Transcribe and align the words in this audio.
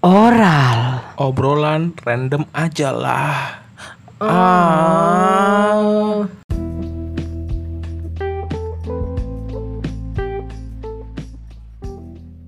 Oral. 0.00 1.04
Obrolan 1.20 1.92
random 2.00 2.48
aja 2.56 2.88
lah. 2.88 3.60
Ah. 4.16 6.24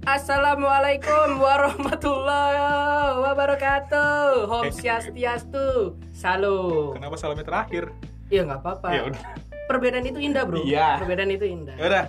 Assalamualaikum 0.09 1.41
warahmatullahi 1.41 3.21
wabarakatuh. 3.21 4.49
Om 4.49 4.73
Swastiastu. 4.73 5.93
Salam. 6.17 6.97
Kenapa 6.97 7.21
salamnya 7.21 7.45
terakhir? 7.45 7.93
Iya 8.33 8.49
nggak 8.49 8.65
apa-apa. 8.65 8.89
Ya 8.97 9.01
udah. 9.13 9.52
Perbedaan 9.73 10.05
itu 10.05 10.21
indah 10.21 10.45
bro. 10.45 10.61
Iya. 10.61 11.01
Perbedaan 11.01 11.31
itu 11.33 11.45
indah. 11.49 11.77
Ya 11.81 11.85
udah. 11.89 12.05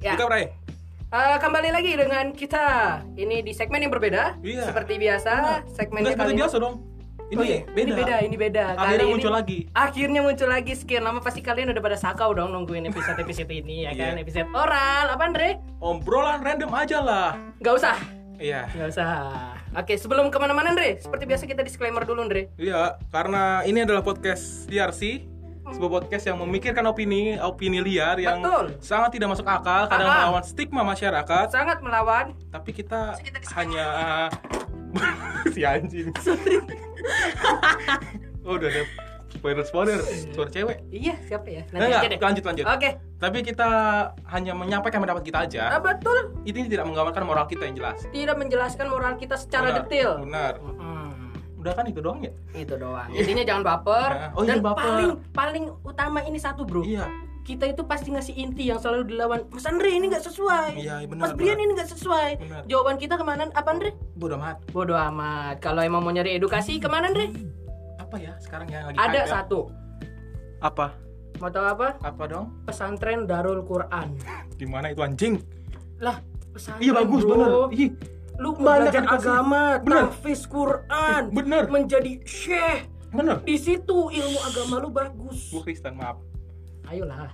Ya. 0.00 0.12
Kita 0.16 0.24
Bray. 0.24 0.44
Eh, 1.14 1.36
kembali 1.38 1.68
lagi 1.70 1.92
dengan 1.94 2.32
kita. 2.32 2.64
Ini 3.14 3.44
di 3.44 3.52
segmen 3.52 3.84
yang 3.84 3.92
berbeda. 3.92 4.40
Iya. 4.40 4.72
Seperti 4.72 4.96
biasa, 4.96 5.62
segmennya 5.70 6.10
Enggak 6.10 6.16
seperti 6.16 6.32
kali 6.32 6.40
biasa 6.40 6.56
dong. 6.58 6.74
Ini 7.24 7.40
Oh 7.40 7.44
iya, 7.44 7.60
beda. 7.64 7.80
Ini 7.80 7.92
beda, 7.92 8.16
ini 8.20 8.36
beda. 8.36 8.64
Akhirnya 8.74 9.04
Kali 9.04 9.12
muncul 9.12 9.32
ini- 9.32 9.38
lagi. 9.40 9.58
Akhirnya 9.72 10.20
muncul 10.20 10.48
lagi 10.48 10.72
sekian 10.76 11.02
lama 11.04 11.20
pasti 11.20 11.40
kalian 11.40 11.72
udah 11.72 11.82
pada 11.82 11.96
sakau 11.96 12.32
dong 12.32 12.52
nungguin 12.52 12.84
episode-episode 12.88 13.48
ini 13.48 13.84
ya 13.84 13.92
kan. 13.92 14.16
Iya. 14.16 14.24
Episode 14.24 14.48
oral, 14.50 15.04
apa 15.08 15.22
Andre? 15.24 15.48
Obrolan 15.80 16.40
random 16.40 16.72
aja 16.72 16.98
lah. 17.00 17.36
Gak 17.60 17.74
usah. 17.80 17.96
Iya. 18.36 18.68
Gak 18.72 18.88
usah. 18.92 19.10
Oke, 19.72 19.94
sebelum 19.96 20.28
ke 20.28 20.36
mana-mana 20.36 20.70
Andre, 20.70 20.98
seperti 20.98 21.24
biasa 21.24 21.44
kita 21.46 21.62
disclaimer 21.62 22.02
dulu 22.02 22.22
Andre. 22.22 22.50
Iya, 22.58 22.98
karena 23.08 23.62
ini 23.64 23.82
adalah 23.82 24.02
podcast 24.02 24.66
DRC, 24.68 25.24
sebuah 25.66 25.90
podcast 25.98 26.24
yang 26.26 26.36
memikirkan 26.38 26.84
opini, 26.84 27.36
opini 27.36 27.78
liar 27.80 28.16
yang 28.16 28.38
Betul. 28.38 28.64
sangat 28.78 29.12
tidak 29.12 29.32
masuk 29.32 29.44
akal, 29.44 29.86
kadang 29.86 30.06
Ah. 30.06 30.28
melawan 30.28 30.42
stigma 30.42 30.80
masyarakat. 30.82 31.44
Sangat 31.48 31.78
melawan. 31.80 32.32
Tapi 32.48 32.70
kita 32.70 33.16
hanya 33.54 33.86
si 35.54 35.60
anjing. 35.64 36.08
oh, 38.44 38.54
udah 38.54 38.68
ada 38.68 38.82
spoiler 39.34 39.64
spoiler 39.66 39.98
suara 40.30 40.48
cewek. 40.48 40.76
Iya, 40.88 41.14
siapa 41.26 41.46
ya? 41.48 41.62
Nanti 41.68 41.82
Enggak, 41.82 42.00
aja 42.00 42.08
deh. 42.08 42.18
lanjut 42.20 42.44
lanjut. 42.44 42.64
Oke. 42.66 42.90
Tapi 43.18 43.38
kita 43.40 43.68
hanya 44.28 44.52
menyampaikan 44.52 45.00
pendapat 45.00 45.22
kita 45.24 45.38
Ah, 45.40 45.44
aja. 45.48 45.62
betul. 45.80 46.36
Ini 46.44 46.68
tidak 46.68 46.84
menggambarkan 46.86 47.24
moral 47.24 47.44
kita 47.44 47.64
yang 47.64 47.74
jelas. 47.74 48.04
Tidak 48.06 48.36
menjelaskan 48.36 48.86
moral 48.86 49.16
kita 49.16 49.34
secara 49.34 49.72
Benar, 49.72 49.76
detail. 49.82 50.10
Benar. 50.22 50.52
Udah 51.64 51.72
kan 51.72 51.88
itu 51.88 52.00
doang 52.04 52.20
ya? 52.20 52.28
itu 52.52 52.76
doang. 52.76 53.08
Intinya 53.08 53.40
jangan 53.40 53.62
baper. 53.64 54.10
Nah, 54.12 54.30
oh 54.36 54.42
iya, 54.44 54.48
Dan 54.52 54.58
baper. 54.60 54.84
paling 54.84 55.10
paling 55.32 55.64
utama 55.80 56.20
ini 56.20 56.36
satu, 56.36 56.68
Bro. 56.68 56.84
Iya. 56.84 57.08
Kita 57.40 57.64
itu 57.64 57.80
pasti 57.84 58.08
ngasih 58.08 58.36
inti 58.36 58.68
yang 58.68 58.76
selalu 58.76 59.08
dilawan. 59.08 59.48
Mas 59.48 59.64
Andre 59.64 59.88
ini 59.90 60.12
nggak 60.12 60.20
sesuai. 60.22 60.76
Iya, 60.76 61.08
benar, 61.08 61.24
Mas 61.24 61.32
Brian 61.32 61.56
ini 61.56 61.72
nggak 61.72 61.88
sesuai. 61.88 62.30
Benar. 62.36 62.60
Jawaban 62.64 62.96
kita 62.96 63.16
ke 63.16 63.24
mana? 63.24 63.48
Apa 63.50 63.68
Andre? 63.70 63.96
Bodoh 64.14 64.36
amat. 64.36 64.60
Bodoh 64.70 64.96
amat. 65.08 65.56
Kalau 65.58 65.80
emang 65.80 66.00
mau 66.00 66.12
nyari 66.12 66.36
edukasi 66.36 66.76
ke 66.76 66.84
mana 66.84 67.08
Andre? 67.08 67.32
Apa 67.96 68.16
ya 68.16 68.36
sekarang 68.38 68.68
yang 68.68 68.84
lagi 68.86 68.96
Ada 68.96 69.08
hype 69.10 69.16
ya? 69.18 69.32
satu. 69.40 69.60
Apa? 70.60 70.86
Mau 71.34 71.48
tahu 71.48 71.64
apa? 71.66 71.88
Apa 71.98 72.22
dong? 72.24 72.52
Pesantren 72.64 73.24
Darul 73.24 73.60
Quran. 73.62 74.20
Di 74.54 74.64
mana 74.64 74.88
itu 74.88 75.00
anjing? 75.00 75.40
Lah, 75.98 76.20
pesantren. 76.50 76.80
Iya 76.80 76.92
bagus 76.94 77.24
bro. 77.24 77.32
bener. 77.34 77.50
Ih, 77.74 77.88
Lu 78.34 78.50
belajar 78.58 79.06
agama, 79.06 79.78
Bener. 79.78 80.10
tahfiz 80.10 80.42
Quran, 80.50 81.30
bener. 81.30 81.70
menjadi 81.70 82.18
syekh. 82.26 82.90
Bener. 83.14 83.38
Di 83.46 83.54
situ 83.54 84.10
ilmu 84.10 84.38
agama 84.42 84.74
lu 84.82 84.90
bagus. 84.90 85.54
Gue 85.54 85.62
Kristen, 85.62 85.94
maaf. 85.94 86.18
Ayolah. 86.90 87.30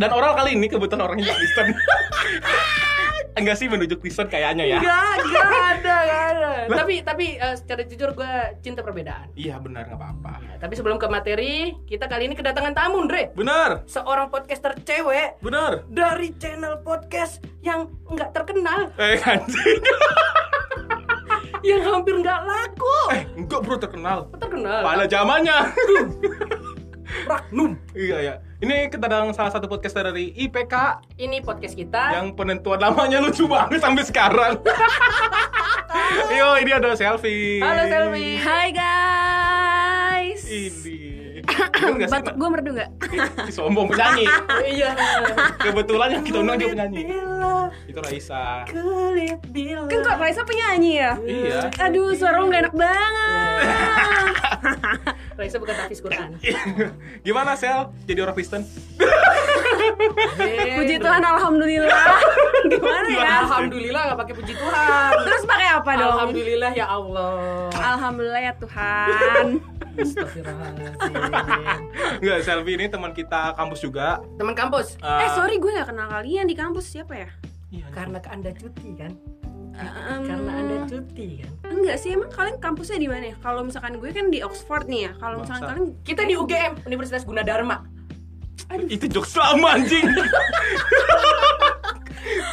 Dan 0.00 0.10
oral 0.12 0.32
kali 0.34 0.56
ini 0.56 0.66
kebetulan 0.66 1.04
orangnya 1.04 1.36
Kristen. 1.36 1.66
Enggak 3.36 3.60
sih 3.60 3.68
menuju 3.68 4.00
Kristen 4.00 4.32
kayaknya 4.32 4.64
ya. 4.64 4.78
Gak, 4.80 5.16
gak 5.28 5.50
ada, 5.76 5.96
gak 6.08 6.22
ada. 6.32 6.50
Tapi, 6.66 7.04
tapi 7.04 7.26
eh, 7.36 7.54
secara 7.54 7.84
jujur 7.84 8.16
gue 8.16 8.32
cinta 8.64 8.80
perbedaan. 8.80 9.28
Iya 9.36 9.60
benar 9.60 9.86
nggak 9.86 10.00
apa-apa. 10.00 10.32
Nah, 10.40 10.56
tapi 10.56 10.72
sebelum 10.72 10.96
ke 10.96 11.06
materi, 11.06 11.76
kita 11.84 12.08
kali 12.08 12.26
ini 12.26 12.34
kedatangan 12.34 12.72
tamu, 12.72 13.04
Andre. 13.04 13.30
Benar, 13.36 13.84
Seorang 13.84 14.32
podcaster 14.32 14.72
cewek 14.80 15.36
benar. 15.44 15.84
dari 15.86 16.32
channel 16.40 16.80
podcast 16.80 17.44
yang 17.60 17.92
nggak 18.08 18.32
terkenal, 18.32 18.88
Eh 18.96 19.20
anjing. 19.20 19.78
yang 21.68 21.82
hampir 21.84 22.16
nggak 22.16 22.40
laku. 22.40 22.96
Eh 23.12 23.22
enggak 23.36 23.60
bro 23.60 23.76
terkenal. 23.76 24.18
Terkenal. 24.32 24.80
Pada 24.80 25.04
zamannya. 25.04 25.58
Ragnum. 27.30 27.76
iya 27.92 28.16
ya. 28.22 28.34
Ini 28.56 28.88
kita 28.88 29.04
dalam 29.04 29.36
salah 29.36 29.52
satu 29.52 29.68
podcast 29.68 29.92
dari 29.92 30.32
IPK 30.32 31.04
Ini 31.20 31.44
podcast 31.44 31.76
kita. 31.76 32.16
yang 32.16 32.32
penentuan 32.32 32.80
namanya 32.80 33.20
lucu 33.20 33.44
banget 33.44 33.84
sampai 33.84 34.00
sekarang. 34.00 34.56
Yo, 36.40 36.56
ini 36.64 36.72
ada 36.72 36.96
selfie. 36.96 37.60
Halo 37.60 37.84
Selvi. 37.84 38.40
Hai 38.40 38.68
guys. 38.72 40.40
Ini. 40.48 41.05
Batuk 42.10 42.34
gue 42.34 42.48
merdu 42.50 42.70
nggak? 42.74 42.90
Ih, 43.46 43.52
sombong 43.56 43.86
penyanyi. 43.90 44.26
Iya. 44.76 44.90
Kebetulan 45.62 46.08
yang 46.18 46.24
kita 46.26 46.38
undang 46.42 46.58
dia 46.58 46.68
penyanyi. 46.68 47.02
Itu 47.86 47.98
Raisa. 48.02 48.66
kulit 48.66 49.38
bila. 49.50 49.86
Kan 49.86 49.98
kok 50.02 50.16
Raisa 50.18 50.42
penyanyi 50.42 50.92
ya? 50.98 51.12
Iya. 51.22 51.60
Aduh, 51.80 52.12
suara 52.12 52.42
lu 52.42 52.50
gak 52.50 52.68
enak 52.68 52.74
banget. 52.74 53.62
Raisa 55.36 55.56
bukan 55.60 55.74
Hafiz 55.76 56.00
Quran. 56.00 56.34
Gimana 57.26 57.54
Sel? 57.54 57.92
Jadi 58.04 58.18
orang 58.20 58.34
Kristen? 58.34 58.62
Puji 60.76 60.96
Tuhan, 60.96 61.22
alhamdulillah. 61.22 62.06
Gimana 62.72 63.08
ya? 63.08 63.30
Alhamdulillah 63.42 64.02
nggak 64.06 64.18
pakai 64.18 64.34
puji 64.34 64.54
Tuhan. 64.54 65.10
Terus 65.22 65.42
pakai 65.44 65.68
apa 65.72 65.90
dong? 65.94 66.12
Alhamdulillah 66.12 66.72
ya 66.72 66.86
Allah. 66.86 67.70
Alhamdulillah 67.72 68.42
ya 68.42 68.52
Tuhan. 68.56 69.44
Enggak, 72.18 72.38
Selvi 72.42 72.72
ini 72.74 72.86
teman 72.86 73.12
kita 73.12 73.54
kampus 73.54 73.80
juga. 73.80 74.20
Teman 74.36 74.52
kampus. 74.52 74.98
eh 75.00 75.30
sorry 75.32 75.56
gue 75.56 75.70
gak 75.72 75.88
kenal 75.88 76.08
kalian 76.10 76.46
di 76.46 76.54
kampus 76.54 76.90
siapa 76.90 77.14
ya? 77.16 77.30
Iya, 77.68 77.86
Karena 77.90 78.18
ke 78.18 78.28
anda 78.30 78.50
cuti 78.52 78.90
kan? 78.94 79.12
Em, 79.76 80.22
Karena 80.24 80.52
anda 80.54 80.76
cuti 80.88 81.42
kan? 81.42 81.52
Enggak 81.68 81.96
sih, 82.00 82.14
emang 82.14 82.32
kalian 82.32 82.56
kampusnya 82.56 82.96
di 82.96 83.08
mana 83.08 83.24
ya? 83.32 83.36
Kalau 83.38 83.60
misalkan 83.60 84.00
gue 84.00 84.08
kan 84.08 84.26
di 84.28 84.40
Oxford 84.40 84.86
nih 84.86 85.10
ya. 85.10 85.12
Kalau 85.18 85.42
misalkan 85.42 85.64
kalian 85.66 85.86
Kita 86.00 86.22
di 86.24 86.34
UGM 86.34 86.72
Universitas 86.84 87.24
Gunadarma. 87.24 87.84
Itu 88.86 89.06
jokes 89.08 89.34
lama 89.34 89.78
anjing. 89.78 90.04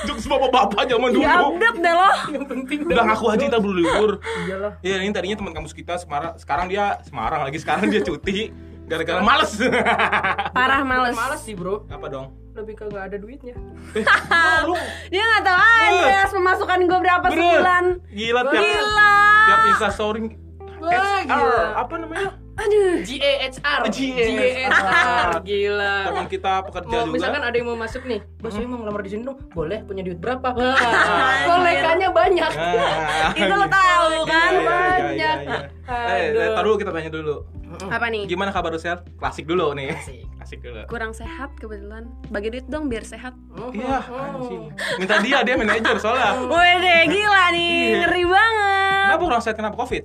jokes 0.06 0.26
bapak-bapak 0.28 0.86
zaman 0.86 1.10
dulu. 1.12 1.24
ya 1.24 1.40
update 1.42 1.78
deh 1.80 1.94
lo. 1.94 2.10
Yang 2.30 2.46
penting 2.48 2.80
Udah 2.86 3.04
ngaku 3.06 3.26
aja 3.30 3.44
kita 3.48 3.60
belum 3.60 3.76
libur. 3.76 4.12
Iyalah. 4.46 4.72
Iya, 4.80 4.96
ini 5.02 5.12
tadinya 5.12 5.38
teman 5.40 5.54
kampus 5.54 5.74
kita 5.74 5.98
Semarang, 5.98 6.38
sekarang 6.38 6.68
dia 6.68 7.00
Semarang 7.04 7.42
lagi 7.42 7.58
sekarang 7.58 7.90
dia 7.90 8.02
cuti 8.02 8.54
gara-gara 8.86 9.24
males. 9.24 9.58
Parah 10.58 10.82
males. 10.84 11.16
males 11.16 11.42
sih 11.42 11.56
bro. 11.56 11.88
Apa 11.88 12.08
dong? 12.08 12.36
Lebih 12.54 12.74
ke 12.76 12.84
nggak 12.86 13.04
ada 13.10 13.18
duitnya. 13.18 13.56
Oh, 14.64 14.78
Dia 15.12 15.24
gak 15.26 15.44
tahu 15.44 15.58
aja 15.58 16.30
pemasukan 16.30 16.80
gue 16.86 17.00
berapa 17.02 17.26
bener. 17.26 17.42
sebulan. 17.42 17.86
Gila 18.14 18.42
tiap 18.46 18.62
Gila. 18.62 19.16
tiap 19.42 19.60
Insta 19.66 19.90
story 19.90 20.22
Wah, 20.78 21.20
gila. 21.24 21.64
apa 21.80 21.94
namanya? 21.98 22.30
Aduh. 22.54 23.02
GAHR. 23.02 23.82
GAHR. 23.90 24.30
GAHR. 24.30 25.30
Gila. 25.42 25.96
Teman 26.06 26.26
kita 26.28 26.54
pekerja 26.64 26.88
Mau, 26.88 27.04
juga. 27.04 27.14
misalkan 27.14 27.42
ada 27.42 27.56
yang 27.56 27.68
mau 27.68 27.76
masuk 27.76 28.04
nih, 28.04 28.22
bos 28.38 28.52
saya 28.52 28.66
mau 28.66 28.78
ngelamar 28.78 29.02
di 29.02 29.10
sini 29.10 29.22
dong, 29.24 29.38
boleh 29.50 29.80
punya 29.82 30.02
duit 30.02 30.18
berapa? 30.18 30.54
Kolekannya 31.44 32.10
banyak. 32.10 32.52
Ah, 32.54 33.34
Itu 33.34 33.54
lo 33.54 33.68
tahu 33.82 34.10
Iya, 34.14 34.24
kan? 34.24 34.52
iya, 34.52 34.62
iya, 34.62 35.32
banyak. 35.34 35.62
Eh, 35.84 36.26
eh, 36.32 36.50
tar 36.54 36.64
dulu 36.64 36.76
kita 36.78 36.92
tanya 36.92 37.10
dulu. 37.10 37.36
Apa 37.84 38.06
nih? 38.08 38.30
Gimana 38.30 38.54
kabar 38.54 38.70
lu, 38.70 38.78
Sel? 38.78 39.02
Klasik 39.18 39.44
dulu 39.44 39.74
nih. 39.74 39.92
Asik. 39.92 40.22
Asik 40.38 40.60
dulu. 40.62 40.86
Kurang 40.86 41.10
sehat 41.12 41.58
kebetulan. 41.58 42.06
Bagi 42.30 42.54
duit 42.54 42.70
dong 42.70 42.86
biar 42.86 43.02
sehat. 43.02 43.34
Iya, 43.74 43.98
anjing. 44.06 44.70
Minta 44.96 45.18
dia, 45.20 45.42
dia 45.42 45.58
manajer 45.58 45.98
soalnya. 45.98 46.38
Wede 46.40 46.98
gila 47.10 47.44
nih, 47.50 47.74
ngeri 48.00 48.24
banget. 48.24 49.04
Kenapa 49.04 49.24
kurang 49.26 49.42
sehat 49.42 49.58
kenapa 49.58 49.76
Covid? 49.76 50.04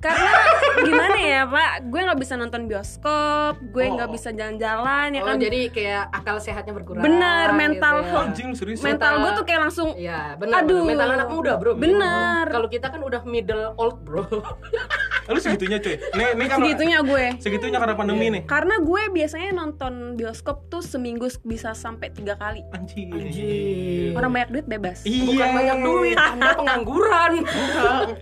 Karena 0.00 0.32
gimana 0.80 1.12
ya 1.14 1.42
Pak, 1.44 1.72
gue 1.86 2.00
nggak 2.00 2.16
bisa 2.16 2.32
nonton 2.34 2.64
bioskop, 2.64 3.60
gue 3.60 3.84
nggak 3.86 4.08
Oh. 4.08 4.12
bisa 4.12 4.32
jalan-jalan 4.32 5.12
ya 5.12 5.20
Oh, 5.20 5.26
kan. 5.26 5.36
jadi 5.36 5.60
kayak 5.68 6.04
akal 6.10 6.40
sehatnya 6.40 6.72
berkurang. 6.72 7.04
Bener, 7.04 7.52
mental 7.52 8.00
gitu 8.00 8.08
ya. 8.10 8.20
Anjing 8.24 8.48
serius? 8.54 8.80
mental 8.80 9.20
gue 9.20 9.30
tuh 9.34 9.44
kayak 9.44 9.60
langsung 9.62 9.92
Iya, 9.92 10.34
benar. 10.34 10.64
Aduh. 10.64 10.82
benar. 10.82 10.88
Mental 10.90 11.10
anak 11.14 11.28
muda, 11.28 11.52
Bro. 11.54 11.76
Bener. 11.76 12.44
Kalau 12.48 12.68
kita 12.68 12.88
kan 12.88 13.00
udah 13.00 13.20
middle 13.22 13.76
old, 13.76 14.00
Bro. 14.00 14.24
Lu 15.30 15.38
segitunya 15.38 15.78
cuy. 15.78 15.94
Nih, 16.18 16.28
nih 16.34 16.46
kan 16.50 16.58
segitunya 16.58 16.98
gue. 17.06 17.24
segitunya 17.38 17.78
karena 17.78 17.94
pandemi 17.94 18.26
nih. 18.34 18.42
Karena 18.50 18.82
gue 18.82 19.02
biasanya 19.14 19.50
nonton 19.54 20.18
bioskop 20.18 20.66
tuh 20.66 20.82
seminggu 20.82 21.30
bisa 21.46 21.70
sampai 21.70 22.10
tiga 22.10 22.34
kali. 22.34 22.66
Anjing. 22.74 23.14
Anjing. 23.14 24.12
Orang 24.18 24.34
banyak 24.34 24.50
duit 24.50 24.66
bebas. 24.66 25.06
Iya. 25.06 25.30
Bukan 25.30 25.48
banyak 25.54 25.78
duit, 25.86 26.16
Anda 26.18 26.50
pengangguran. 26.58 27.32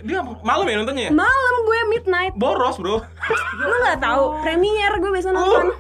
Dia 0.05 0.21
malam 0.45 0.65
ya 0.69 0.75
nontonnya 0.85 1.05
ya? 1.09 1.13
Malam 1.17 1.55
gue 1.65 1.79
midnight. 1.97 2.33
Boros, 2.37 2.77
Bro. 2.77 3.01
Lu 3.57 3.75
nggak 3.89 3.99
tahu? 4.05 4.45
Premier 4.45 4.93
gue 5.01 5.11
biasa 5.11 5.33
nonton. 5.33 5.73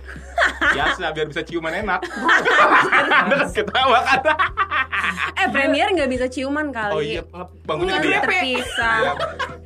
Biasa 0.69 1.05
biar 1.11 1.27
bisa 1.27 1.43
ciuman 1.43 1.73
enak. 1.77 2.01
Anda 2.05 3.35
kan 3.41 3.51
ketawa 3.51 3.99
kan? 4.03 4.21
Eh 5.35 5.49
premier 5.49 5.89
nggak 5.91 6.09
bisa 6.09 6.27
ciuman 6.27 6.69
kali. 6.69 6.93
Oh 6.93 7.01
iya, 7.01 7.23
bangunnya 7.63 7.99
gede. 7.99 8.09
Iya, 8.09 8.21
terpisah. 8.21 8.99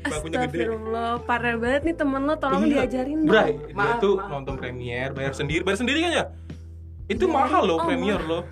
Bangunnya 0.03 0.39
gede. 0.43 0.63
Astagfirullah, 0.63 1.13
parah 1.23 1.55
banget 1.57 1.83
nih 1.83 1.95
temen 1.95 2.23
lo, 2.23 2.35
tolong 2.37 2.63
Iya. 2.63 2.85
diajarin 2.85 3.19
dong. 3.21 3.31
Bray, 3.31 3.53
dia 3.55 3.75
Maaf, 3.75 3.97
tuh 3.99 4.15
maaf. 4.17 4.29
nonton 4.31 4.55
premier, 4.57 5.09
bayar 5.11 5.33
sendiri, 5.33 5.63
bayar 5.63 5.79
sendiri 5.79 5.99
kan 6.01 6.13
ya? 6.13 6.25
Itu 7.07 7.25
mahal 7.27 7.63
loh 7.63 7.77
Oh, 7.77 7.85
premier 7.85 8.21
loh. 8.21 8.43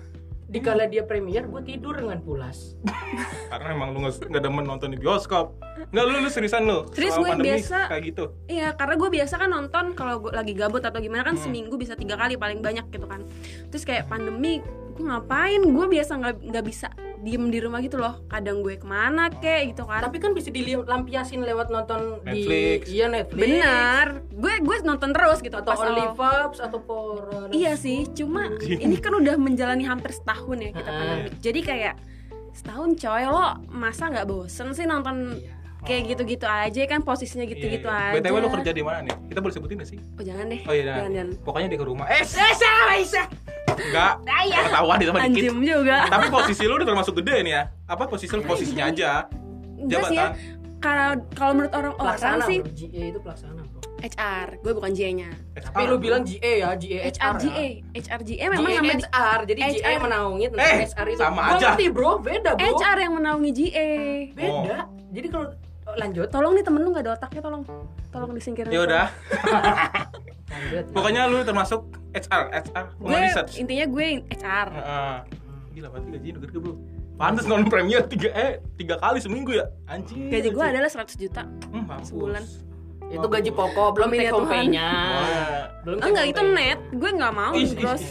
Dikala 0.51 0.83
dia 0.85 1.01
premier, 1.01 1.47
gue 1.47 1.61
tidur 1.63 1.95
dengan 1.95 2.19
pulas. 2.19 2.75
Karena 3.51 3.71
emang 3.71 3.95
lu 3.95 4.03
nggak 4.03 4.27
nggak 4.27 4.43
demen 4.43 4.67
nonton 4.67 4.91
di 4.91 4.99
bioskop. 4.99 5.55
Nggak 5.89 6.03
lu 6.03 6.15
lu 6.19 6.29
seriusan 6.29 6.67
lu. 6.67 6.79
Serius, 6.91 7.15
gue 7.15 7.23
pandemi 7.25 7.55
biasa. 7.55 7.87
kayak 7.87 8.03
gitu. 8.05 8.23
Iya, 8.45 8.75
karena 8.75 8.95
gue 8.95 9.09
biasa 9.09 9.33
kan 9.37 9.49
nonton 9.49 9.85
kalau 9.95 10.19
gue 10.19 10.31
lagi 10.31 10.51
gabut 10.51 10.83
atau 10.83 10.99
gimana 10.99 11.23
Hmm. 11.23 11.29
kan 11.31 11.35
seminggu 11.39 11.79
bisa 11.79 11.95
tiga 11.95 12.19
kali 12.19 12.35
paling 12.35 12.59
banyak 12.59 12.83
gitu 12.89 13.07
kan. 13.07 13.23
Terus 13.71 13.83
kayak 13.83 14.05
pandemi, 14.05 14.59
gue 14.91 15.05
ngapain? 15.07 15.61
Gue 15.63 15.85
biasa 15.87 16.11
nggak 16.19 16.35
nggak 16.51 16.65
bisa 16.67 16.87
diem 17.21 17.53
di 17.53 17.59
rumah 17.61 17.79
gitu 17.79 18.01
loh. 18.01 18.25
Kadang 18.27 18.65
gue 18.65 18.75
ke 18.75 18.87
mana 18.87 19.29
kek 19.29 19.71
gitu 19.71 19.85
kan. 19.85 20.01
Tapi 20.03 20.17
kan 20.17 20.33
bisa 20.33 20.49
dilampiasin 20.49 21.41
lewat 21.45 21.69
nonton 21.69 22.19
Netflix. 22.25 22.89
di 22.89 22.97
iya 22.97 23.05
Netflix. 23.07 23.41
Benar, 23.41 24.05
gue 24.29 24.53
gue 24.59 24.75
nonton 24.83 25.09
terus 25.13 25.39
gitu 25.39 25.55
Atau 25.55 25.71
pas 25.71 25.79
Only 25.79 26.03
awal. 26.03 26.17
Vibes 26.17 26.59
atau 26.59 26.79
Porn. 26.81 27.49
Iya 27.53 27.73
sih, 27.77 28.09
cuma 28.11 28.49
ini 28.61 28.97
kan 28.99 29.13
udah 29.15 29.35
menjalani 29.37 29.85
hampir 29.85 30.11
setahun 30.11 30.57
ya 30.59 30.69
kita 30.73 30.89
Heeh. 30.91 30.99
pandemi. 30.99 31.29
Jadi 31.39 31.59
kayak 31.61 31.95
setahun 32.51 32.99
coy 32.99 33.23
lo 33.31 33.63
masa 33.71 34.11
nggak 34.11 34.27
bosen 34.27 34.75
sih 34.75 34.83
nonton 34.83 35.39
kayak 35.81 36.01
gitu-gitu 36.07 36.45
aja 36.45 36.81
kan 36.85 36.99
posisinya 37.01 37.43
gitu-gitu 37.43 37.83
Iya, 37.83 37.97
iya. 37.97 38.09
aja. 38.11 38.21
BTW 38.21 38.35
lu 38.37 38.49
kerja 38.51 38.71
di 38.71 38.81
mana 38.81 38.99
nih? 39.01 39.15
Kita 39.27 39.39
boleh 39.39 39.53
sebutin 39.53 39.75
gak 39.77 39.89
sih? 39.89 39.97
Oh 39.97 40.23
jangan 40.23 40.45
deh. 40.47 40.61
Oh 40.63 40.71
iya, 40.71 40.83
jangan, 40.83 40.95
jangan. 40.95 41.11
jangan. 41.11 41.27
Pokoknya 41.41 41.67
dia 41.67 41.79
ke 41.79 41.87
rumah. 41.87 42.05
Eh, 42.07 42.23
Sesa, 42.23 42.73
Sesa. 42.95 43.23
Enggak. 43.71 44.13
Ketahuan 44.61 44.97
di 44.97 45.05
tempat 45.05 45.21
dikit. 45.23 45.41
Anjim 45.41 45.55
juga. 45.59 45.97
Tapi 46.07 46.25
posisi 46.29 46.63
lu 46.63 46.73
udah 46.75 46.87
termasuk 46.87 47.13
gede 47.17 47.35
nih 47.41 47.53
ya. 47.53 47.63
Apa 47.85 48.03
posisi 48.05 48.29
lu 48.29 48.43
posisinya 48.43 48.85
aja? 48.87 49.25
Enggak 49.75 50.01
sih 50.05 50.15
ya. 50.15 50.27
Jabatan. 50.29 50.59
Kalau 50.81 51.09
kalau 51.37 51.51
menurut 51.55 51.73
orang-orang 51.73 52.01
Pelaksana 52.17 52.43
sih. 52.43 52.57
GA 52.65 53.03
itu 53.07 53.19
pelaksana 53.21 53.61
bro. 53.61 53.79
HR, 54.01 54.47
gue 54.65 54.73
bukan 54.73 54.91
GA-nya. 54.91 55.29
Tapi 55.53 55.81
lu 55.85 56.01
bilang 56.01 56.25
GA 56.25 56.53
ya, 56.57 56.69
GA 56.73 56.99
HR 57.05 57.13
ya. 57.13 57.29
GA, 57.37 57.65
HR 57.93 58.21
GA 58.25 58.45
memang 58.49 58.65
GA 58.65 58.73
sama 58.73 58.81
di- 58.81 59.05
HR, 59.05 59.39
jadi 59.45 59.59
GA 59.61 59.69
HR. 59.77 59.99
menaungi 60.01 60.45
tentang 60.49 60.65
Eh, 60.65 60.81
HR 60.81 61.05
itu. 61.07 61.21
sama 61.21 61.41
aja. 61.45 61.53
ngerti 61.69 61.85
bro, 61.93 62.11
beda 62.17 62.51
bro. 62.51 62.65
HR 62.71 62.97
yang 62.97 63.13
menaungi 63.13 63.51
GA. 63.53 63.89
Beda. 64.33 64.77
Jadi 65.11 65.27
kalau 65.29 65.45
oh, 65.45 65.53
lanjut. 65.95 66.27
Tolong 66.27 66.53
nih 66.53 66.63
temen 66.63 66.79
lu 66.79 66.89
gak 66.91 67.03
ada 67.03 67.13
otaknya 67.15 67.41
tolong. 67.41 67.63
Tolong 68.09 68.31
disingkirin. 68.31 68.71
Ya 68.71 68.81
udah. 68.83 69.05
Pokoknya 70.95 71.25
lu 71.25 71.41
termasuk 71.41 71.81
HR, 72.11 72.43
HR, 72.51 72.85
Gue 72.99 73.17
research. 73.17 73.55
intinya 73.57 73.85
gue 73.87 74.05
HR. 74.29 74.67
Heeh. 74.69 75.15
Gila 75.71 75.87
berarti 75.87 76.07
gajinya 76.11 76.33
udah 76.35 76.41
gede 76.43 76.59
bro. 76.59 76.73
Pantes 77.15 77.45
nonton 77.45 77.69
premier 77.69 78.01
tiga 78.03 78.29
eh 78.33 78.51
tiga 78.75 78.97
kali 78.97 79.21
seminggu 79.21 79.53
ya 79.53 79.65
anjing. 79.87 80.27
Gaji 80.27 80.49
gue 80.49 80.65
adalah 80.65 80.89
100 80.89 81.15
juta. 81.15 81.43
hmm, 81.71 81.85
mampus. 81.85 82.09
sebulan. 82.09 82.43
itu 83.11 83.27
gaji 83.27 83.51
pokok 83.51 83.89
belum 83.91 84.07
take 84.09 84.31
home 84.31 84.47
pay-nya. 84.47 84.89
Belum 85.83 85.99
Enggak 85.99 86.25
itu 86.31 86.41
net. 86.47 86.79
Gue 86.95 87.11
nggak 87.11 87.33
mau 87.33 87.51
gross. 87.51 88.03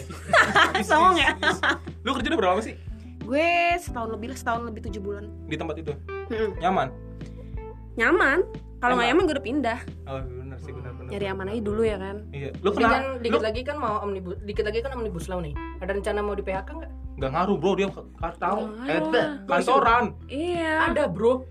Songong 0.85 1.17
ya? 1.17 1.33
Lu 2.05 2.13
kerja 2.13 2.29
udah 2.29 2.39
berapa 2.39 2.53
lama 2.53 2.63
sih 2.63 2.77
Gue 3.21 3.49
setahun 3.81 4.13
lebih 4.13 4.37
setahun 4.37 4.61
lebih 4.67 4.81
tujuh 4.89 5.01
bulan. 5.01 5.25
di 5.47 5.57
tempat 5.57 5.77
itu? 5.79 5.93
Mm-mm. 6.29 6.53
Nyaman? 6.59 6.89
Nyaman. 8.01 8.41
Kalau 8.81 8.97
nggak 8.97 9.09
nyaman 9.13 9.23
gue 9.29 9.35
udah 9.37 9.47
pindah. 9.47 9.79
Oh 10.09 10.17
benar 10.25 10.57
sih 10.57 10.73
benar 10.73 10.97
benar. 10.97 11.13
Nyari 11.13 11.27
aman 11.29 11.47
aja 11.53 11.61
dulu 11.61 11.83
ya 11.85 12.01
kan. 12.01 12.17
Iya. 12.33 12.51
Lu 12.65 12.73
kan 12.73 12.89
lu 12.89 13.21
dikit 13.21 13.45
lagi 13.45 13.61
kan 13.61 13.77
mau 13.77 14.01
omnibus, 14.01 14.41
dikit 14.49 14.65
lagi 14.65 14.81
kan 14.81 14.97
omnibus 14.97 15.29
law 15.29 15.45
nih. 15.45 15.53
Ada 15.85 15.93
rencana 16.01 16.25
mau 16.25 16.33
di 16.33 16.41
PHK 16.41 16.71
nggak? 16.73 16.93
nggak 17.21 17.37
ngaruh 17.37 17.57
bro 17.61 17.73
dia 17.77 17.89
tahu. 18.41 18.61
Eh, 18.89 19.01
kantoran. 19.45 20.17
Iya. 20.33 20.89
Ada 20.89 21.05
bro. 21.13 21.45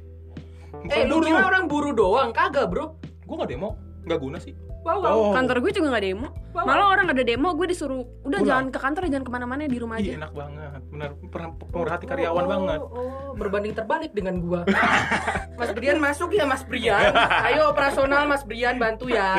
Eh 0.90 1.06
lu 1.06 1.22
kira 1.22 1.46
orang 1.46 1.70
buru 1.70 1.94
doang? 1.94 2.34
Kagak 2.34 2.74
bro. 2.74 2.98
Gua 3.30 3.46
nggak 3.46 3.50
demo, 3.54 3.78
nggak 4.10 4.18
guna 4.18 4.38
sih. 4.42 4.58
Wow, 4.90 4.98
wow. 5.06 5.14
Oh. 5.14 5.32
Kantor 5.38 5.58
gue 5.62 5.72
juga 5.78 5.88
nggak 5.94 6.04
demo. 6.04 6.28
Wow. 6.50 6.66
Malah 6.66 6.88
orang 6.90 7.06
ada 7.14 7.22
demo 7.22 7.50
gue 7.54 7.68
disuruh 7.70 8.02
udah 8.26 8.40
Pulang. 8.42 8.50
jangan 8.50 8.66
ke 8.74 8.80
kantor 8.82 9.02
jangan 9.06 9.26
ke 9.26 9.32
mana-mana 9.32 9.62
di 9.70 9.78
rumah 9.78 10.02
aja. 10.02 10.12
enak 10.18 10.32
banget, 10.34 10.82
benar 10.90 11.10
pernah 11.30 11.50
pemerhati 11.62 12.06
karyawan 12.10 12.44
oh, 12.44 12.50
banget. 12.50 12.80
Oh, 12.82 13.32
berbanding 13.38 13.74
terbalik 13.78 14.12
dengan 14.18 14.42
gua. 14.42 14.66
Mas 15.60 15.70
Brian 15.78 16.02
masuk 16.02 16.34
ya 16.34 16.50
Mas 16.50 16.66
Brian. 16.66 17.14
Ayo 17.54 17.70
operasional 17.70 18.26
Mas 18.26 18.42
Brian 18.42 18.82
bantu 18.82 19.14
ya. 19.14 19.38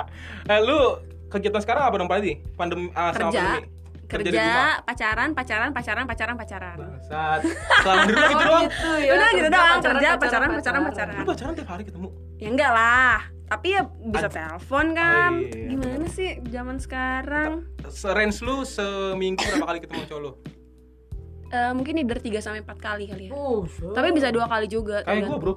eh, 0.50 0.60
lu 0.60 0.98
kegiatan 1.30 1.62
sekarang 1.62 1.82
apa 1.86 1.94
dong 1.94 2.10
Pak 2.10 2.18
Pandemi 2.58 2.90
ah, 2.98 3.14
selama 3.14 3.30
Kerja. 3.30 3.44
pandemi. 3.46 3.68
rumah. 3.68 3.76
Kerja, 4.08 4.80
pacaran, 4.88 5.30
pacaran, 5.36 5.70
pacaran, 5.76 6.04
pacaran, 6.08 6.34
pacaran. 6.40 6.76
Bangsat. 6.80 7.40
Selama 7.84 8.00
di 8.08 8.12
rumah 8.16 8.28
gitu 8.32 8.40
Oh, 8.40 8.48
doang. 8.48 8.64
gitu 8.64 8.90
ya. 9.04 9.10
Udah 9.12 9.28
gitu 9.28 9.36
Kerja, 9.36 9.52
doang, 9.52 9.78
kerja, 9.84 10.08
pacaran, 10.16 10.48
pacaran, 10.48 10.80
Lu 10.80 10.88
pacaran. 10.88 11.24
pacaran 11.28 11.52
tiap 11.52 11.68
hari 11.68 11.82
ketemu. 11.84 12.08
Ya 12.40 12.48
enggak 12.48 12.72
lah. 12.72 13.37
Tapi 13.48 13.68
ya 13.70 13.82
bisa 14.04 14.26
Ad- 14.26 14.34
telepon 14.34 14.86
kan. 14.92 15.32
Oh, 15.34 15.42
iya. 15.42 15.68
Gimana 15.70 16.06
sih 16.06 16.28
zaman 16.44 16.76
sekarang? 16.76 17.64
Range 18.06 18.38
lu 18.38 18.56
seminggu 18.62 19.40
berapa 19.42 19.66
kali 19.66 19.78
ketemu 19.80 20.02
cowok 20.06 20.22
lu? 20.22 20.32
Eh, 21.48 21.72
mungkin 21.72 21.96
nih 21.96 22.04
dari 22.04 22.20
3 22.20 22.44
sampai 22.44 22.60
4 22.60 22.76
kali 22.76 23.08
kali 23.08 23.24
ya. 23.24 23.32
Oh, 23.32 23.64
so. 23.64 23.96
Tapi 23.96 24.12
bisa 24.12 24.28
dua 24.28 24.44
kali 24.44 24.68
juga. 24.68 25.00
Kayak 25.00 25.24
gua, 25.24 25.40
tergantung. 25.40 25.40
Bro. 25.40 25.54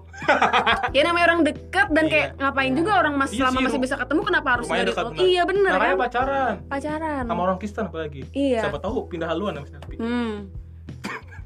Ya 0.95 1.01
namanya 1.03 1.25
orang 1.27 1.41
deket 1.43 1.88
dan 1.89 2.03
Iya. 2.05 2.11
kayak 2.13 2.27
ngapain 2.38 2.73
juga 2.73 2.91
orang 2.95 3.13
mas 3.13 3.29
Iya 3.29 3.39
selama 3.43 3.51
sih, 3.53 3.65
masih 3.65 3.75
ru- 3.75 3.83
bisa 3.83 3.95
ketemu 3.99 4.21
kenapa 4.23 4.47
harus 4.49 4.65
dari 4.65 4.88
dekat, 4.88 5.03
benar. 5.05 5.19
Iya 5.21 5.41
bener 5.43 5.71
Makanya 5.73 5.91
kan? 5.91 5.99
pacaran. 5.99 6.55
Pacaran. 6.65 7.23
Sama 7.27 7.41
orang 7.43 7.57
Kristen 7.59 7.83
apalagi. 7.85 8.21
Iya. 8.31 8.59
Siapa 8.63 8.79
tahu 8.79 8.97
pindah 9.05 9.27
haluan 9.27 9.51
sama 9.53 9.67
Selfie. 9.67 9.99
Hmm. 9.99 10.35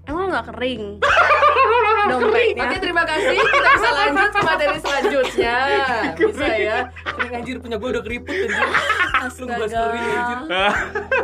Emang 0.05 0.29
nggak 0.29 0.45
kering? 0.53 0.83
Oke, 2.05 2.11
Dompetnya. 2.13 2.77
terima 2.77 3.03
kasih. 3.03 3.33
Kita 3.33 3.69
bisa 3.71 3.89
lanjut 3.91 4.29
ke 4.29 4.39
materi 4.39 4.77
selanjutnya. 4.77 5.57
Bisa 6.21 6.45
ya. 6.53 6.77
Kering 7.01 7.33
anjir 7.33 7.55
punya 7.57 7.77
gue 7.77 7.89
udah 7.89 8.03
keriput 8.05 8.29
anjir. 8.31 8.51
Langsung 9.25 9.47
bahas 9.49 9.71
kering 9.73 10.05
anjir. 10.05 10.37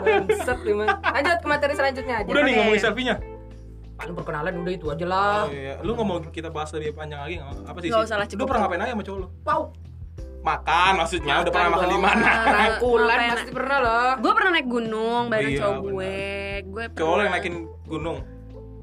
Bangsat 0.01 0.60
emang. 0.66 0.89
Lanjut 0.89 1.38
ke 1.38 1.48
materi 1.48 1.74
selanjutnya 1.78 2.16
aja. 2.18 2.28
Udah 2.28 2.42
nih 2.42 2.50
Oke. 2.50 2.57
ngomongin 2.57 2.81
selfie-nya. 2.81 3.16
Paling 3.94 4.13
perkenalan 4.18 4.51
udah 4.57 4.74
itu 4.74 4.86
aja 4.89 5.06
lah. 5.06 5.39
Oh, 5.45 5.54
iya. 5.54 5.74
Lu 5.80 5.94
ngomong 5.94 6.33
kita 6.33 6.50
bahas 6.50 6.74
lebih 6.74 6.98
panjang 6.98 7.22
lagi 7.22 7.36
nggak? 7.38 7.69
Apa 7.69 7.78
sih? 7.78 7.89
Nggak 7.94 8.01
Sih? 8.01 8.07
usah 8.10 8.18
lah, 8.18 8.25
Lu 8.28 8.44
pernah 8.44 8.62
ngapain 8.66 8.81
aja 8.81 8.92
sama 8.92 9.04
cowok 9.06 9.19
lu? 9.22 9.28
Wow. 9.45 9.62
Makan 10.42 10.94
maksudnya, 10.98 11.33
udah 11.38 11.54
pernah 11.54 11.69
makan 11.69 11.86
di 11.88 12.00
mana? 12.01 12.30
Rangkulan 12.42 13.06
Ngapain? 13.06 13.30
pasti 13.30 13.51
pernah 13.54 13.78
loh. 13.78 14.10
Gue 14.18 14.31
pernah 14.33 14.51
naik 14.51 14.68
gunung 14.68 15.24
bareng 15.30 15.51
Iya, 15.54 15.60
cowok 15.62 15.78
benar. 15.78 15.86
gue. 15.86 16.18
Gue 16.66 16.83
Cowok 16.98 17.13
lu 17.13 17.21
yang 17.21 17.21
pernah 17.21 17.33
naikin 17.38 17.56
gunung. 17.85 18.18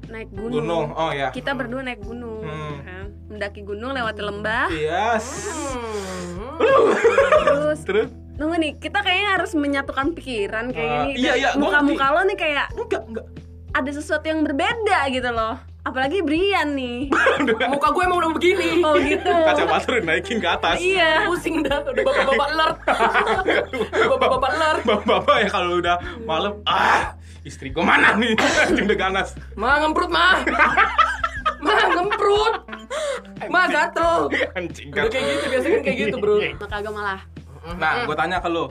Naik 0.09 0.29
gunung. 0.29 0.53
Gunung. 0.55 0.87
Oh 0.91 1.11
ya. 1.11 1.29
Kita 1.29 1.53
berdua 1.53 1.81
naik 1.81 2.01
gunung. 2.01 2.41
Hmm. 2.41 2.75
Kan? 2.81 3.05
Mendaki 3.27 3.61
gunung 3.61 3.93
lewati 3.93 4.21
lembah. 4.21 4.67
Yes. 4.69 5.25
Hmm. 5.47 6.57
Terus 7.39 7.79
Terus? 7.81 8.09
Nunggu 8.35 8.55
nih, 8.57 8.71
kita 8.77 8.99
kayaknya 8.99 9.29
harus 9.35 9.51
menyatukan 9.51 10.11
pikiran 10.13 10.71
kayak 10.71 10.87
Ah, 10.89 11.03
gini. 11.05 11.19
iya, 11.19 11.33
iya, 11.35 11.49
gua 11.53 11.75
Muka-muka 11.75 12.05
lo 12.09 12.21
nih 12.23 12.37
kayak 12.37 12.65
Enggak, 12.71 13.03
enggak. 13.05 13.25
ada 13.69 13.91
sesuatu 13.91 14.25
yang 14.25 14.41
berbeda 14.41 14.99
gitu 15.09 15.29
loh. 15.29 15.59
Apalagi 15.81 16.19
Brian 16.21 16.71
nih. 16.71 17.07
Muka 17.67 17.87
gue 17.89 18.01
emang 18.01 18.19
udah 18.19 18.31
begini. 18.31 18.79
Oh 18.79 18.95
gitu. 18.95 19.27
Kacamata 19.27 19.87
udah 19.89 20.03
naikin 20.05 20.37
ke 20.37 20.47
atas. 20.47 20.77
Iya. 20.77 21.25
Pusing 21.25 21.63
dah, 21.63 21.81
udah 21.81 21.99
bapak-bapak 21.99 22.47
alert. 22.49 22.77
Udah 23.91 24.07
bapak-bapak 24.15 24.51
alert. 24.53 24.81
Bapak-bapak 24.83 25.35
ya 25.35 25.47
kalau 25.49 25.71
udah 25.75 25.95
malam, 26.23 26.53
ah, 26.63 27.15
istri 27.49 27.73
gua 27.73 27.83
mana 27.83 28.13
nih? 28.13 28.37
udah 28.85 28.97
ganas. 28.97 29.33
Ma 29.57 29.81
ngemprut 29.81 30.07
ma. 30.07 30.45
Ma 31.59 31.75
ngemprut. 31.89 32.53
Ma 33.49 33.65
gatel. 33.65 34.29
Anjing 34.53 34.93
Udah 34.93 35.03
kan. 35.03 35.11
kayak 35.11 35.25
gitu 35.27 35.45
biasanya 35.49 35.73
kan 35.73 35.83
kayak 35.83 35.97
gitu, 35.99 36.15
Bro. 36.17 36.35
Maka 36.55 36.75
agak 36.77 36.93
malah. 36.93 37.19
Nah, 37.75 38.05
gue 38.05 38.15
tanya 38.15 38.37
ke 38.37 38.47
lu. 38.47 38.65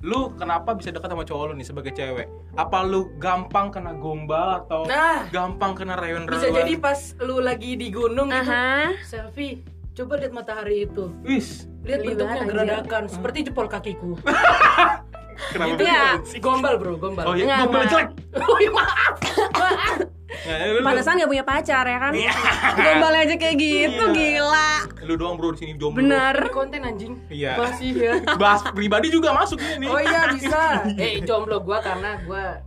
Lu 0.00 0.32
kenapa 0.32 0.72
bisa 0.72 0.88
dekat 0.88 1.12
sama 1.12 1.28
cowok 1.28 1.44
lu 1.46 1.54
nih 1.54 1.66
sebagai 1.66 1.92
cewek? 1.92 2.24
Apa 2.56 2.80
lu 2.82 3.12
gampang 3.16 3.68
kena 3.68 3.92
gombal 3.92 4.64
atau 4.64 4.88
Nah. 4.88 5.28
gampang 5.28 5.76
kena 5.76 5.92
rewen-rewen? 5.94 6.32
Bisa 6.32 6.48
jadi 6.48 6.72
pas 6.76 6.96
lu 7.20 7.36
lagi 7.38 7.76
di 7.76 7.92
gunung 7.92 8.32
gitu. 8.32 8.48
Aha. 8.48 8.96
Selfie. 9.04 9.60
Coba 9.92 10.16
lihat 10.16 10.32
matahari 10.32 10.88
itu. 10.88 11.12
Wis, 11.20 11.68
Lihat 11.84 12.00
bentuknya 12.02 12.42
geradakan 12.46 13.02
seperti 13.06 13.44
jempol 13.44 13.68
kakiku. 13.68 14.16
kenapa 15.48 15.80
ya. 15.80 16.04
gombal, 16.38 16.74
Bro, 16.76 16.92
gombal. 16.96 17.24
Oh 17.24 17.34
iya, 17.34 17.44
Nggak, 17.46 17.58
gombal 17.64 17.82
jelek. 17.86 18.08
Oh 18.50 18.58
iya, 18.58 18.70
maaf. 18.70 19.14
Maaf. 19.56 19.96
Ya, 20.40 20.54
ya, 20.56 20.80
Pantesan 20.80 21.18
gak 21.18 21.28
punya 21.28 21.44
pacar 21.44 21.84
ya 21.84 21.98
kan? 21.98 22.12
Iya. 22.14 22.32
Gombal 22.78 23.14
aja 23.18 23.34
kayak 23.34 23.56
gitu, 23.58 24.04
Iya. 24.06 24.14
gila. 24.14 24.72
lu 25.04 25.14
doang 25.18 25.34
bro 25.34 25.50
di 25.52 25.58
sini 25.58 25.72
jomblo. 25.74 26.00
Bener. 26.00 26.36
Ini 26.38 26.52
konten 26.54 26.80
anjing. 26.80 27.12
Iya. 27.28 27.58
Masih 27.58 27.90
ya. 27.92 28.14
Bahas 28.38 28.62
pribadi 28.70 29.10
juga 29.10 29.34
masuk 29.34 29.58
ini. 29.58 29.90
Oh 29.90 29.98
iya 29.98 30.30
bisa. 30.30 30.84
Eh 31.02 31.18
jomblo 31.20 31.58
gua 31.60 31.82
karena 31.82 32.20
gua 32.22 32.62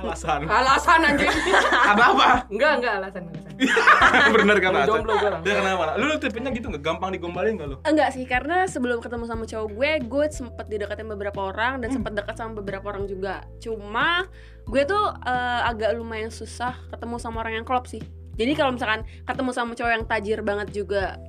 Alasan. 0.00 0.40
Alasan 0.48 1.00
anjing. 1.04 1.30
Apa? 1.72 2.48
Enggak, 2.48 2.72
enggak 2.80 2.92
alasan, 3.00 3.22
alasan. 3.28 3.52
Bener 4.34 4.56
kan 4.58 4.70
alasan? 4.72 4.88
Jomblo 4.88 5.12
gua 5.14 5.30
langsung. 5.36 5.44
Dia 5.44 5.54
kenapa? 5.60 5.84
Lu, 6.00 6.04
lu 6.08 6.16
tipenya 6.16 6.50
gitu 6.50 6.66
nggak 6.68 6.82
gampang 6.82 7.10
digombalin 7.12 7.52
nggak 7.60 7.68
lu? 7.68 7.76
Enggak 7.84 8.08
sih, 8.16 8.24
karena 8.24 8.64
sebelum 8.64 8.98
ketemu 8.98 9.24
sama 9.28 9.44
cowok 9.44 9.68
gue, 9.76 9.90
gue 10.08 10.24
sempet 10.32 10.66
dideketin 10.66 11.08
beberapa 11.08 11.40
orang 11.52 11.72
Hmm. 11.76 11.82
dan 11.84 11.88
sempet 11.92 12.12
dekat 12.16 12.34
sama 12.34 12.52
beberapa 12.58 12.88
orang 12.88 13.04
juga. 13.04 13.44
Cuma 13.60 14.24
gue 14.64 14.82
tuh 14.84 15.04
eh, 15.22 15.60
agak 15.68 15.92
lumayan 15.94 16.32
susah 16.32 16.72
ketemu 16.88 17.16
sama 17.20 17.44
orang 17.44 17.60
yang 17.60 17.66
klop 17.68 17.84
sih. 17.84 18.00
Jadi 18.40 18.56
kalau 18.56 18.72
misalkan 18.72 19.04
ketemu 19.28 19.50
sama 19.52 19.76
cowok 19.76 19.92
yang 19.92 20.04
tajir 20.08 20.40
banget 20.40 20.72
juga 20.72 21.20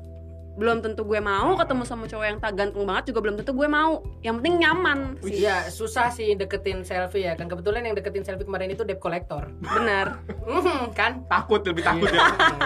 belum 0.52 0.84
tentu 0.84 1.08
gue 1.08 1.18
mau, 1.18 1.56
ketemu 1.56 1.84
sama 1.84 2.06
cowok 2.06 2.26
yang 2.26 2.38
tak 2.38 2.54
ganteng 2.54 2.84
banget 2.84 3.04
juga 3.10 3.20
belum 3.24 3.36
tentu 3.40 3.52
gue 3.52 3.66
mau. 3.66 4.04
Yang 4.20 4.36
penting 4.40 4.56
nyaman 4.60 5.00
sih. 5.24 5.36
Iya, 5.42 5.72
susah 5.72 6.12
sih 6.12 6.36
deketin 6.36 6.84
selfie 6.84 7.24
ya 7.24 7.34
kan. 7.34 7.48
Kebetulan 7.48 7.88
yang 7.88 7.96
deketin 7.96 8.22
selfie 8.22 8.44
kemarin 8.44 8.70
itu 8.70 8.84
debt 8.84 9.00
collector. 9.00 9.48
Benar. 9.60 10.20
Mhm, 10.44 10.92
kan? 11.00 11.24
Takut 11.26 11.64
lebih 11.64 11.82
takut 11.82 12.12
ya. 12.12 12.20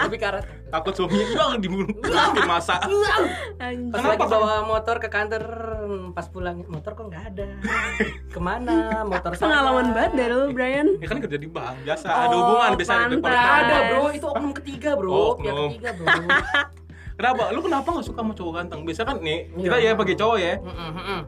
Lebih 0.04 0.18
karat. 0.18 0.44
Takut 0.66 0.92
suaminya 0.92 1.26
bilang 1.30 1.50
dibunuh 1.56 1.86
di 2.34 2.42
masa. 2.42 2.82
Anjir. 3.62 3.94
Pas 3.94 4.02
lagi 4.02 4.26
bawa 4.26 4.66
motor 4.66 4.96
ke 4.98 5.06
kantor, 5.06 5.44
pas 6.10 6.26
pulang 6.26 6.66
motor 6.66 6.92
kok 6.92 7.06
nggak 7.06 7.24
ada. 7.32 7.46
Ke 8.26 8.40
mana? 8.42 9.06
Motor. 9.06 9.38
Pengalaman 9.38 9.94
banget 9.94 10.26
lu, 10.26 10.50
Brian. 10.50 10.98
Ya 10.98 11.06
kan 11.06 11.22
kerja 11.22 11.38
di 11.38 11.46
bank, 11.46 11.86
biasa 11.86 12.06
ada 12.10 12.34
Oh, 12.34 12.38
hubungan 12.42 12.70
pantas. 12.74 12.88
dekat 12.90 13.22
Nggak 13.22 13.46
ada 13.62 13.76
bro, 13.86 14.04
itu 14.10 14.26
oknum 14.26 14.52
ketiga 14.52 14.90
bro, 14.98 15.10
Oh, 15.10 15.30
pihak 15.38 15.54
ketiga 15.70 15.90
bro. 15.94 16.06
Kenapa? 17.16 17.48
Lu 17.48 17.60
kenapa 17.60 17.88
nggak 17.88 18.04
suka 18.04 18.20
sama 18.20 18.32
cowok 18.32 18.52
ganteng? 18.54 18.80
Biasa 18.84 19.02
kan 19.02 19.16
nih, 19.18 19.48
Iya. 19.48 19.64
kita 19.64 19.76
ya 19.78 19.92
bagi 19.94 20.14
cowok 20.14 20.36
ya. 20.36 20.52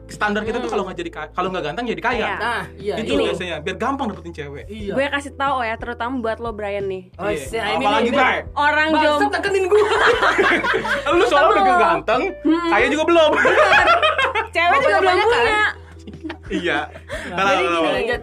Standar 0.05 0.41
kita 0.43 0.57
tuh 0.59 0.69
kalau 0.69 0.85
nggak 0.85 0.97
jadi 0.97 1.09
ka- 1.09 1.31
kalau 1.33 1.49
nggak 1.49 1.65
ganteng 1.65 1.85
jadi 1.87 1.97
kaya. 1.99 2.17
Kaya. 2.21 2.37
Nah, 2.37 2.63
iya 2.77 2.93
Itu 2.95 3.11
Ini. 3.11 3.23
biasanya 3.25 3.55
biar 3.59 3.75
gampang 3.75 4.07
dapetin 4.07 4.29
cewek. 4.31 4.63
Iya. 4.67 4.93
Gue 4.93 5.05
kasih 5.07 5.33
tahu 5.33 5.57
ya, 5.59 5.75
terutama 5.75 6.13
buat 6.19 6.37
lo 6.37 6.51
Brian 6.51 6.85
nih. 6.85 7.09
Oh, 7.15 7.25
Iya. 7.25 7.61
Apalagi 7.75 8.09
Bray. 8.11 8.37
Orang 8.53 8.87
jomblo 8.95 9.27
tekenin 9.31 9.65
gua. 9.65 9.81
Lu 11.09 11.25
soalnya 11.25 11.51
udah 11.57 11.65
ganteng, 11.79 12.21
kaya 12.69 12.85
juga 12.87 13.03
belum. 13.05 13.31
cewek 14.55 14.77
juga 14.79 14.97
belum 14.99 15.15
kan? 15.15 15.25
punya. 15.27 15.63
iya. 16.49 16.79
Nah, 17.29 17.43
jadi 17.47 17.63
gini. 17.65 17.89
Lanjut. 17.89 18.21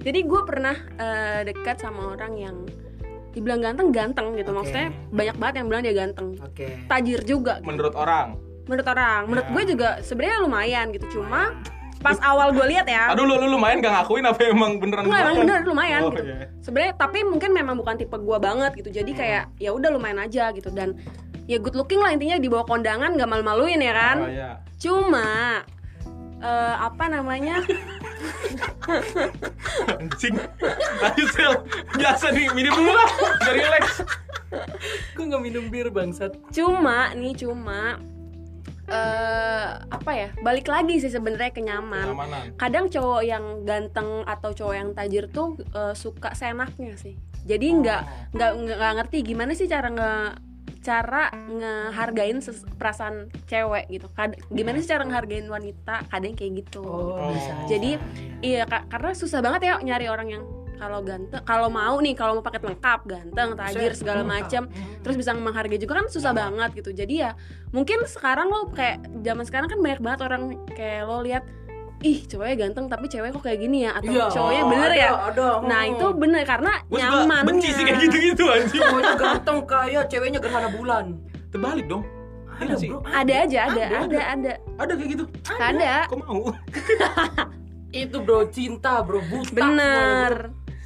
Jadi 0.00 0.20
gue 0.24 0.42
pernah 0.46 0.76
eh, 0.96 1.40
dekat 1.44 1.76
sama 1.76 2.14
orang 2.14 2.32
yang 2.34 2.56
dibilang 3.30 3.60
ganteng 3.60 3.88
ganteng 3.90 4.34
gitu 4.34 4.50
Oke. 4.50 4.56
maksudnya 4.58 4.86
banyak 5.08 5.36
banget 5.36 5.54
yang 5.56 5.66
bilang 5.66 5.82
dia 5.82 5.94
ganteng 5.94 6.28
Oke. 6.38 6.66
tajir 6.84 7.20
juga 7.22 7.58
Menurut 7.62 7.94
orang. 7.94 8.34
menurut 8.62 8.86
orang 8.86 9.20
menurut 9.26 9.44
Ya. 9.44 9.52
gue 9.52 9.64
juga 9.68 9.88
sebenarnya 10.00 10.38
lumayan 10.40 10.86
gitu 10.90 11.06
cuma 11.12 11.58
pas 11.98 12.16
awal 12.20 12.50
gue 12.50 12.64
lihat 12.66 12.86
ya 12.86 13.10
Aduh 13.10 13.22
lu 13.22 13.36
lu 13.36 13.50
lumayan 13.50 13.78
gak 13.78 13.92
ngakuin 13.92 14.24
apa 14.24 14.40
emang 14.46 14.78
beneran 14.78 15.04
Enggak, 15.04 15.20
emang 15.20 15.34
lumayan? 15.34 15.42
bener 15.42 15.58
lumayan 15.64 16.00
Oh, 16.00 16.10
gitu. 16.10 16.22
iya. 16.24 16.36
Sebenarnya 16.60 16.92
tapi 16.94 17.18
mungkin 17.22 17.50
memang 17.50 17.74
bukan 17.74 17.94
tipe 17.94 18.16
gua 18.16 18.38
banget 18.38 18.72
gitu. 18.74 18.88
Jadi 18.94 19.10
kayak 19.12 19.52
ya 19.56 19.70
udah 19.70 19.90
lumayan 19.90 20.16
aja 20.18 20.48
gitu 20.50 20.70
dan 20.70 20.96
ya 21.44 21.56
good 21.56 21.74
looking 21.74 21.98
lah 21.98 22.08
intinya 22.10 22.36
di 22.36 22.46
bawah 22.46 22.64
kondangan 22.64 23.12
nggak 23.12 23.26
malu-maluin 23.26 23.80
ya 23.80 23.92
kan. 23.92 24.16
Oh 24.18 24.28
iya. 24.28 24.50
Cuma 24.76 25.60
eh, 26.38 26.74
apa 26.78 27.04
namanya? 27.06 27.60
Anjing. 29.90 30.36
Ayo 31.00 31.24
sel. 31.30 31.52
Biasa 31.94 32.26
nih 32.30 32.46
minum 32.52 32.74
dulu 32.74 32.92
lah. 32.92 33.10
Biar 33.40 33.54
relax. 33.56 33.84
Gua 35.14 35.24
nggak 35.26 35.42
minum 35.42 35.64
bir 35.68 35.88
bangsat. 35.88 36.34
Cuma 36.50 37.14
nih 37.14 37.34
cuma 37.38 37.96
eh 38.90 39.70
apa 39.86 40.10
ya? 40.10 40.28
Balik 40.42 40.66
lagi 40.66 40.98
sih 40.98 41.08
sebenarnya 41.08 41.54
ke 41.54 41.62
nyaman. 41.62 42.10
Kenyamanan. 42.10 42.44
Kadang 42.58 42.86
cowok 42.90 43.22
yang 43.22 43.44
ganteng 43.62 44.26
atau 44.26 44.50
cowok 44.50 44.74
yang 44.74 44.90
tajir 44.90 45.30
tuh 45.30 45.54
eh, 45.70 45.94
suka 45.94 46.34
seenaknya 46.34 46.98
sih. 46.98 47.14
Jadi 47.46 47.66
nggak 47.72 48.00
Oh. 48.02 48.36
nggak 48.36 48.50
nggak 48.76 48.92
ngerti 49.00 49.18
gimana 49.24 49.52
sih 49.54 49.64
cara 49.64 49.88
nge 49.88 50.12
cara 50.80 51.28
ngehargain 51.32 52.40
perasaan 52.80 53.28
cewek 53.44 53.92
gitu. 53.92 54.08
Kad- 54.16 54.40
gimana 54.48 54.80
sih 54.80 54.88
cara 54.88 55.04
ngehargain 55.04 55.44
wanita? 55.46 56.08
Kadang 56.08 56.32
kayak 56.32 56.64
gitu. 56.64 56.80
Oh. 56.80 57.30
bisa. 57.32 57.52
Jadi 57.68 58.00
iya 58.40 58.64
ka- 58.64 58.88
karena 58.88 59.12
susah 59.12 59.44
banget 59.44 59.68
ya 59.68 59.74
nyari 59.80 60.08
orang 60.08 60.28
yang 60.32 60.44
kalau 60.80 61.04
ganteng, 61.04 61.44
kalau 61.44 61.68
mau 61.68 62.00
nih 62.00 62.16
kalau 62.16 62.40
mau 62.40 62.44
paket 62.44 62.64
lengkap, 62.64 63.04
ganteng, 63.04 63.52
tajir 63.52 63.92
segala 63.92 64.24
macam, 64.24 64.64
terus 65.04 65.12
bisa 65.20 65.36
menghargai 65.36 65.76
juga 65.76 66.00
kan 66.00 66.08
susah 66.08 66.32
banget 66.32 66.72
gitu. 66.80 66.96
Jadi 66.96 67.20
ya 67.20 67.36
mungkin 67.76 68.00
sekarang 68.08 68.48
lo 68.48 68.72
kayak 68.72 69.04
zaman 69.20 69.44
sekarang 69.44 69.68
kan 69.68 69.76
banyak 69.76 70.00
banget 70.00 70.20
orang 70.24 70.56
kayak 70.72 71.04
lo 71.04 71.20
lihat 71.20 71.44
ih 72.00 72.24
cowoknya 72.24 72.56
ganteng 72.58 72.88
tapi 72.88 73.06
cewek 73.06 73.28
kok 73.30 73.42
kayak 73.42 73.60
gini 73.60 73.84
ya 73.84 73.92
atau 73.92 74.08
Iya. 74.08 74.26
cowoknya 74.28 74.62
bener 74.66 74.88
ada, 74.88 74.96
ya. 74.96 75.10
ada. 75.26 75.48
Nah 75.62 75.80
itu 75.84 76.06
bener 76.14 76.42
karena 76.42 76.72
Gue 76.82 76.96
nyaman. 76.96 77.42
benci 77.44 77.68
sih 77.70 77.82
kayak 77.82 77.98
gitu-gitu 78.02 78.44
anjing. 78.46 78.80
cowoknya 78.80 79.14
ganteng 79.14 79.58
kaya, 79.64 80.00
ceweknya 80.08 80.38
gerhana 80.38 80.68
bulan. 80.70 81.04
Terbalik 81.50 81.86
dong. 81.86 82.02
Iya 82.56 82.62
Ada 82.62 82.74
sih. 82.76 82.88
bro. 82.88 83.00
Ada 83.02 83.34
aja, 83.38 83.58
ada, 83.66 83.84
Ada, 83.84 83.96
ada, 84.00 84.20
ada, 84.22 84.52
Ada 84.76 84.92
kayak 84.94 85.08
gitu. 85.10 85.24
ada. 85.50 85.92
Kok 86.06 86.16
mau? 86.18 86.40
Itu 87.92 88.16
bro 88.20 88.40
cinta 88.48 89.00
bro 89.00 89.20
buta. 89.22 89.50
Bener. 89.50 90.32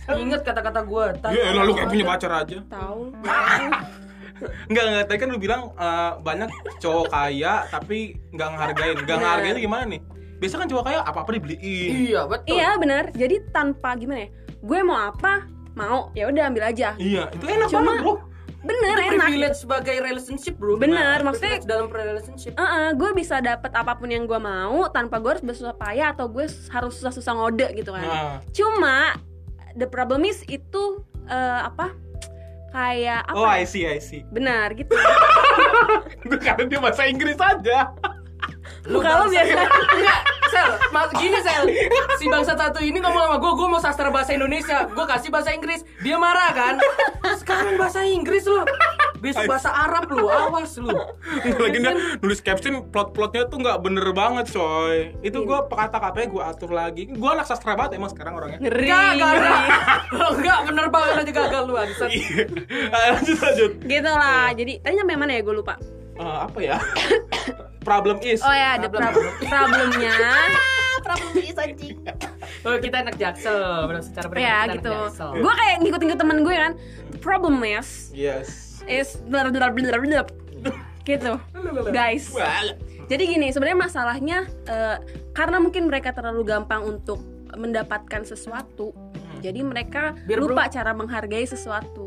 bro. 0.06 0.14
Ingat 0.14 0.40
kata-kata 0.42 0.80
gua. 0.82 1.14
tadi. 1.14 1.36
Ya 1.36 1.50
lalu 1.52 1.74
kayak 1.74 1.88
punya 1.90 2.04
pacar 2.06 2.32
aja. 2.36 2.58
Tahu. 2.64 3.00
Enggak, 4.68 4.84
enggak, 4.84 5.04
tadi 5.06 5.18
kan 5.18 5.28
lu 5.30 5.38
bilang 5.38 5.62
eh, 5.72 6.12
banyak 6.20 6.50
cowok 6.76 7.06
kaya 7.08 7.64
tapi 7.70 8.18
nggak 8.30 8.48
ngehargain. 8.50 8.96
Nggak 9.00 9.16
ngehargain 9.16 9.54
itu 9.54 9.62
gimana 9.62 9.84
nih? 9.86 10.00
Biasa 10.36 10.54
kan 10.56 10.66
cowok 10.66 10.84
kaya 10.84 11.00
apa-apa 11.00 11.30
dibeliin. 11.32 12.10
Iya 12.10 12.20
betul. 12.26 12.54
Iya 12.54 12.70
bener. 12.76 13.04
Jadi 13.10 13.36
tanpa 13.48 13.94
gimana 13.94 14.26
ya? 14.26 14.28
Gue 14.58 14.80
mau 14.80 14.98
apa? 14.98 15.46
Mau. 15.74 16.10
Ya 16.12 16.28
udah 16.28 16.48
ambil 16.48 16.70
aja. 16.70 16.94
Iya, 16.96 17.30
itu 17.30 17.44
enak 17.44 17.68
Cuma- 17.68 17.82
banget, 17.84 18.02
Bro. 18.02 18.14
Bener 18.64 18.96
Itu 18.96 19.04
enak. 19.12 19.26
privilege 19.28 19.58
sebagai 19.60 19.96
relationship 20.00 20.56
bro. 20.56 20.80
Bener, 20.80 21.20
Nah, 21.20 21.28
maksudnya- 21.28 21.60
dalam 21.68 21.92
relationship. 21.92 22.56
Heeh, 22.56 22.96
gue 22.96 23.10
bisa 23.12 23.36
dapet 23.38 23.68
apa 23.68 23.92
pun 23.92 24.08
yang 24.08 24.24
gue 24.24 24.40
mau 24.40 24.88
tanpa 24.88 25.20
gue 25.20 25.36
harus 25.36 25.44
bersusah 25.44 25.76
payah 25.76 26.16
atau 26.16 26.32
gue 26.32 26.48
harus 26.48 26.92
susah-susah 26.96 27.32
ngode 27.36 27.68
gitu 27.76 27.92
kan. 27.92 28.00
Nah. 28.00 28.36
Cuma 28.56 29.20
the 29.76 29.84
problem 29.84 30.24
is 30.24 30.40
itu 30.48 31.04
eh, 31.28 31.60
apa? 31.60 31.92
Kayak 32.72 33.28
apa? 33.28 33.36
Oh, 33.36 33.44
ya? 33.44 33.60
I 33.60 33.68
see, 33.68 33.84
I 33.84 34.00
see. 34.00 34.24
Benar 34.32 34.72
gitu. 34.72 34.96
Karena 36.44 36.64
dia 36.64 36.80
bahasa 36.80 37.04
Inggris 37.04 37.36
aja. 37.36 37.92
Lu 38.84 38.98
Kalau 39.00 39.26
biasa 39.28 39.60
Enggak, 39.96 40.20
Sel, 40.52 40.70
mas, 40.92 41.10
gini 41.16 41.38
Sel 41.40 41.62
Si 42.20 42.24
bangsa 42.28 42.52
satu 42.52 42.80
ini 42.84 43.00
ngomong 43.00 43.22
sama 43.26 43.36
gue, 43.40 43.52
gue 43.56 43.68
mau 43.68 43.80
sastra 43.80 44.08
bahasa 44.12 44.36
Indonesia 44.36 44.84
Gue 44.86 45.06
kasih 45.08 45.32
bahasa 45.32 45.50
Inggris, 45.56 45.82
dia 46.04 46.16
marah 46.20 46.52
kan 46.52 46.74
Sekarang 47.40 47.80
bahasa 47.80 48.04
Inggris 48.04 48.44
lu 48.44 48.62
Besok 49.24 49.48
bahasa 49.48 49.72
Arab 49.72 50.12
lu, 50.12 50.28
awas 50.28 50.76
lu 50.76 50.92
Lagi 51.64 51.78
dia 51.80 51.96
nulis 52.20 52.44
caption 52.44 52.84
plot-plotnya 52.92 53.48
tuh 53.48 53.56
nggak 53.56 53.80
bener 53.80 54.12
banget, 54.12 54.52
coy. 54.52 55.16
Itu 55.24 55.48
gua 55.48 55.64
kata 55.64 55.96
katanya 55.96 56.28
gua 56.28 56.42
atur 56.52 56.70
lagi. 56.76 57.08
Gua 57.08 57.32
anak 57.32 57.48
sastra 57.48 57.72
banget 57.72 57.96
emang 57.96 58.12
sekarang 58.12 58.36
orangnya. 58.36 58.60
ngeri. 58.60 58.84
Gagal 58.84 59.34
Kalau 60.12 60.30
enggak, 60.36 60.58
bener 60.68 60.86
banget 60.92 61.14
aja 61.24 61.32
gagal 61.32 61.62
lu 61.64 61.74
Ansat 61.80 62.10
Iya. 62.12 62.44
Lanjut 63.16 63.38
lanjut. 63.40 63.72
Gitu 63.80 64.10
lah. 64.12 64.46
Jadi 64.52 64.72
tadi 64.84 64.92
nyampe 64.92 65.14
mana 65.16 65.32
ya 65.32 65.40
gue 65.40 65.54
lupa. 65.56 65.74
Eh, 66.14 66.38
apa 66.44 66.58
ya? 66.60 66.76
Problem 67.84 68.16
is. 68.24 68.40
Oh 68.40 68.50
ya, 68.50 68.80
ada 68.80 68.88
Problem. 68.88 69.12
problem. 69.12 69.46
problemnya. 69.46 70.14
Oh 72.64 72.80
kita 72.80 73.04
anak 73.04 73.20
jaksel, 73.20 73.84
benar 73.84 74.00
secara 74.00 74.26
pribadi 74.32 74.48
ya 74.48 74.56
kita 74.56 74.64
anak 74.64 74.76
gitu. 74.80 74.92
jaksel 74.96 75.30
Gue 75.36 75.52
kayak 75.52 75.76
ngikut-ngikut 75.84 76.18
temen 76.18 76.38
gue 76.40 76.54
kan. 76.56 76.72
The 77.12 77.20
problem 77.20 77.60
is 77.60 78.08
Yes. 78.16 78.80
is 78.88 79.20
blah, 79.28 79.44
blah, 79.48 79.52
blah, 79.52 79.68
blah, 79.68 80.00
blah. 80.00 80.24
gitu. 81.04 81.32
Guys. 81.92 82.32
Well, 82.32 82.80
Jadi 83.04 83.36
gini, 83.36 83.52
sebenarnya 83.52 83.76
masalahnya 83.84 84.38
eh, 84.64 84.96
karena 85.36 85.60
mungkin 85.60 85.92
mereka 85.92 86.16
terlalu 86.16 86.40
gampang 86.48 86.88
untuk 86.88 87.20
mendapatkan 87.52 88.24
sesuatu. 88.24 88.96
Jadi 89.44 89.60
mereka 89.60 90.16
Biar 90.24 90.40
lupa 90.40 90.72
cara 90.72 90.96
menghargai 90.96 91.44
sesuatu. 91.44 92.03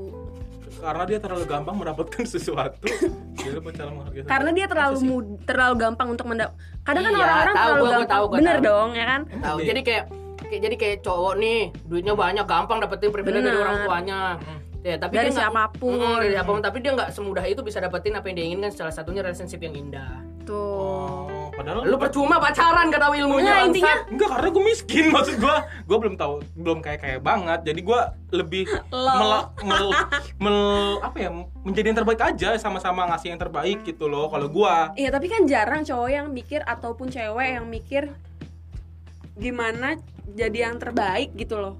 Karena 0.77 1.03
dia 1.03 1.17
terlalu 1.17 1.45
gampang 1.45 1.75
mendapatkan 1.75 2.23
sesuatu. 2.33 2.85
Dia 3.33 3.51
lupa 3.53 3.69
cara 3.71 3.89
menghargai 3.89 4.19
sesuatu. 4.19 4.31
Karena 4.31 4.49
dia 4.51 4.65
terlalu 4.65 4.97
mud- 5.03 5.37
terlalu 5.43 5.75
gampang 5.77 6.07
untuk 6.09 6.25
mendap. 6.25 6.51
Kadang 6.81 7.03
kan 7.03 7.11
Iya, 7.11 7.19
orang-orang 7.19 7.45
tahu, 7.47 7.57
terlalu 7.57 7.73
gua- 7.73 7.81
gua 7.83 7.91
gampang. 7.93 8.09
tahu, 8.09 8.23
gua 8.25 8.37
Bener 8.37 8.55
tahu. 8.55 8.65
dong, 8.65 8.89
ya 8.91 9.05
kan? 9.05 9.21
Tahu. 9.27 9.57
Iya. 9.57 9.67
Jadi 9.67 9.81
kayak, 9.81 10.03
kayak 10.39 10.61
jadi 10.61 10.75
kayak 10.75 10.97
cowok 11.01 11.33
nih, 11.35 11.59
duitnya 11.83 12.13
banyak, 12.13 12.45
gampang 12.45 12.77
dapetin 12.79 13.09
privilege 13.09 13.43
dari 13.43 13.57
orang 13.57 13.77
tuanya. 13.83 14.19
Ya, 14.79 14.95
tapi 14.95 15.13
Dari 15.13 15.29
dia 15.29 15.43
siapa 15.43 15.67
pun. 15.73 15.99
Mm, 15.99 16.15
dari 16.17 16.31
siapa 16.31 16.47
pun, 16.47 16.61
tapi 16.61 16.77
dia 16.79 16.91
nggak 16.93 17.09
semudah 17.11 17.43
itu 17.43 17.59
bisa 17.59 17.77
dapetin 17.77 18.13
apa 18.13 18.23
yang 18.25 18.35
dia 18.35 18.45
inginkan. 18.47 18.71
Salah 18.71 18.93
satunya 18.93 19.19
relationship 19.19 19.59
yang 19.59 19.75
indah. 19.75 20.15
Tuh. 20.43 21.27
Oh, 21.27 21.27
padahal 21.57 21.81
Lu 21.83 21.97
percuma 21.97 22.37
pacaran 22.37 22.87
gak 22.87 23.01
tahu 23.01 23.13
ilmunya. 23.15 23.49
Nah, 23.51 23.65
intinya 23.65 23.95
Enggak, 24.05 24.29
karena 24.29 24.49
gue 24.49 24.63
miskin 24.63 25.05
maksud 25.15 25.35
gue 25.35 25.55
Gue 25.83 25.97
belum 25.97 26.15
tahu, 26.15 26.33
belum 26.53 26.79
kayak 26.79 26.99
kayak 26.99 27.19
banget 27.19 27.59
Jadi 27.65 27.81
gue 27.81 27.99
lebih 28.31 28.63
Lol. 28.87 29.17
mel, 29.17 29.31
mel, 29.67 29.87
mel- 30.37 31.01
apa 31.01 31.17
ya, 31.17 31.29
menjadi 31.65 31.85
yang 31.87 31.97
terbaik 31.97 32.21
aja 32.23 32.49
Sama-sama 32.55 33.09
ngasih 33.09 33.33
yang 33.33 33.41
terbaik 33.41 33.81
gitu 33.81 34.05
loh 34.05 34.29
Kalau 34.29 34.47
gue 34.47 34.75
Iya 34.95 35.09
tapi 35.09 35.25
kan 35.25 35.43
jarang 35.43 35.81
cowok 35.81 36.09
yang 36.09 36.27
mikir 36.29 36.61
ataupun 36.61 37.09
cewek 37.09 37.49
yang 37.53 37.65
mikir 37.65 38.13
gimana 39.33 39.97
jadi 40.29 40.65
yang 40.65 40.77
terbaik 40.77 41.33
gitu 41.33 41.55
loh. 41.55 41.75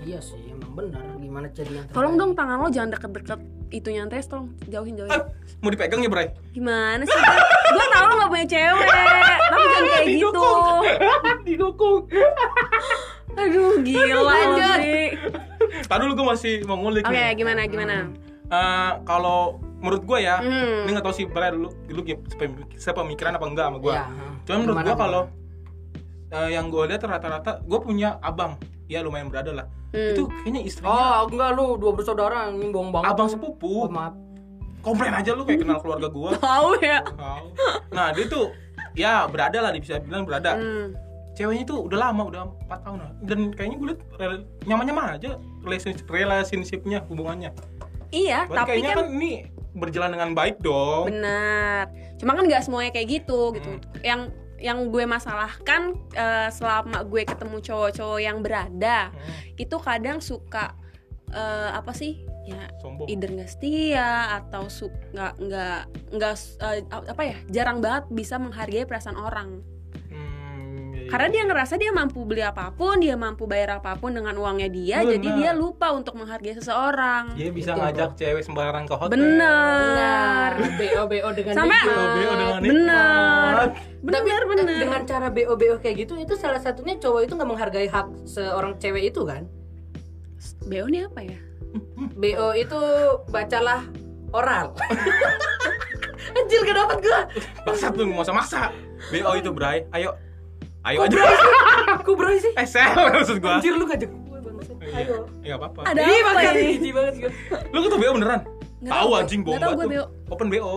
Iya 0.00 0.20
sih, 0.20 0.36
emang 0.46 0.72
benar. 0.74 1.00
Gimana 1.16 1.46
jadi 1.48 1.72
yang 1.74 1.86
Tolong 1.88 2.16
terbaik? 2.16 2.20
dong 2.22 2.32
tangan 2.34 2.56
lo 2.58 2.68
jangan 2.68 2.90
deket-deket 2.92 3.40
itunya 3.70 4.04
tes 4.06 4.24
tolong 4.24 4.48
jauhin 4.64 4.94
jauhin. 4.94 5.10
Ah, 5.10 5.28
mau 5.58 5.68
dipegang 5.68 5.98
ya 5.98 6.08
Bray 6.08 6.28
Gimana 6.50 7.02
sih? 7.02 7.20
gue 7.66 7.86
tau 7.88 8.04
lo 8.04 8.14
gak 8.16 8.30
punya 8.30 8.46
cewek, 8.46 8.88
tapi 9.42 9.64
jangan 9.64 9.84
kayak 9.86 10.06
gitu. 10.12 10.50
didukung 11.46 12.00
Aduh 13.34 13.82
gila 13.82 14.34
sih. 14.78 15.06
Tadi 15.82 16.00
dulu 16.00 16.12
gue 16.14 16.26
masih 16.28 16.54
mau 16.64 16.76
ngulik 16.76 17.02
Oke 17.02 17.12
nih. 17.12 17.34
gimana 17.34 17.60
gimana? 17.66 17.96
Eh, 18.46 18.92
kalau 19.02 19.58
menurut 19.80 20.02
gue 20.02 20.18
ya, 20.20 20.38
Hmm. 20.38 20.86
ini 20.86 20.94
nggak 20.94 21.02
tahu 21.02 21.14
sih 21.14 21.26
Bray 21.26 21.50
dulu, 21.50 21.68
dulu 21.84 22.00
sepemikiran 22.74 23.34
apa 23.34 23.44
enggak 23.44 23.66
sama 23.66 23.78
gue. 23.78 23.90
Iya. 23.90 24.04
Cuman 24.44 24.58
menurut 24.60 24.78
gue 24.82 24.96
kalau 24.96 25.22
eh, 26.30 26.50
yang 26.50 26.66
gue 26.68 26.82
lihat 26.84 27.02
rata-rata, 27.02 27.58
gue 27.60 27.78
punya 27.78 28.18
abang, 28.20 28.54
ya 28.86 29.00
lumayan 29.00 29.28
berada 29.28 29.50
lah. 29.50 29.66
Hmm. 29.90 30.12
Itu 30.12 30.26
kayaknya 30.42 30.62
istrinya 30.62 30.90
Oh, 30.90 31.30
enggak 31.30 31.50
lu 31.54 31.66
dua 31.78 31.92
bersaudara 31.94 32.50
ini 32.50 32.68
bohong 32.68 32.90
banget. 32.90 33.10
abang 33.10 33.28
sepupu. 33.28 33.84
Oh, 33.84 33.88
maaf. 33.88 34.12
Komplain 34.80 35.16
aja 35.16 35.32
lu 35.32 35.42
kayak 35.42 35.64
kenal 35.64 35.80
keluarga 35.80 36.08
gue. 36.08 36.30
Tahu 36.44 36.70
ya. 36.80 37.00
Nah 37.88 38.12
dia 38.12 38.26
tuh 38.26 38.52
ya 38.92 39.24
berada 39.24 39.58
lah, 39.58 39.72
bisa 39.72 39.96
bilang 39.98 40.28
berada. 40.28 40.54
Hmm. 40.54 40.92
Ceweknya 41.34 41.66
tuh 41.66 41.90
udah 41.90 41.98
lama, 41.98 42.22
udah 42.30 42.42
4 42.68 42.84
tahun 42.84 42.98
lah. 43.00 43.12
Dan 43.24 43.38
kayaknya 43.50 43.76
gue 43.80 43.88
liat 43.90 44.42
nyaman-nyaman 44.68 45.18
aja 45.18 45.34
relationship, 45.64 46.06
relationship-nya, 46.06 47.02
hubungannya. 47.10 47.50
Iya, 48.14 48.46
Berarti 48.46 48.54
tapi 48.54 48.68
kayaknya 48.70 48.92
kan 48.94 48.98
kan 49.02 49.16
ini 49.18 49.32
berjalan 49.74 50.10
dengan 50.14 50.30
baik 50.38 50.62
dong. 50.62 51.10
benar. 51.10 51.90
Cuma 52.20 52.38
kan 52.38 52.46
nggak 52.46 52.62
semuanya 52.62 52.94
kayak 52.94 53.08
gitu 53.10 53.50
gitu. 53.50 53.66
Hmm. 53.66 53.82
Yang 54.06 54.20
yang 54.64 54.88
gue 54.88 55.04
masalahkan 55.04 55.92
eh, 56.16 56.48
selama 56.48 57.04
gue 57.04 57.28
ketemu 57.28 57.60
cowok-cowok 57.60 58.20
yang 58.24 58.40
berada 58.40 59.12
Hmm, 59.12 59.60
itu 59.60 59.76
kadang 59.76 60.24
suka 60.24 60.72
eh, 61.28 61.70
apa 61.76 61.92
sih 61.92 62.24
ya 62.44 62.68
sombong. 62.80 63.08
either 63.08 63.28
nggak 63.28 63.48
setia 63.52 64.40
atau 64.40 64.68
su 64.72 64.88
nggak 65.12 65.32
nggak 65.40 65.80
nggak 66.16 66.34
eh, 66.64 66.80
apa 66.88 67.22
ya 67.24 67.36
jarang 67.52 67.84
banget 67.84 68.04
bisa 68.08 68.40
menghargai 68.40 68.88
perasaan 68.88 69.20
orang 69.20 69.60
iya, 71.04 71.10
karena 71.12 71.28
dia 71.28 71.42
ngerasa 71.44 71.74
dia 71.76 71.92
mampu 71.92 72.24
beli 72.24 72.40
apa 72.40 72.72
pun 72.72 72.96
dia 72.96 73.12
mampu 73.14 73.44
bayar 73.44 73.78
apa 73.78 73.92
pun 74.00 74.16
dengan 74.16 74.32
uangnya 74.34 74.72
dia 74.72 75.04
Benar. 75.04 75.12
jadi 75.16 75.28
dia 75.36 75.50
lupa 75.52 75.92
untuk 75.92 76.16
menghargai 76.16 76.56
seseorang 76.56 77.36
dia 77.36 77.52
bisa 77.52 77.72
Gitu, 77.74 77.82
ngajak 77.84 78.10
cewek 78.16 78.42
sembarangan 78.42 78.84
ke 78.88 78.94
hotel. 78.96 79.12
bener 79.12 80.50
BO 80.80 81.02
BO 81.04 81.28
dengan 81.36 81.52
Sampai-. 81.52 81.86
BO 81.92 82.32
dengan 82.34 82.60
bener 82.64 83.54
bener 84.04 84.12
Tapi 84.14 84.28
eh, 84.28 84.44
bener 84.48 84.64
dengan 84.68 85.00
cara 85.04 85.28
BO 85.28 85.54
BO 85.54 85.76
kayak 85.80 85.96
gitu 86.08 86.14
itu 86.16 86.34
salah 86.36 86.60
satunya 86.60 86.96
cowok 86.96 87.20
itu 87.28 87.32
nggak 87.36 87.50
menghargai 87.50 87.88
hak 87.88 88.06
seorang 88.24 88.76
cewek 88.80 89.12
itu 89.12 89.24
kan? 89.24 89.44
BO 90.64 90.88
ini 90.88 91.04
apa 91.04 91.20
ya 91.24 91.38
BO 92.14 92.48
itu 92.54 92.80
bacalah 93.28 93.82
oral. 94.30 94.74
Anjir 96.38 96.60
gak 96.66 96.76
dapat 96.76 96.98
gua. 96.98 97.20
Bangsat 97.62 97.94
lu 97.94 98.10
nggak 98.10 98.26
usah 98.26 98.34
maksa. 98.34 98.62
BO 99.10 99.30
itu 99.38 99.50
Bray. 99.54 99.86
Ayo. 99.94 100.14
Ayo 100.84 100.98
aja. 101.02 101.16
Kok 101.98 102.14
berai 102.14 102.36
sih? 102.38 102.52
Eh, 102.54 102.66
sel 102.66 102.92
maksud 103.10 103.40
gua. 103.40 103.56
Anjir 103.56 103.72
lu 103.72 103.84
ngajak 103.84 104.10
gue 104.10 104.38
bangsat. 104.38 104.76
Ayo. 104.84 105.16
Ya 105.40 105.56
apa-apa. 105.56 105.80
ada 105.86 106.00
Ih, 106.00 106.20
apa 106.20 106.40
ini 106.52 106.76
jijik 106.76 106.92
banget 106.92 107.14
gue. 107.18 107.30
Lu 107.72 107.78
ketemu 107.82 108.00
BO 108.00 108.12
beneran? 108.14 108.40
Tahu 108.84 109.08
anjing 109.14 109.40
bohong 109.40 109.56
tahu 109.58 109.72
banget 109.74 109.86
gue 109.86 109.96
tuh. 109.96 110.08
Open 110.28 110.48
BO. 110.48 110.74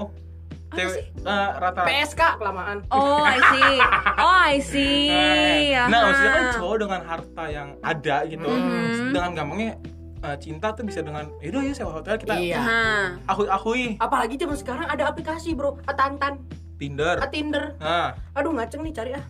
Apa 0.68 0.76
Cewek 0.76 0.94
sih? 0.94 1.06
eh, 1.24 1.48
rata-rata 1.56 1.82
PSK 1.88 2.22
kelamaan. 2.38 2.78
oh 2.90 3.24
I 3.24 3.40
see 3.40 3.76
oh 4.24 4.36
I 4.46 4.56
see 4.60 5.08
Eh, 5.08 5.80
Nah, 5.88 6.00
maksudnya 6.04 6.32
kan 6.34 6.46
cowok 6.54 6.76
dengan 6.78 7.02
harta 7.02 7.44
yang 7.48 7.70
ada 7.80 8.18
gitu, 8.24 8.44
Mhm. 8.44 9.16
dengan 9.16 9.32
gampangnya 9.32 9.72
eh, 10.20 10.36
cinta 10.36 10.76
tuh 10.76 10.84
bisa 10.84 11.00
dengan, 11.00 11.32
yaudah 11.40 11.62
ya 11.62 11.72
sewa 11.74 11.92
hotel 11.96 12.20
kita 12.20 12.36
Iya. 12.36 12.60
Aha. 12.60 12.84
akui 13.28 13.48
akui 13.48 13.86
Apalagi 13.96 14.36
zaman 14.36 14.56
sekarang 14.56 14.88
ada 14.88 15.08
aplikasi, 15.08 15.56
Bro. 15.56 15.80
Atantan, 15.84 16.44
Tinder. 16.76 17.16
Tinder. 17.28 17.76
Nah, 17.78 18.12
Aduh 18.34 18.52
ngaceng 18.52 18.84
nih 18.84 18.92
cari 18.92 19.12
ah. 19.14 19.24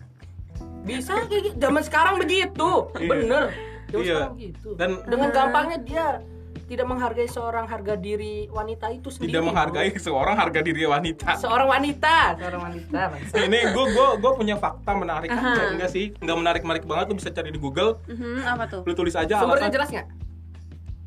Bisa 0.80 1.12
kayak 1.24 1.42
gitu. 1.44 1.56
Zaman 1.58 1.82
sekarang 1.82 2.14
begitu. 2.16 2.70
Iya. 2.94 3.08
Bener. 3.08 3.44
Zaman 3.86 4.00
Iya. 4.00 4.14
sekarang 4.14 4.34
gitu. 4.36 4.68
dan 4.74 4.90
Dengan 5.04 5.28
gampangnya 5.30 5.78
dia 5.80 6.06
tidak 6.64 6.84
menghargai 6.86 7.24
seorang 7.26 7.64
harga 7.64 7.96
diri 7.96 8.44
wanita 8.46 8.86
itu 8.90 9.08
sendiri. 9.08 9.32
tidak 9.32 9.42
menghargai 9.42 9.88
bro. 9.88 10.00
seorang 10.02 10.36
harga 10.36 10.60
diri 10.60 10.84
wanita. 10.84 11.30
seorang 11.34 11.64
wanita, 11.66 12.16
seorang 12.36 12.60
wanita. 12.62 13.00
Ini 13.40 13.58
gue 13.72 13.84
gue 13.88 14.08
gue 14.18 14.32
punya 14.34 14.54
fakta 14.54 14.92
menarik 14.92 15.30
Aha. 15.30 15.48
aja 15.48 15.62
enggak 15.72 15.88
sih? 15.88 16.12
Enggak 16.18 16.36
menarik 16.36 16.62
menarik 16.62 16.84
banget 16.84 17.04
lu 17.08 17.16
bisa 17.16 17.30
cari 17.30 17.48
di 17.48 17.56
Google, 17.56 17.96
Mhm, 18.04 18.44
apa 18.44 18.64
tuh 18.68 18.84
lu 18.84 18.92
tulis 18.92 19.16
aja 19.16 19.40
Sumbernya 19.40 19.64
alasan. 19.64 19.72
jelas 19.72 19.88
nggak? 19.88 20.06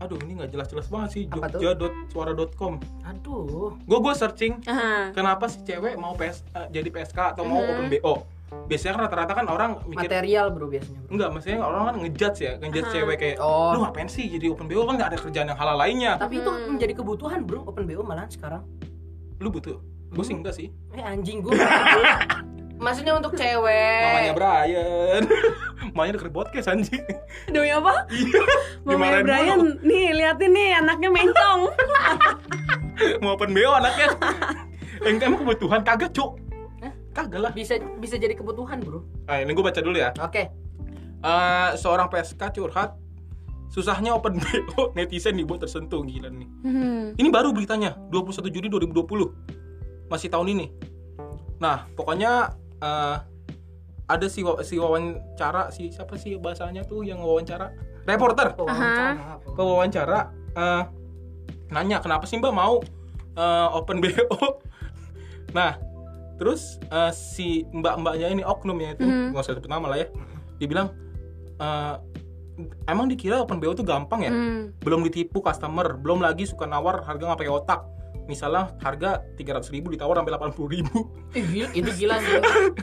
Aduh, 0.02 0.18
ini 0.20 0.32
nggak 0.34 0.50
jelas-jelas 0.50 0.88
banget 0.90 1.10
sih. 1.12 1.24
Tuh? 1.28 1.46
Jogja.suara.com. 1.54 2.74
Aduh. 3.06 3.78
Gue 3.80 4.00
gue 4.02 4.14
searching 4.16 4.58
Aha. 4.66 5.14
kenapa 5.14 5.46
sih 5.46 5.62
cewek 5.62 5.94
mau 5.94 6.18
PS 6.18 6.42
eh, 6.50 6.74
jadi 6.74 6.90
PSK 6.90 7.38
atau 7.38 7.46
mau 7.46 7.62
Mhm. 7.62 7.70
open 7.70 7.86
BO. 7.88 8.16
Biasanya 8.52 8.92
kan 8.94 9.02
rata-rata 9.06 9.34
kan 9.34 9.46
orang 9.48 9.72
mikir 9.86 10.08
Material 10.08 10.48
bro 10.50 10.68
biasanya. 10.68 11.00
Bro. 11.02 11.10
Enggak, 11.10 11.30
maksudnya 11.32 11.60
orang 11.62 11.82
kan 11.86 11.96
ngejudge 11.98 12.40
ya, 12.42 12.52
ngejudge 12.58 12.84
Aha. 12.84 12.94
cewek 12.94 13.16
kayak 13.18 13.38
Oh. 13.38 13.72
lu 13.72 13.80
ngapain 13.82 14.08
sih 14.08 14.26
jadi 14.28 14.46
open 14.50 14.68
BO 14.68 14.84
kan 14.84 14.96
nggak 14.96 15.10
ada 15.10 15.20
kerjaan 15.20 15.48
yang 15.48 15.58
halal 15.58 15.78
lainnya. 15.78 16.12
Tapi 16.16 16.36
itu 16.38 16.50
Hmm. 16.50 16.68
menjadi 16.70 16.94
kebutuhan 16.94 17.40
bro, 17.42 17.64
open 17.64 17.84
BO 17.86 18.02
malahan 18.02 18.28
sekarang. 18.28 18.64
Lu 19.38 19.48
butuh. 19.50 19.80
Gue 20.10 20.22
sih 20.22 20.32
Hmm. 20.32 20.44
enggak 20.44 20.54
sih. 20.54 20.68
Eh 20.92 21.00
anjing 21.02 21.40
gue. 21.40 21.52
Maksudnya 22.82 23.14
untuk 23.14 23.38
cewek. 23.38 24.04
Mamanya 24.04 24.34
Brian. 24.34 25.22
Mamanya 25.94 26.12
denger 26.14 26.32
podcast 26.32 26.68
anjing. 26.68 27.04
demi 27.46 27.70
apa 27.70 28.10
Iya. 28.10 28.42
Mamanya 28.90 29.22
Brian 29.22 29.60
mulu. 29.60 29.74
nih 29.82 30.08
liatin 30.14 30.52
nih 30.52 30.70
anaknya 30.76 31.10
mencong 31.10 31.62
Mau 33.20 33.32
open 33.32 33.52
BO 33.52 33.72
anaknya. 33.72 34.10
Enggak 35.00 35.26
emang 35.26 35.40
kebutuhan 35.42 35.82
kagak, 35.82 36.12
Cuk. 36.12 36.38
Kagak 37.12 37.42
lah. 37.44 37.52
Bisa 37.52 37.78
bisa 38.00 38.16
jadi 38.16 38.34
kebutuhan 38.36 38.80
bro. 38.80 39.04
Ah, 39.28 39.44
ini 39.44 39.52
gue 39.52 39.64
baca 39.64 39.80
dulu 39.84 39.98
ya. 40.00 40.16
Oke. 40.20 40.48
Eh, 41.22 41.70
seorang 41.78 42.10
PSK 42.10 42.42
curhat 42.58 42.98
susahnya 43.72 44.12
open 44.12 44.36
BO 44.42 44.92
netizen 45.00 45.40
dibuat 45.40 45.64
tersentuh 45.64 46.04
gila 46.04 46.28
nih. 46.28 46.50
Hmm. 46.66 47.06
Ini 47.16 47.30
baru 47.32 47.56
beritanya 47.56 47.96
21 48.12 48.52
Juli 48.52 48.68
2020 48.68 50.10
masih 50.12 50.28
tahun 50.28 50.48
ini. 50.52 50.68
Nah 51.62 51.88
pokoknya 51.96 52.52
eh, 52.84 53.18
ada 54.12 54.28
si 54.28 54.44
si 54.68 54.76
wawancara 54.76 55.72
si 55.72 55.88
siapa 55.88 56.20
sih 56.20 56.36
bahasanya 56.36 56.84
tuh 56.84 57.08
yang 57.08 57.24
wawancara 57.24 57.72
reporter 58.04 58.52
Wawancara. 58.60 59.40
pewawancara 59.56 60.20
eh, 60.58 60.84
nanya 61.72 62.04
kenapa 62.04 62.28
sih 62.28 62.36
mbak 62.44 62.52
mau 62.52 62.84
eh, 63.40 63.68
open 63.72 64.04
BO 64.04 64.60
nah 65.58 65.80
terus 66.42 66.82
eh, 66.84 67.14
si 67.14 67.48
mbak 67.70 68.02
mbaknya 68.02 68.28
ini 68.32 68.42
oknum 68.42 68.74
ya 68.76 68.98
itu 68.98 69.06
Mhm. 69.06 69.30
nggak 69.30 69.44
usah 69.44 69.54
sebut 69.54 69.70
nama 69.70 69.86
lah 69.86 69.98
ya 70.00 70.08
dibilang 70.58 70.90
eh, 71.56 71.96
emang 72.86 73.06
dikira 73.06 73.38
open 73.38 73.58
BO 73.58 73.72
tuh 73.72 73.86
gampang 73.86 74.22
ya 74.22 74.34
Hmm. 74.34 74.74
belum 74.80 75.02
ditipu 75.04 75.38
customer 75.40 75.94
belum 75.94 76.18
lagi 76.20 76.44
suka 76.44 76.66
nawar 76.66 77.02
harga 77.02 77.22
nggak 77.24 77.40
pakai 77.40 77.54
otak 77.54 77.82
misalnya 78.22 78.70
harga 78.80 79.22
300.000 79.36 79.70
ribu 79.72 79.88
ditawar 79.90 80.14
sampai 80.16 80.32
80.000 80.32 80.70
ribu 80.72 80.98
gila, 81.32 81.68
itu 81.74 81.90
gila 81.96 82.16
sih. 82.18 82.38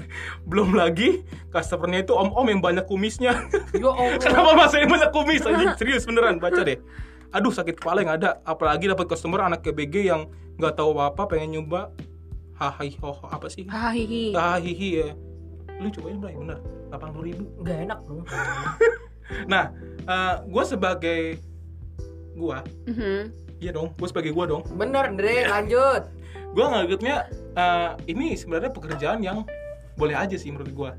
belum 0.50 0.74
lagi 0.74 1.22
customernya 1.48 2.04
itu 2.04 2.12
om-om 2.12 2.44
yang 2.44 2.60
banyak 2.60 2.84
kumisnya 2.84 3.32
Ya 3.72 3.88
Allah. 3.90 4.18
kenapa 4.18 4.50
masanya 4.56 4.86
banyak 4.88 5.10
kumis 5.10 5.42
anjing 5.42 5.72
serius 5.74 6.04
beneran 6.04 6.38
baca 6.38 6.62
deh 6.62 6.78
aduh 7.28 7.50
sakit 7.50 7.76
kepala 7.76 8.00
yang 8.00 8.12
ada 8.14 8.38
apalagi 8.42 8.86
dapat 8.86 9.06
customer 9.06 9.42
anak 9.42 9.62
KBG 9.62 10.06
yang 10.06 10.26
nggak 10.58 10.74
tahu 10.74 10.96
apa 10.96 11.12
apa 11.14 11.22
pengen 11.30 11.54
nyoba 11.54 11.92
hahi 12.58 12.90
ho 12.98 13.10
apa 13.24 13.46
sih 13.46 13.64
Hahihi. 13.64 14.34
hahihi 14.34 14.88
ya 14.96 15.08
lu 15.78 15.88
cobain 15.88 16.18
bray 16.18 16.34
bener 16.34 16.58
80.000 16.90 17.22
ribu 17.22 17.44
Gak 17.62 17.78
enak 17.86 17.98
bro. 18.02 18.26
nah 19.52 19.70
gue 20.42 20.64
sebagai 20.64 21.22
gua 22.34 22.62
Mhm. 22.84 23.30
iya 23.58 23.70
dong 23.70 23.94
gue 23.94 24.06
sebagai 24.06 24.30
gua 24.30 24.46
dong 24.46 24.62
Bener, 24.72 25.06
Andre, 25.06 25.46
lanjut. 25.46 26.02
gue 26.54 26.64
nganggapnya 26.64 27.16
eh, 27.54 27.90
ini 28.08 28.34
sebenarnya 28.34 28.70
pekerjaan 28.70 29.20
yang 29.20 29.46
boleh 29.94 30.14
aja 30.14 30.34
sih 30.34 30.50
menurut 30.50 30.72
gue 30.72 30.90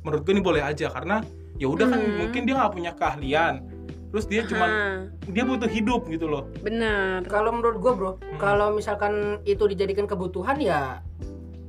menurut 0.00 0.22
gue 0.22 0.32
ini 0.32 0.40
boleh 0.40 0.62
aja 0.62 0.88
karena 0.88 1.20
ya 1.56 1.66
udah 1.66 1.86
kan 1.86 1.98
Hmm. 1.98 2.16
mungkin 2.18 2.46
dia 2.46 2.54
nggak 2.54 2.72
punya 2.72 2.92
keahlian 2.94 3.54
terus 4.08 4.24
dia 4.24 4.42
cuma 4.44 4.66
dia 5.28 5.44
butuh 5.44 5.68
hidup 5.68 6.08
gitu 6.08 6.26
loh. 6.26 6.48
Bener 6.60 7.20
Kalau 7.24 7.52
menurut 7.52 7.76
gue 7.78 7.92
bro, 7.92 8.10
Hmm. 8.16 8.40
kalau 8.40 8.72
misalkan 8.72 9.38
itu 9.44 9.64
dijadikan 9.64 10.08
kebutuhan 10.08 10.56
ya 10.58 11.04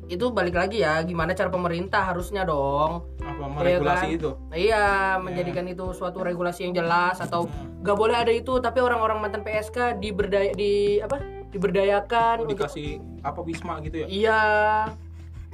itu 0.10 0.34
balik 0.34 0.58
lagi 0.58 0.82
ya 0.82 1.06
gimana 1.06 1.38
cara 1.38 1.54
pemerintah 1.54 2.02
harusnya 2.02 2.42
dong. 2.42 3.06
Apa 3.22 3.38
Iya 3.38 3.48
meregulasi 3.78 4.06
kan? 4.10 4.18
itu? 4.18 4.30
Iya 4.50 4.86
menjadikan 5.22 5.66
itu 5.68 5.86
suatu 5.94 6.26
regulasi 6.26 6.66
yang 6.66 6.74
jelas 6.74 7.22
atau 7.22 7.46
gak 7.80 7.94
boleh 7.94 8.18
ada 8.18 8.34
itu 8.34 8.58
tapi 8.58 8.82
orang-orang 8.82 9.22
mantan 9.22 9.46
PSK 9.46 10.02
diberdaya 10.02 10.50
di 10.52 10.98
apa 10.98 11.22
diberdayakan 11.50 12.42
untuk 12.42 12.58
dikasih 12.58 12.98
apa 13.22 13.40
wisma 13.42 13.78
gitu 13.82 14.02
ya? 14.02 14.08
Iya. 14.10 14.42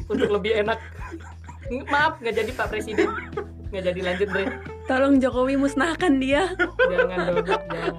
Untuk 0.08 0.30
lebih 0.32 0.64
enak. 0.64 0.80
Maaf 1.92 2.22
nggak 2.22 2.36
jadi 2.40 2.52
Pak 2.56 2.68
Presiden. 2.70 3.10
Nggak 3.74 3.84
jadi 3.92 4.00
lanjut 4.06 4.28
Bre 4.30 4.75
Tolong 4.86 5.18
Jokowi 5.18 5.58
musnahkan 5.58 6.22
dia. 6.22 6.54
Jangan 6.54 7.18
dong, 7.34 7.46
jangan. 7.46 7.94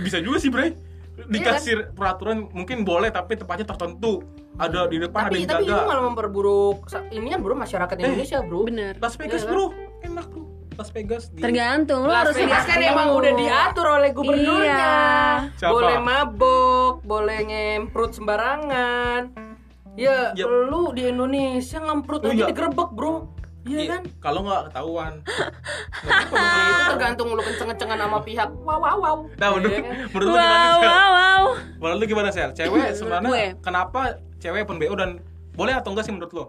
Bisa 0.00 0.18
juga 0.24 0.36
sih, 0.40 0.48
Bre. 0.48 0.72
Iya 1.14 1.30
Dikasih 1.30 1.94
peraturan 1.94 2.50
mungkin 2.50 2.82
boleh 2.82 3.06
tapi 3.08 3.38
tempatnya 3.38 3.70
tertentu. 3.70 4.24
Ada 4.54 4.86
di 4.86 4.98
depan 4.98 5.26
ada 5.26 5.30
Tapi 5.30 5.38
yang 5.40 5.50
tapi 5.50 5.64
itu 5.66 5.82
malah 5.82 6.04
memperburuk 6.06 6.86
ini 7.10 7.26
kan 7.26 7.38
bro 7.42 7.54
masyarakat 7.54 7.94
Indonesia 7.96 8.38
bro. 8.42 8.60
Bener. 8.66 8.94
Las 8.98 9.14
Vegas, 9.14 9.42
Iya 9.42 9.46
kan? 9.46 9.54
Bro. 9.54 9.66
Enak, 10.04 10.26
Bro. 10.30 10.42
Las 10.74 10.90
Vegas 10.90 11.24
di 11.30 11.38
Tergantung 11.38 12.02
lo 12.02 12.10
Las 12.10 12.26
harus 12.26 12.34
Vegas 12.34 12.64
kan 12.66 12.82
emang 12.82 13.14
udah 13.14 13.32
diatur 13.34 13.86
oleh 13.94 14.10
gubernurnya. 14.10 14.74
Iya. 14.74 14.94
Siapa? 15.54 15.70
Boleh 15.70 15.98
mabok, 16.02 16.94
boleh 17.06 17.38
ngemprut 17.46 18.10
sembarangan. 18.10 19.22
Ya, 19.94 20.34
Ya. 20.34 20.46
lu 20.50 20.90
di 20.90 21.06
Indonesia 21.06 21.78
ngemprut 21.78 22.26
Oh, 22.26 22.30
aja 22.30 22.34
iya. 22.34 22.46
digerebek, 22.50 22.90
Bro. 22.90 23.30
Iya 23.64 23.78
Iya, 23.80 23.90
kan? 23.96 24.02
Kalau 24.20 24.40
nggak 24.44 24.62
ketahuan. 24.68 25.12
Ya, 26.04 26.52
itu 26.70 26.82
tergantung 26.92 27.28
lu 27.32 27.40
kenceng-kencengan 27.40 27.96
sama 27.96 28.18
pihak 28.20 28.48
wow 28.60 28.76
wow 28.76 28.96
wow. 29.00 29.16
Nah, 29.40 29.48
menurut, 29.56 29.72
kan? 29.72 29.94
menurut 30.12 30.26
lu 30.28 30.32
gimana, 30.36 30.52
Wow, 30.52 30.76
Sel? 30.76 30.90
wow, 30.92 31.10
wow. 31.10 31.44
Menurut 31.80 31.98
lu 31.98 32.06
gimana, 32.06 32.28
Sel? 32.28 32.50
Cewek 32.52 32.92
sebenarnya 32.92 33.56
kenapa 33.64 34.00
cewek 34.36 34.68
pun 34.68 34.76
BO 34.76 34.94
dan 34.94 35.10
boleh 35.54 35.72
atau 35.72 35.96
enggak 35.96 36.04
sih 36.04 36.12
menurut 36.12 36.32
lo? 36.36 36.44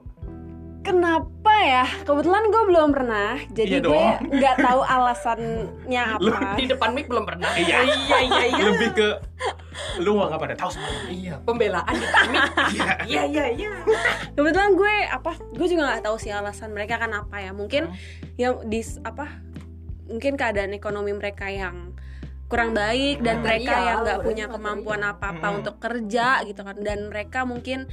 Kenapa 0.85 1.55
ya? 1.57 1.85
Kebetulan 2.05 2.43
gue 2.45 2.63
belum 2.69 2.89
pernah, 2.93 3.41
jadi 3.49 3.81
Iya 3.81 3.81
gue 3.81 3.89
dong. 3.89 4.13
nggak 4.31 4.55
tahu 4.61 4.81
alasannya 4.85 6.03
apa. 6.13 6.37
Di 6.53 6.65
depan 6.69 6.89
mic 6.93 7.09
belum 7.09 7.25
pernah. 7.25 7.49
Iya. 7.57 7.81
iya, 7.81 8.17
iya, 8.21 8.43
iya. 8.53 8.63
Lebih 8.69 8.89
ke 8.93 9.07
lu 9.97 10.15
nggak 10.15 10.37
pada 10.37 10.53
tahu 10.53 10.69
semuanya. 10.69 11.01
Iya, 11.09 11.35
pembelaan 11.41 11.89
di 11.89 11.99
depan 11.99 12.25
mic. 12.29 12.43
Iya, 13.09 13.21
iya, 13.25 13.45
iya. 13.49 13.71
Kebetulan 14.31 14.71
gue 14.73 14.93
apa? 15.09 15.31
Gue 15.51 15.65
juga 15.65 15.81
nggak 15.89 16.03
tahu 16.05 16.15
sih 16.15 16.29
alasan 16.29 16.69
mereka 16.69 16.95
kan 16.95 17.11
apa 17.11 17.41
ya. 17.41 17.49
Mungkin 17.49 17.89
ya 18.35 18.53
di 18.61 18.79
apa? 19.01 19.25
Mungkin 20.05 20.37
keadaan 20.37 20.69
ekonomi 20.71 21.11
mereka 21.11 21.49
yang 21.49 21.97
kurang 22.45 22.77
baik 22.77 23.25
dan 23.25 23.41
mereka 23.41 23.73
Material, 23.73 23.81
yang 23.83 23.97
nggak 24.05 24.19
berarti 24.21 24.27
punya 24.29 24.45
kemampuan 24.45 25.01
apa-apa 25.01 25.47
Hmm. 25.49 25.57
untuk 25.59 25.75
kerja 25.81 26.45
gitu 26.45 26.61
kan. 26.61 26.77
Dan 26.77 27.09
mereka 27.09 27.41
mungkin 27.41 27.89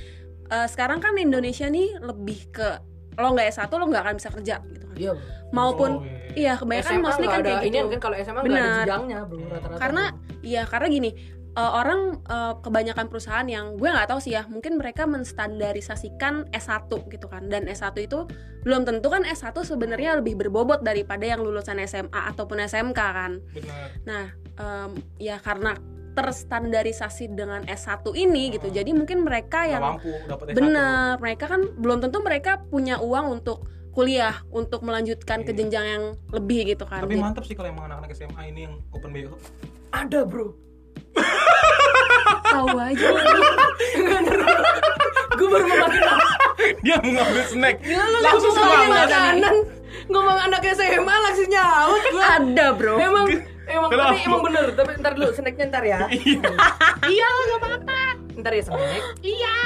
eh, 0.52 0.66
sekarang 0.68 1.00
kan 1.00 1.16
Indonesia 1.16 1.66
nih 1.66 1.96
lebih 1.98 2.52
ke 2.52 2.68
lo 3.12 3.28
nggak 3.32 3.48
S1 3.50 3.68
lo 3.72 3.84
nggak 3.88 4.02
akan 4.04 4.14
bisa 4.16 4.30
kerja 4.30 4.54
gitu 4.62 4.84
kan. 4.86 4.96
Iya. 4.96 5.12
Maupun 5.52 5.90
Oh, 6.00 6.04
iya. 6.32 6.32
iya 6.32 6.52
kebanyakan 6.56 6.92
SMA 6.92 7.04
mostly 7.04 7.26
kan 7.26 7.40
ada, 7.40 7.48
kayak 7.50 7.62
ini 7.64 7.76
gitu. 7.76 7.88
kan 7.90 8.00
kalau 8.00 8.16
SMA 8.18 8.32
nggak 8.32 8.48
ada 8.48 8.56
Benar. 8.56 8.76
jenjangnya, 8.84 9.18
Bro, 9.24 9.44
rata-rata. 9.48 9.76
karena 9.76 10.04
iya 10.40 10.62
karena 10.64 10.86
gini 10.88 11.10
eh, 11.52 11.72
orang 11.76 12.00
eh, 12.24 12.54
kebanyakan 12.60 13.06
perusahaan 13.06 13.44
yang 13.44 13.76
gue 13.76 13.84
nggak 13.84 14.08
tahu 14.08 14.20
sih 14.20 14.32
ya 14.32 14.48
mungkin 14.48 14.80
mereka 14.80 15.04
menstandarisasikan 15.04 16.48
S1 16.50 16.88
gitu 17.12 17.26
kan 17.28 17.46
dan 17.46 17.68
S1 17.68 17.92
itu 18.00 18.24
belum 18.64 18.88
tentu 18.88 19.12
kan 19.12 19.22
S1 19.22 19.52
sebenarnya 19.60 20.18
lebih 20.18 20.40
berbobot 20.40 20.80
daripada 20.80 21.22
yang 21.22 21.44
lulusan 21.44 21.76
SMA 21.84 22.08
ataupun 22.32 22.56
SMK 22.58 22.96
kan 22.96 23.32
Benar. 23.52 23.86
nah 24.04 24.24
em, 24.56 24.90
ya 25.18 25.36
karena 25.36 25.76
terstandarisasi 26.12 27.28
dengan 27.28 27.64
S1 27.64 27.88
ini 28.12 28.52
gitu 28.52 28.68
jadi 28.68 28.90
mungkin 28.90 29.22
mereka 29.22 29.60
Nggak 29.60 29.70
yang 29.70 29.82
mampu 29.82 30.12
dapat 30.24 30.44
S1. 30.46 30.54
bener 30.54 31.12
mereka 31.18 31.44
kan 31.46 31.60
belum 31.74 31.98
tentu 32.00 32.18
mereka 32.20 32.60
punya 32.62 32.96
uang 32.98 33.26
untuk 33.34 33.64
kuliah 33.90 34.40
untuk 34.48 34.80
melanjutkan 34.80 35.40
ke 35.40 35.50
Iya. 35.50 35.58
jenjang 35.58 35.86
yang 35.86 36.04
lebih 36.30 36.64
gitu 36.66 36.84
kan 36.84 37.00
Tapi 37.00 37.12
Jadi- 37.12 37.22
mantap 37.22 37.44
sih 37.44 37.52
kalau 37.52 37.68
emang 37.68 37.84
anak-anak 37.86 38.10
SMA 38.10 38.42
ini 38.46 38.60
yang 38.64 38.80
open 38.90 39.10
BO. 39.10 39.36
ada, 39.90 40.20
Bro. 40.22 40.56
tahu 42.44 42.68
aja 42.74 43.08
Gue 45.32 45.48
baru 45.48 45.64
mau 45.66 45.78
makan 45.82 46.18
Dia 46.80 46.96
mau 46.98 47.10
ngambil 47.10 47.44
snack. 47.44 47.76
langsung 47.82 48.22
Langsung 48.22 48.52
semangat 48.52 48.78
semangat. 48.78 49.08
makanan. 49.08 49.54
Ngomong 50.04 50.38
anak 50.42 50.62
SMA 50.68 51.14
langsung 51.18 51.48
nyaut 51.48 52.02
gua. 52.10 52.22
ada 52.34 52.66
bro 52.70 52.94
Emang 52.96 53.26
emang 53.64 53.90
Kenapa? 53.90 54.10
tapi 54.10 54.20
emang 54.24 54.42
bener, 54.42 54.64
tapi 54.74 54.90
ntar 54.98 55.12
dulu 55.14 55.28
snacknya 55.30 55.64
ntar 55.68 55.84
ya. 55.84 55.98
iya, 57.06 57.26
enggak 57.28 57.58
apa-apa. 57.58 58.00
Ntar 58.34 58.52
ya 58.52 58.62
snack. 58.62 59.02
Iya. 59.20 59.56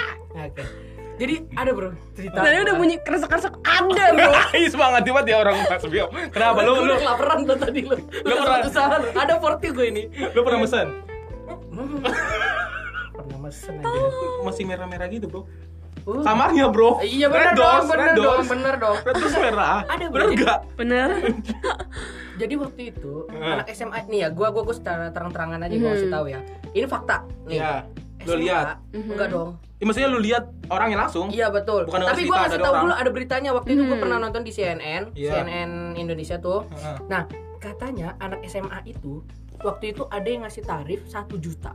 Oke. 0.42 0.64
Jadi 1.16 1.34
ada 1.56 1.70
bro 1.72 1.96
cerita. 2.12 2.44
Tadi 2.44 2.56
udah 2.60 2.74
bunyi 2.76 2.96
kresek-kresek 3.00 3.56
ada 3.64 4.04
bro 4.12 4.30
Ih 4.60 4.68
semangat 4.68 5.00
banget 5.02 5.26
ya 5.32 5.36
orang 5.40 5.56
Mas 5.64 5.80
BO. 5.82 6.06
Kenapa 6.28 6.58
lu 6.60 6.72
Gua 6.76 6.84
lu 6.84 6.94
kelaparan 7.00 7.38
tuh 7.42 7.56
tadi 7.56 7.80
lu. 7.82 7.96
Lu 7.96 8.34
pernah- 8.36 8.68
usaha 8.68 8.94
lu. 9.00 9.08
Ada 9.16 9.32
40 9.40 9.76
gue 9.76 9.86
ini. 9.88 10.02
lu 10.12 10.40
pernah 10.44 10.60
mesen? 10.60 10.88
Hmm. 11.72 12.00
Pernah 13.16 13.38
mesen 13.40 13.74
aja. 13.80 14.00
Masih 14.44 14.64
merah-merah 14.68 15.08
gitu, 15.08 15.26
Bro. 15.26 15.48
Uh. 16.06 16.22
Kamarnya, 16.22 16.70
Bro. 16.70 17.02
Iya 17.02 17.26
bener 17.26 17.50
Red 17.50 17.58
dong, 17.58 17.82
bener 17.84 18.06
red 18.06 18.16
dong, 18.16 18.42
bener 18.46 18.74
dong. 18.78 18.96
Doors 19.02 19.36
merah. 19.36 19.82
Ada. 19.84 20.06
Bener 20.06 20.26
enggak? 20.30 20.58
bener 20.78 21.08
Jadi 22.40 22.54
waktu 22.54 22.82
itu 22.92 23.26
Hmm. 23.26 23.58
anak 23.58 23.66
SMA 23.72 23.98
nih 24.06 24.18
ya, 24.22 24.28
gua 24.30 24.52
gua 24.52 24.62
gua 24.62 24.70
secara 24.72 25.10
terang-terangan 25.10 25.58
aja 25.58 25.74
gua 25.74 25.88
Hmm. 25.88 25.96
kasih 25.96 26.10
tahu 26.12 26.26
ya. 26.30 26.40
Ini 26.70 26.86
fakta 26.86 27.16
nih. 27.44 27.58
Iya. 27.58 27.72
Lu 28.22 28.34
lihat. 28.36 28.66
Enggak 28.92 29.28
dong. 29.30 29.50
Ya, 29.76 29.84
maksudnya 29.84 30.08
lu 30.08 30.18
lihat 30.18 30.44
orangnya 30.66 30.98
langsung? 31.00 31.26
Iya 31.28 31.46
betul. 31.48 31.84
Bukan 31.84 32.00
Tapi 32.00 32.22
gua 32.24 32.46
kasih 32.46 32.60
tahu 32.60 32.74
dulu 32.80 32.94
ada 32.94 33.10
beritanya 33.10 33.50
waktu 33.50 33.68
itu 33.72 33.82
gua 33.82 33.90
Hmm. 33.92 34.02
pernah 34.02 34.18
nonton 34.20 34.42
di 34.42 34.52
CNN, 34.52 35.02
Iya. 35.12 35.30
CNN 35.32 35.70
Indonesia 35.94 36.36
tuh. 36.38 36.70
Heeh. 36.70 36.96
Nah, 37.08 37.22
katanya 37.58 38.14
anak 38.18 38.44
SMA 38.44 38.78
itu 38.84 39.26
waktu 39.58 39.90
itu 39.90 40.06
ada 40.06 40.24
yang 40.24 40.44
ngasih 40.44 40.62
tarif 40.62 41.02
1 41.04 41.34
juta. 41.36 41.74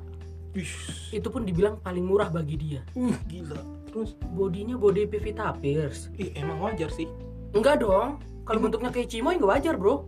Wih. 0.52 0.67
Itu 1.12 1.28
pun 1.28 1.44
dibilang 1.44 1.80
paling 1.80 2.04
murah 2.04 2.28
bagi 2.28 2.56
dia. 2.56 2.82
Uh, 2.94 3.12
gila. 3.26 3.60
Terus 3.91 4.15
Bodinya 4.25 4.75
body 4.75 5.04
Pevita 5.06 5.51
Pierce. 5.54 6.08
ih 6.15 6.32
emang 6.34 6.58
wajar 6.60 6.88
sih. 6.89 7.06
Enggak 7.51 7.80
dong. 7.80 8.17
Kalau 8.41 8.58
Emang- 8.58 8.71
bentuknya 8.71 8.89
kayak 8.89 9.08
Cimoy 9.08 9.36
enggak 9.36 9.51
wajar, 9.51 9.75
Bro. 9.75 10.08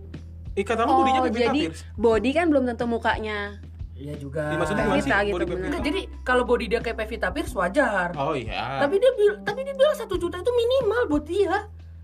Eh 0.54 0.62
kata 0.62 0.84
lu 0.84 0.94
bodinya 0.96 1.20
oh 1.20 1.26
Pevita 1.28 1.50
jadi 1.50 1.62
Pierce. 1.68 1.82
body 1.94 2.30
kan 2.32 2.46
belum 2.48 2.64
tentu 2.66 2.86
mukanya 2.86 3.58
Iya 3.94 4.14
juga. 4.16 4.50
Ya, 4.50 4.58
maksudnya 4.58 4.84
gimana 4.84 4.96
sih? 4.96 5.06
Pevita 5.06 5.18
gitu, 5.22 5.34
body. 5.34 5.46
Pevita? 5.46 5.66
Enggak, 5.68 5.82
jadi 5.84 6.00
kalau 6.24 6.44
body 6.44 6.66
dia 6.68 6.80
kayak 6.80 6.98
Pevita 6.98 7.28
Pierce 7.30 7.54
wajar. 7.54 8.08
Oh 8.16 8.34
iya. 8.34 8.80
Tapi 8.80 8.96
dia 8.98 9.12
bil 9.14 9.32
tapi 9.42 9.60
dia 9.62 9.74
bilang 9.74 9.94
1 9.94 10.10
juta 10.18 10.36
itu 10.38 10.52
minimal 10.52 11.02
buat 11.08 11.24
dia. 11.24 11.56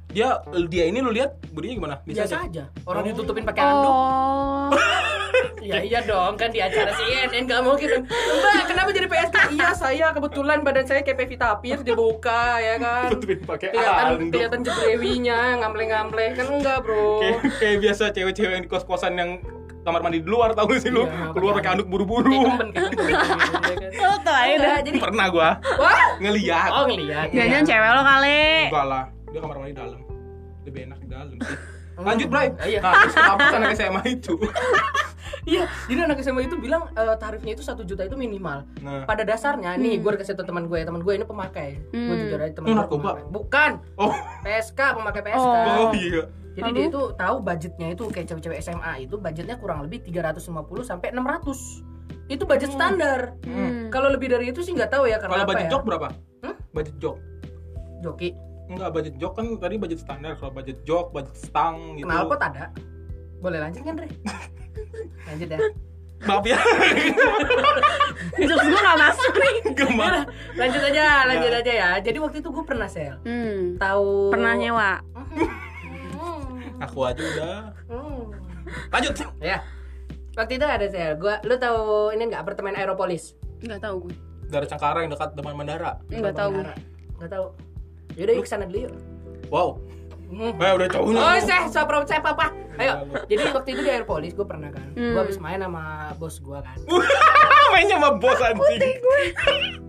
dia 0.08 0.42
dia 0.66 0.84
ini 0.84 1.00
lu 1.00 1.10
lihat 1.10 1.38
bodinya 1.50 1.76
gimana? 1.76 1.96
Biasa 2.02 2.44
aja. 2.44 2.66
Orang 2.84 3.04
Oh. 3.04 3.08
ditutupin 3.08 3.46
pakai 3.46 3.62
handuk. 3.64 3.94
oh 3.94 4.70
Ya 5.60 5.84
iya 5.84 6.00
dong 6.02 6.36
kan 6.36 6.50
di 6.50 6.60
acara 6.60 6.92
CNN 6.92 7.46
nggak 7.46 7.62
mungkin 7.62 8.08
Mbak 8.08 8.64
kenapa 8.66 8.90
jadi 8.96 9.08
PSK? 9.08 9.38
Iya 9.54 9.70
saya 9.76 10.08
kebetulan 10.12 10.64
badan 10.64 10.86
saya 10.88 11.04
kayak 11.04 11.20
Pevita 11.20 11.60
Pierce 11.60 11.84
dibuka 11.84 12.58
ya 12.58 12.80
kan 12.80 13.12
Tutupin 13.12 13.44
pakai 13.44 13.76
Kelihatan 13.76 14.32
kelihatan 14.32 14.60
jebrewinya 14.64 15.60
ngamble-ngamble 15.60 16.26
kan 16.34 16.46
enggak 16.48 16.80
bro 16.82 17.20
Kayak, 17.20 17.40
kayak 17.60 17.78
biasa 17.84 18.04
cewek-cewek 18.12 18.54
yang 18.56 18.64
di 18.64 18.72
kos-kosan 18.72 19.14
yang 19.16 19.32
kamar 19.80 20.04
mandi 20.04 20.20
di 20.20 20.28
luar 20.28 20.52
tahu 20.52 20.76
gak 20.76 20.82
sih 20.84 20.92
lu? 20.92 21.08
Iya, 21.08 21.32
Keluar 21.32 21.54
pakai 21.56 21.70
handuk 21.72 21.88
buru-buru. 21.88 22.46
Lo 23.96 24.14
tau 24.22 24.54
jadi 24.84 24.90
Pernah 25.00 25.26
gua 25.32 25.50
wah 25.80 26.20
ngeliat. 26.20 26.70
oh 26.76 26.84
ngeliat 26.86 27.28
jangan 27.32 27.64
cewek 27.64 27.90
lo 27.96 28.02
kali 28.04 28.44
Enggak 28.70 28.86
lah, 28.86 29.04
dia 29.32 29.40
kamar 29.40 29.56
mandi 29.60 29.74
dalam. 29.76 30.02
Lebih 30.68 30.82
enak 30.92 30.98
di 31.00 31.08
dalam 31.08 31.36
sih. 31.40 31.79
Lanjut, 32.00 32.28
Bray. 32.28 32.48
Iya. 32.62 32.80
Nah, 32.80 32.94
terus 33.02 33.14
kenapa 33.14 33.44
anak 33.52 33.72
SMA 33.74 34.02
itu? 34.10 34.34
Iya, 35.40 35.66
jadi 35.88 36.04
anak 36.04 36.20
SMA 36.20 36.46
itu 36.46 36.60
bilang 36.60 36.92
eh, 36.92 37.16
tarifnya 37.16 37.56
itu 37.56 37.64
satu 37.64 37.82
juta 37.82 38.04
itu 38.04 38.14
minimal. 38.14 38.68
Nah, 38.82 39.08
Pada 39.08 39.24
dasarnya 39.24 39.74
nih, 39.74 39.98
Hmm. 39.98 40.04
gue 40.04 40.12
kasih 40.20 40.36
tau 40.36 40.44
teman 40.44 40.68
gue, 40.68 40.78
teman 40.78 41.00
gue 41.00 41.14
ini 41.16 41.24
pemakai. 41.24 41.80
Gue 41.90 41.96
Hmm. 41.96 42.20
jujur 42.20 42.40
aja 42.40 42.54
teman 42.54 42.66
Oh, 42.66 42.70
gue 42.70 42.78
narkoba? 42.78 43.02
pemakai. 43.16 43.24
Bukan, 43.32 43.72
oh, 43.96 44.14
PSK 44.44 44.80
pemakai 44.94 45.22
PSK. 45.24 45.56
oh 45.80 45.92
iya. 45.96 46.22
Jadi 46.52 46.62
Lalu? 46.66 46.76
dia 46.76 46.86
itu 46.88 47.02
tahu 47.16 47.36
budgetnya 47.40 47.88
itu 47.90 48.04
kayak 48.06 48.26
cewek-cewek 48.28 48.60
SMA 48.60 48.94
itu 49.00 49.16
budgetnya 49.16 49.56
kurang 49.56 49.80
lebih 49.82 50.04
350 50.04 50.44
sampai 50.84 51.08
600. 51.10 51.82
Itu 52.28 52.44
budget 52.44 52.70
standar. 52.70 53.34
Hmm. 53.42 53.88
Kalau 53.90 54.12
lebih 54.12 54.30
dari 54.30 54.52
itu 54.52 54.60
sih 54.60 54.76
nggak 54.76 54.92
tahu 54.92 55.08
ya 55.08 55.18
karena 55.18 55.34
Kalau 55.36 55.48
budget 55.48 55.66
ya. 55.66 55.72
jok 55.72 55.84
berapa? 55.84 56.08
Hmm? 56.44 56.56
Budget 56.70 56.96
jok. 57.00 57.16
Joki. 58.00 58.30
Enggak, 58.70 58.90
budget 58.94 59.16
jok 59.18 59.34
kan 59.34 59.46
tadi 59.58 59.76
budget 59.76 60.00
standar. 60.00 60.38
Kalau 60.38 60.54
budget 60.54 60.78
jok, 60.84 61.10
budget 61.10 61.36
stang 61.36 61.98
gitu. 61.98 62.06
Knalpot 62.06 62.38
ada. 62.38 62.70
Boleh 63.40 63.58
lanjut 63.58 63.82
kan, 63.82 63.98
Re? 63.98 64.08
lanjut 65.28 65.50
ya. 65.50 65.60
Maaf 66.20 66.44
ya. 66.44 66.60
jokes 68.44 68.68
gue 68.68 68.82
gak 68.82 69.00
masuk 69.00 69.34
nih 69.34 69.56
Gimana? 69.72 70.20
Lanjut 70.54 70.82
aja, 70.84 71.24
lanjut 71.26 71.48
Ya. 71.50 71.60
aja 71.60 71.74
ya. 71.74 71.90
Jadi 72.00 72.18
waktu 72.20 72.38
itu 72.40 72.50
gue 72.52 72.64
pernah 72.64 72.86
sel. 72.86 73.16
hmm. 73.24 73.80
Tahu 73.80 74.30
pernah 74.30 74.54
nyewa. 74.54 74.92
Aku 76.86 77.04
aja 77.04 77.20
udah. 77.20 77.58
Hmm. 77.88 78.24
Lanjut. 78.92 79.14
Ya. 79.40 79.64
Waktu 80.36 80.56
itu 80.56 80.66
ada 80.66 80.86
sel. 80.86 81.16
Gua 81.16 81.40
lu 81.42 81.56
tahu 81.56 82.12
ini 82.12 82.28
enggak 82.28 82.44
apartemen 82.44 82.76
Aeropolis? 82.76 83.36
nggak 83.60 83.84
tahu 83.84 84.08
gue 84.08 84.16
Dari 84.48 84.64
Cangkara 84.66 85.04
yang 85.04 85.12
dekat 85.12 85.36
Depan 85.36 85.52
Bandara. 85.54 86.00
nggak 86.08 86.32
tahu 86.32 86.50
gue 86.54 86.64
Enggak 87.16 87.30
tahu. 87.30 87.46
Yaudah 88.20 88.36
yuk 88.36 88.44
ke 88.44 88.52
sana 88.52 88.68
dulu 88.68 88.92
yuk. 88.92 88.94
Wow. 89.48 89.80
Hmm. 90.30 90.54
Eh, 90.56 90.72
udah 90.72 90.88
cowoknya. 90.88 91.18
Oh, 91.18 91.34
saya 91.40 91.62
saya 91.66 91.84
pro- 91.84 92.06
saya 92.06 92.22
apa? 92.22 92.54
Ayo. 92.78 92.94
Jadi 93.26 93.42
waktu 93.50 93.70
itu 93.74 93.82
di 93.82 93.92
Airpolis 93.92 94.32
gue 94.32 94.46
pernah 94.46 94.70
kan. 94.70 94.88
Hmm. 94.94 95.12
Gue 95.12 95.22
habis 95.22 95.36
main 95.38 95.58
sama 95.58 95.84
bos 96.16 96.38
gue 96.38 96.56
kan. 96.56 96.78
Mainnya 97.72 97.98
sama 97.98 98.10
bos 98.16 98.40
anjing. 98.40 98.82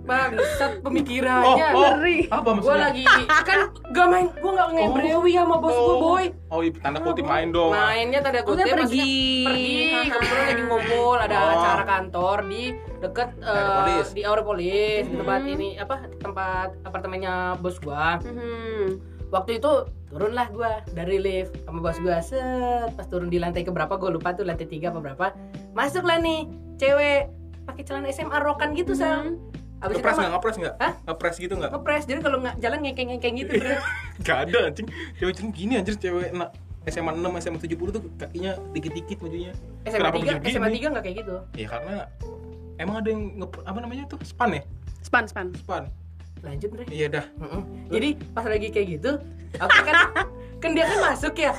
Bangsat 0.02 0.72
Oh, 0.74 0.82
pemikirannya. 0.82 1.66
oh. 1.70 1.92
Ngeri. 1.94 2.18
Apa 2.26 2.42
Gue 2.42 2.54
maksudnya? 2.56 2.82
lagi 2.82 3.04
kan 3.44 3.60
gak 3.86 4.06
main, 4.06 4.26
gue 4.32 4.50
gak 4.50 4.68
ngebrewi 4.74 5.32
sama 5.34 5.56
bos 5.56 5.70
gue 5.72 5.96
boy. 5.98 6.24
Oh, 6.48 6.60
iya, 6.60 6.72
tanda 6.74 6.98
kutip 6.98 7.24
main 7.24 7.48
dong. 7.48 7.70
Mainnya 7.70 8.18
tanda 8.18 8.40
Maksudnya 8.40 8.64
kutip 8.64 8.76
pergi. 8.80 9.44
pergi. 9.44 9.78
Kebetulan 10.10 10.44
lagi 10.46 10.62
ngumpul 10.64 11.16
ada 11.16 11.36
Oh. 11.36 11.50
acara 11.54 11.84
kantor 11.86 12.36
di 12.44 12.62
deket 12.98 13.28
Aeropolis. 13.38 14.08
di 14.10 14.20
Aeropolis 14.22 15.04
Hmm. 15.04 15.16
tempat 15.16 15.40
ini 15.46 15.68
apa 15.76 15.94
tempat 16.16 16.68
apartemennya 16.82 17.34
bos 17.56 17.76
gua. 17.78 18.18
Mhm. 18.18 19.19
Waktu 19.30 19.62
itu 19.62 19.72
turunlah 20.10 20.50
gua 20.50 20.82
dari 20.90 21.22
lift 21.22 21.54
sama 21.62 21.78
bos 21.78 21.98
gua 22.02 22.18
set 22.18 22.90
pas 22.98 23.06
turun 23.06 23.30
di 23.30 23.38
lantai 23.38 23.62
ke 23.62 23.70
berapa 23.70 23.94
gua 23.94 24.10
lupa 24.10 24.34
tuh 24.34 24.42
lantai 24.42 24.66
tiga 24.66 24.90
apa 24.90 24.98
berapa 24.98 25.26
masuklah 25.72 26.18
nih 26.18 26.50
cewek 26.82 27.30
pakai 27.62 27.82
celana 27.86 28.10
SMA 28.10 28.38
rokan 28.42 28.74
gitu 28.74 28.98
sal 28.98 29.38
abis 29.80 29.96
itu 29.96 30.04
Ngepres 30.04 30.16
nggak? 30.18 30.32
Ngepres 30.34 30.56
nggak? 30.60 30.74
Hah? 30.76 30.92
Ngepres 31.08 31.36
gitu 31.40 31.54
nggak? 31.56 31.70
ngepres 31.72 32.04
jadi 32.04 32.20
kalau 32.20 32.38
nggak 32.44 32.56
jalan 32.60 32.78
ngekeng 32.84 33.08
ngekeng 33.16 33.34
gitu 33.40 33.52
bro. 33.56 33.76
Gak 34.28 34.38
ada 34.44 34.58
anjing. 34.68 34.86
Cewek 35.16 35.32
cewek 35.40 35.52
gini 35.56 35.72
anjir 35.80 35.96
cewek 35.96 36.36
nak 36.36 36.52
SMA 36.88 37.12
6, 37.12 37.44
SMA 37.44 37.58
70 37.60 37.96
tuh 37.96 38.02
kakinya 38.16 38.52
dikit-dikit 38.72 39.20
majunya. 39.24 39.52
SMA 39.88 40.00
Kenapa 40.00 40.16
tiga 40.20 40.32
begini? 40.36 40.52
SMA 40.52 40.68
tiga 40.72 40.86
nggak 40.92 41.04
kayak 41.04 41.16
gitu 41.24 41.34
Ya 41.56 41.66
karena 41.68 41.96
emang 42.80 42.96
ada 43.00 43.08
yang 43.08 43.22
nge 43.40 43.46
apa 43.64 43.78
namanya 43.80 44.04
tuh? 44.08 44.18
Span 44.24 44.50
ya? 44.52 44.62
Span 45.00 45.24
span. 45.28 45.46
Span. 45.56 45.88
Lanjut 46.40 46.68
bre 46.72 46.84
Iya 46.88 47.06
dah. 47.10 47.24
Mm-mm. 47.38 47.62
Jadi 47.88 48.08
pas 48.32 48.44
lagi 48.44 48.68
kayak 48.68 48.86
gitu, 48.98 49.10
aku 49.56 49.78
kan 49.84 49.96
kan 50.62 50.70
dia 50.72 50.84
kan 50.84 50.98
masuk 51.12 51.34
ya. 51.36 51.52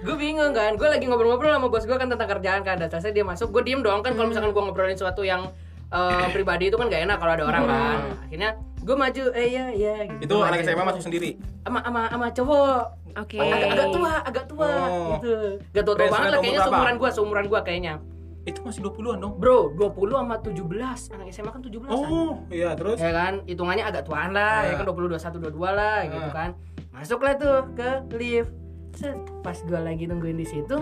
Gue 0.00 0.16
bingung 0.16 0.56
kan, 0.56 0.80
gue 0.80 0.88
lagi 0.88 1.04
ngobrol-ngobrol 1.04 1.52
sama 1.52 1.68
bos 1.68 1.84
gue 1.84 1.92
kan 1.92 2.08
tentang 2.08 2.28
kerjaan 2.28 2.64
kan. 2.64 2.80
Dan 2.80 2.88
selesai 2.88 3.12
dia 3.12 3.20
masuk, 3.20 3.52
gue 3.52 3.62
diem 3.68 3.84
doang 3.84 4.00
kan 4.00 4.16
kalau 4.16 4.32
misalkan 4.32 4.50
gue 4.50 4.62
ngobrolin 4.62 4.96
sesuatu 4.96 5.20
yang 5.20 5.50
eh, 5.92 6.26
pribadi 6.34 6.72
itu 6.72 6.80
kan 6.80 6.88
gak 6.88 7.04
enak 7.04 7.16
kalau 7.20 7.32
ada 7.36 7.44
orang 7.44 7.62
kan. 7.68 7.96
Akhirnya 8.24 8.50
gue 8.80 8.96
maju, 8.96 9.22
eh 9.36 9.46
iya 9.52 9.64
iya. 9.70 9.94
Gitu. 10.08 10.24
Itu 10.24 10.34
anak. 10.40 10.64
SMA 10.64 10.84
masuk 10.88 11.02
sendiri. 11.04 11.36
sama 11.60 11.84
sama 11.84 12.00
sama 12.08 12.26
cowok. 12.32 12.82
Oke. 13.10 13.36
Agak, 13.42 13.58
agak 13.74 13.88
tua, 13.92 14.12
agak 14.24 14.44
tua 14.48 14.70
Oh. 14.70 15.06
gitu. 15.18 15.32
Gak 15.74 15.82
tua-tua 15.84 15.98
Friends, 16.00 16.14
banget 16.16 16.30
lah 16.30 16.38
kayaknya 16.40 16.60
seumuran 16.64 16.94
gue, 16.96 17.10
seumuran 17.12 17.44
gue 17.50 17.60
kayaknya. 17.60 17.94
Itu 18.42 18.60
masih 18.60 18.80
20-an 18.82 19.18
dong. 19.18 19.36
Bro, 19.36 19.76
20 19.76 19.92
sama 20.16 20.36
17. 20.38 21.12
Anak 21.12 21.26
SMA 21.28 21.50
kan 21.50 21.60
17 21.60 21.86
Oh, 21.86 22.40
iya 22.48 22.72
terus. 22.72 22.96
ya 22.96 23.10
kan 23.10 23.44
hitungannya 23.44 23.84
agak 23.84 24.04
tuaan 24.04 24.30
lah 24.30 24.64
ya 24.64 24.72
Ya. 24.72 24.76
kan 24.76 24.86
20 24.86 25.08
21 25.10 25.36
22 25.44 25.70
lah 25.70 25.98
gitu 26.04 26.18
Ya. 26.22 26.32
kan 26.32 26.50
masuklah 26.90 27.32
tuh 27.34 27.56
ke 27.72 27.88
lift 28.12 28.52
Set, 28.90 29.14
pas 29.40 29.54
gue 29.54 29.78
lagi 29.78 30.04
nungguin 30.04 30.34
di 30.34 30.42
situ 30.42 30.76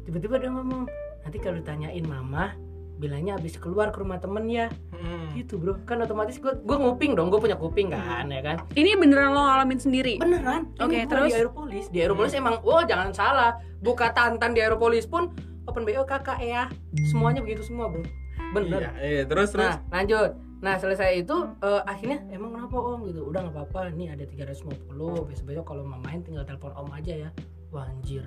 tiba-tiba 0.00 0.38
dia 0.38 0.48
ngomong 0.48 0.86
nanti 1.20 1.36
kalau 1.36 1.58
ditanyain 1.58 2.00
mama 2.00 2.54
bilangnya 2.96 3.34
habis 3.34 3.56
keluar 3.56 3.88
ke 3.88 3.98
rumah 3.98 4.16
temen 4.16 4.46
ya 4.46 4.70
Hmm. 4.92 5.32
gitu 5.32 5.56
bro 5.56 5.74
kan 5.82 5.98
otomatis 5.98 6.36
gue 6.36 6.52
gue 6.54 6.76
nguping 6.78 7.12
dong 7.12 7.26
gue 7.26 7.40
punya 7.40 7.56
kuping 7.56 7.90
kan 7.90 8.22
ya 8.24 8.38
kan 8.38 8.60
Ini 8.70 8.94
beneran 8.94 9.32
lo 9.32 9.42
ngalamin 9.42 9.80
sendiri? 9.80 10.14
beneran 10.16 10.70
Oke, 10.76 10.94
gua 10.94 11.10
terus? 11.10 11.26
di 11.26 11.34
Aeropolis 11.34 11.84
di 11.88 11.98
Aeropolis 11.98 12.32
emang 12.34 12.60
oh 12.60 12.82
jangan 12.82 13.10
salah 13.10 13.50
buka 13.78 14.12
tantan 14.12 14.52
di 14.52 14.60
Aeropolis 14.60 15.04
pun 15.04 15.32
open 15.70 15.86
bo 15.86 16.02
kakak 16.04 16.38
ya 16.42 16.66
semuanya 17.06 17.40
begitu 17.40 17.62
semua 17.62 17.86
bro 17.88 18.02
bener 18.50 18.82
Iya, 18.82 18.92
iya, 18.98 19.22
terus 19.30 19.54
terus. 19.54 19.78
Nah, 19.78 19.78
lanjut. 19.94 20.30
Nah, 20.60 20.74
selesai 20.74 21.22
itu 21.22 21.36
eh, 21.62 21.82
akhirnya 21.86 22.18
emang 22.34 22.50
kenapa 22.58 22.76
Om 22.76 23.06
gitu. 23.06 23.20
Udah 23.30 23.46
nggak 23.46 23.54
apa-apa. 23.54 23.94
Ini 23.94 24.12
ada 24.18 24.24
350. 24.26 25.30
Besok-besok 25.30 25.64
kalau 25.64 25.86
mau 25.86 26.02
main 26.02 26.18
tinggal 26.20 26.42
telepon 26.42 26.74
Om 26.74 26.90
aja 26.90 27.14
ya. 27.14 27.30
Wah, 27.70 27.86
anjir. 27.86 28.26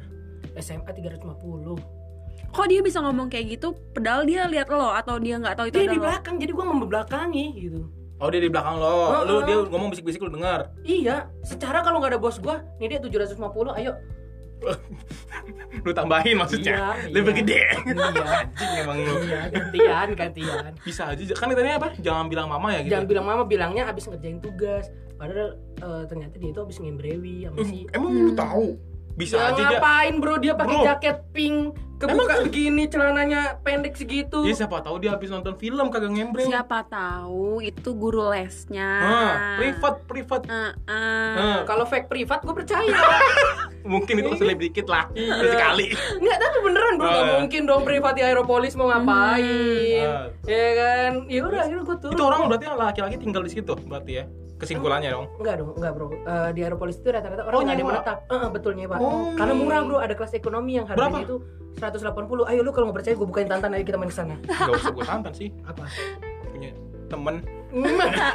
SMA 0.55 0.87
350. 0.95 1.75
Kok 2.53 2.65
dia 2.69 2.79
bisa 2.79 3.01
ngomong 3.03 3.27
kayak 3.27 3.57
gitu? 3.59 3.75
Padahal 3.91 4.23
dia 4.23 4.45
lihat 4.47 4.69
lo 4.69 4.93
atau 4.93 5.17
dia 5.17 5.41
nggak 5.41 5.55
tahu 5.57 5.67
itu 5.73 5.77
Dia 5.77 5.83
di 5.83 5.87
adalah 5.89 5.99
lo? 5.99 6.05
belakang, 6.07 6.35
jadi 6.39 6.51
gua 6.53 6.65
membelakangi 6.69 7.45
gitu. 7.57 7.81
Oh, 8.21 8.29
dia 8.31 8.39
di 8.39 8.49
belakang 8.53 8.75
lo. 8.79 8.87
Oh, 8.87 9.21
Lu 9.27 9.33
oh. 9.33 9.41
dia 9.43 9.57
ngomong 9.67 9.89
bisik-bisik 9.91 10.21
lu 10.23 10.31
dengar. 10.31 10.71
Iya, 10.85 11.27
secara 11.43 11.83
kalau 11.83 11.99
nggak 11.99 12.15
ada 12.15 12.19
bos 12.21 12.37
gua, 12.39 12.63
nih 12.79 12.95
dia 12.95 12.99
750, 13.03 13.75
ayo. 13.81 13.91
Lu 15.83 15.91
tambahin 15.91 16.35
maksudnya. 16.39 16.75
Iya, 16.79 17.11
Lebih 17.11 17.31
iya. 17.33 17.39
gede. 17.43 17.61
Iya. 17.93 18.23
Anjing 18.23 18.71
emang 18.79 18.97
lu. 19.03 19.13
Iya, 19.23 19.41
gantian, 19.51 20.07
gantian. 20.15 20.71
Bisa 20.85 21.11
aja. 21.11 21.33
Kan 21.35 21.47
katanya 21.51 21.81
apa? 21.81 21.89
Jangan 21.99 22.25
bilang 22.31 22.47
mama 22.47 22.71
ya 22.71 22.79
gitu. 22.85 22.91
Jangan 22.95 23.05
bilang 23.09 23.25
mama 23.27 23.43
bilangnya 23.43 23.83
abis 23.89 24.07
ngerjain 24.07 24.39
tugas. 24.39 24.87
Padahal 25.19 25.59
eh, 25.79 26.03
ternyata 26.07 26.35
dia 26.39 26.49
itu 26.51 26.61
abis 26.61 26.77
ngembrewi 26.79 27.47
sama 27.47 27.57
si 27.67 27.87
Emang 27.91 28.11
lu 28.15 28.31
tahu? 28.33 28.92
Bisa 29.13 29.35
Ya 29.37 29.43
aja 29.49 29.55
dia. 29.55 29.65
ngapain 29.77 30.13
bro 30.17 30.35
dia 30.37 30.53
pakai 30.53 30.77
jaket 30.83 31.17
pink 31.31 31.77
kebuka 32.01 32.43
begini 32.43 32.83
celananya 32.85 33.61
pendek 33.63 33.95
segitu. 33.95 34.43
Ya 34.43 34.51
siapa 34.53 34.83
tahu 34.83 34.99
dia 34.99 35.15
habis 35.15 35.31
nonton 35.31 35.55
film 35.55 35.87
kagak 35.87 36.11
ngembreng. 36.11 36.49
Siapa 36.49 36.83
tahu 36.85 37.63
itu 37.63 37.89
guru 37.95 38.27
lesnya. 38.27 38.91
Ah, 38.99 39.33
privat, 39.55 39.95
privat. 40.03 40.41
Ah, 40.49 41.63
Kalau 41.63 41.87
fake 41.87 42.11
privat 42.11 42.43
gue 42.43 42.51
percaya. 42.53 42.91
mungkin 43.83 44.19
itu 44.19 44.31
selip 44.35 44.59
dikit 44.59 44.87
lah. 44.87 45.07
Iya. 45.11 45.55
Sekali. 45.55 45.91
Enggak 46.19 46.37
tapi 46.39 46.57
beneran 46.59 46.93
bro, 46.95 47.07
nggak. 47.07 47.12
Mungkin 47.43 47.61
dong 47.67 47.83
privat 47.83 48.13
di 48.15 48.23
Aeropolis 48.23 48.73
mau 48.79 48.87
ngapain. 48.87 50.07
Ah. 50.07 50.27
Ya 50.47 50.67
kan? 50.79 51.11
Ya 51.27 51.39
udah 51.43 51.59
akhirnya 51.67 51.83
gue 51.83 51.97
turun. 51.99 52.15
Itu 52.15 52.23
orang 52.23 52.39
berarti 52.47 52.65
laki-laki 52.71 53.15
tinggal 53.19 53.43
di 53.43 53.51
situ 53.51 53.73
berarti 53.83 54.11
ya. 54.23 54.25
Kesimpulannya 54.55 55.11
dong. 55.11 55.27
Enggak 55.43 55.55
dong, 55.59 55.75
enggak 55.75 55.91
bro. 55.91 56.07
Eh, 56.15 56.49
di 56.55 56.61
Aeropolis 56.63 56.95
itu 56.95 57.11
rata-rata 57.11 57.43
orang 57.43 57.57
Oh, 57.59 57.61
nggak 57.67 57.75
ada 57.75 57.83
menetap. 57.83 58.17
Eh, 58.31 58.35
eh, 58.39 58.49
betul 58.55 58.71
nyewa. 58.79 58.95
Oh, 58.95 59.35
Karena 59.35 59.51
iya. 59.51 59.59
murah 59.59 59.79
bro, 59.83 59.97
ada 59.99 60.13
kelas 60.15 60.33
ekonomi 60.39 60.71
yang 60.79 60.87
harganya 60.87 61.19
Berapa? 61.19 61.27
itu 61.27 61.35
180. 61.83 62.47
Ayo 62.47 62.59
lu 62.63 62.71
kalau 62.71 62.85
nggak 62.87 62.97
percaya 63.03 63.15
gue 63.19 63.27
bukain 63.27 63.47
tantan 63.51 63.75
ayo 63.75 63.83
kita 63.83 63.97
main 63.99 64.07
ke 64.07 64.15
sana. 64.15 64.35
Gak 64.47 64.71
usah 64.71 64.93
gue 64.95 65.03
tantan 65.03 65.33
sih. 65.35 65.49
Apa? 65.67 65.83
Punya 66.47 66.71
temen. 67.11 67.35
Nggak, 67.73 68.07
nggak. 68.07 68.33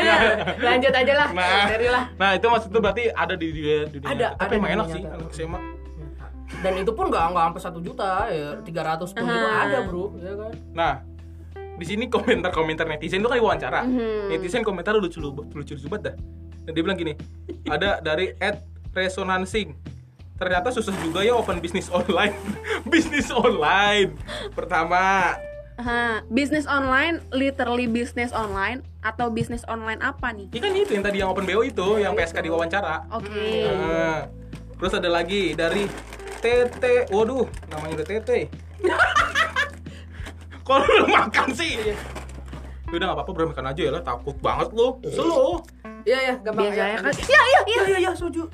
Iya. 0.00 0.16
Lanjut 0.56 0.92
aja 0.94 1.12
lah. 1.20 1.28
Nah. 1.36 1.66
Lah. 1.68 2.04
Nah 2.16 2.30
itu 2.38 2.46
maksud 2.48 2.68
tuh 2.72 2.80
berarti 2.80 3.04
ada 3.12 3.34
di 3.36 3.46
dunia 3.52 3.76
dunia 3.90 4.08
Ada. 4.08 4.28
Tapi 4.40 4.54
ada 4.54 4.54
emang 4.56 4.72
enak 4.72 4.86
sih 4.88 5.02
anak 5.04 5.30
SMA. 5.34 5.60
Dan 6.60 6.76
itu 6.76 6.92
pun 6.92 7.08
nggak 7.08 7.24
nggak 7.32 7.44
sampai 7.48 7.62
satu 7.62 7.78
juta 7.80 8.28
ya 8.28 8.60
300 8.60 9.08
pun 9.08 9.24
juga 9.24 9.48
Ah. 9.48 9.64
ada 9.64 9.78
bro 9.82 10.04
ya 10.18 10.32
kan 10.36 10.52
Nah 10.72 10.92
di 11.72 11.84
sini 11.88 12.04
komentar-komentar 12.06 12.84
netizen 12.84 13.18
itu 13.18 13.28
kan 13.28 13.38
diwawancara. 13.38 13.80
Mhm. 13.82 14.28
Netizen 14.28 14.60
komentar 14.60 14.92
lucu 14.92 15.18
lucu 15.18 15.42
lucu 15.50 15.72
lucu 15.74 15.88
banget 15.88 16.12
dah. 16.12 16.14
Dan 16.62 16.70
dia 16.72 16.82
bilang 16.84 16.94
gini, 16.94 17.16
ada 17.66 17.98
dari 17.98 18.36
at 18.38 18.62
resonancing. 18.92 19.74
Ternyata 20.36 20.70
susah 20.70 20.94
juga 21.00 21.24
ya 21.24 21.32
open 21.32 21.58
bisnis 21.58 21.88
online. 21.88 22.36
bisnis 22.92 23.32
online. 23.32 24.14
Pertama, 24.52 25.34
Aha, 25.74 26.22
bisnis 26.28 26.68
online, 26.68 27.18
literally 27.32 27.88
bisnis 27.88 28.30
online 28.30 28.84
atau 29.00 29.32
bisnis 29.32 29.64
online 29.64 29.98
apa 29.98 30.30
nih? 30.30 30.52
ini 30.52 30.60
kan 30.60 30.72
itu 30.76 30.92
yang 30.92 31.02
tadi 31.02 31.16
yang 31.18 31.32
open 31.32 31.42
BO 31.42 31.64
itu, 31.64 31.98
yang 31.98 32.12
PSK 32.12 32.44
diwawancara. 32.44 33.08
Oke. 33.10 33.66
Nah, 33.66 34.28
terus 34.76 34.92
ada 34.92 35.08
lagi 35.08 35.56
dari 35.56 35.88
TT. 36.42 36.84
Waduh, 37.14 37.46
namanya 37.70 38.02
udah 38.02 38.08
TT. 38.10 38.30
Kok 40.66 40.76
lu 40.78 40.86
udah 41.06 41.08
makan 41.26 41.48
sih? 41.54 41.94
Udah 42.92 43.06
gak 43.08 43.16
apa-apa 43.16 43.30
bro 43.32 43.44
makan 43.48 43.66
aja 43.72 43.80
ya 43.80 43.90
lah, 43.94 44.02
takut 44.04 44.36
banget 44.42 44.68
lu. 44.74 45.00
Selo. 45.08 45.62
iya 46.02 46.18
ya 46.18 46.34
gampang 46.42 46.66
Biasanya 46.68 46.98
ya, 46.98 46.98
kan. 46.98 47.12
Iya, 47.14 47.22
iya, 47.24 47.40
iya. 47.46 47.60
iya 47.62 47.82
iya 47.86 48.10
ya, 48.10 48.12
soju 48.18 48.44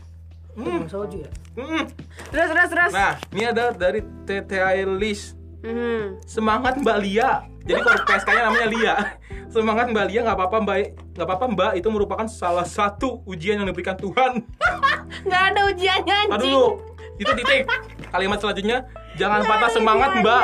hmm. 0.58 0.84
soju 0.90 1.18
ya 1.24 1.30
Hmm. 1.58 1.90
Terus, 2.30 2.48
terus, 2.54 2.70
terus. 2.70 2.92
Nah, 2.94 3.18
ini 3.34 3.50
ada 3.50 3.74
dari 3.74 3.98
TTI 3.98 4.86
List. 4.86 5.34
Mhm. 5.58 6.22
Semangat 6.22 6.78
Mbak 6.78 6.98
Lia. 7.02 7.42
Jadi 7.66 7.82
kalau 7.82 7.98
PSK-nya 8.06 8.42
namanya 8.46 8.68
Lia. 8.70 8.94
Semangat 9.54 9.90
Mbak 9.90 10.06
Lia 10.06 10.20
nggak 10.22 10.38
apa-apa 10.38 10.56
Mbak, 10.62 10.78
nggak 11.18 11.26
apa-apa 11.26 11.46
Mbak. 11.50 11.72
Itu 11.82 11.90
merupakan 11.90 12.30
salah 12.30 12.62
satu 12.62 13.26
ujian 13.26 13.58
yang 13.58 13.66
diberikan 13.66 13.98
Tuhan. 13.98 14.46
Nggak 15.26 15.42
ada 15.50 15.60
ujiannya 15.66 16.14
Aduh 16.14 16.34
anjing. 16.38 16.54
dulu, 16.54 16.68
itu 17.18 17.30
titik. 17.34 17.66
Kalimat 18.08 18.38
selanjutnya, 18.38 18.86
jangan 19.14 19.42
patah 19.42 19.70
semangat 19.70 20.10
Mbak. 20.16 20.42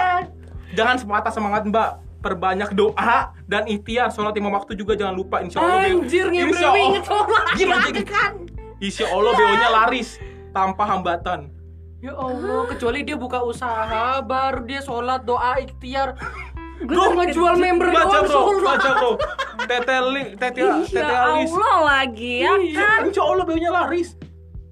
Jangan 0.73 0.95
patah 1.01 1.33
semangat 1.33 1.63
Mbak. 1.65 1.91
Perbanyak 2.19 2.73
doa 2.73 3.17
dan 3.45 3.63
ikhtiar 3.65 4.09
sholat 4.09 4.33
lima 4.33 4.49
waktu 4.51 4.73
juga 4.73 4.97
jangan 4.97 5.13
lupa 5.13 5.39
insya 5.39 5.61
Allah. 5.61 5.85
Anjir 5.87 6.27
Insya 6.27 6.69
Allah, 6.69 7.05
anjing. 7.53 8.01
kan? 8.03 8.33
Insya 8.79 9.07
Allah 9.07 9.33
BO-nya 9.33 9.69
laris 9.71 10.17
tanpa 10.51 10.85
hambatan. 10.87 11.53
ya 11.99 12.13
Allah 12.13 12.65
kecuali 12.67 13.01
dia 13.01 13.17
buka 13.17 13.41
usaha 13.41 14.21
baru 14.21 14.61
dia 14.63 14.81
sholat 14.81 15.25
doa 15.25 15.57
ikhtiar 15.57 16.13
gue 16.77 16.85
Bro, 16.87 17.17
ngejual 17.17 17.57
member 17.57 17.89
baca 17.89 18.19
bro, 18.21 18.61
baca 18.61 18.91
bro. 18.95 19.11
Teteli, 19.63 20.37
teteli, 20.37 20.85
Insya 20.85 21.01
teteli. 21.01 21.49
Allah 21.49 21.77
lagi 21.81 22.35
ya 22.41 22.53
Iya, 22.55 22.77
kan? 22.77 23.01
insya 23.09 23.23
Allah 23.23 23.45
BO-nya 23.45 23.71
laris. 23.71 24.21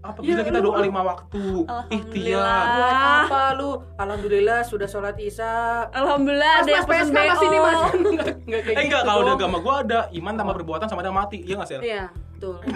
Apabila 0.02 0.34
Ya, 0.34 0.42
kita 0.42 0.58
doa 0.58 0.82
lima 0.82 1.00
waktu, 1.00 1.62
ikhtiar. 1.88 2.42
Buat 2.42 2.96
apa 3.22 3.42
lu 3.54 3.70
alhamdulillah 3.94 4.60
sudah 4.62 4.84
sholat 4.84 5.14
isya 5.16 5.86
Alhamdulillah 5.88 6.52
mas 6.52 6.60
ada 6.60 6.70
yang 6.72 6.82
mas 6.82 6.98
PSK 6.98 7.14
mas 7.14 7.22
BO. 7.32 7.44
ini 7.44 7.58
mas 7.58 7.78
Nggak- 8.10 8.36
nggak 8.42 8.60
kayak 8.66 8.74
Eh 8.74 8.82
enggak, 8.82 8.98
gitu 8.98 9.08
kalau 9.08 9.20
udah 9.22 9.34
agama 9.36 9.56
gua 9.58 9.74
ada 9.80 10.00
iman 10.12 10.34
tambah 10.34 10.54
perbuatan 10.56 10.86
sama 10.86 11.00
ada 11.00 11.10
mati. 11.10 11.38
Iya 11.40 11.54
enggak, 11.54 11.68
Sel? 11.68 11.80
Iya, 11.80 12.04
betul. 12.32 12.56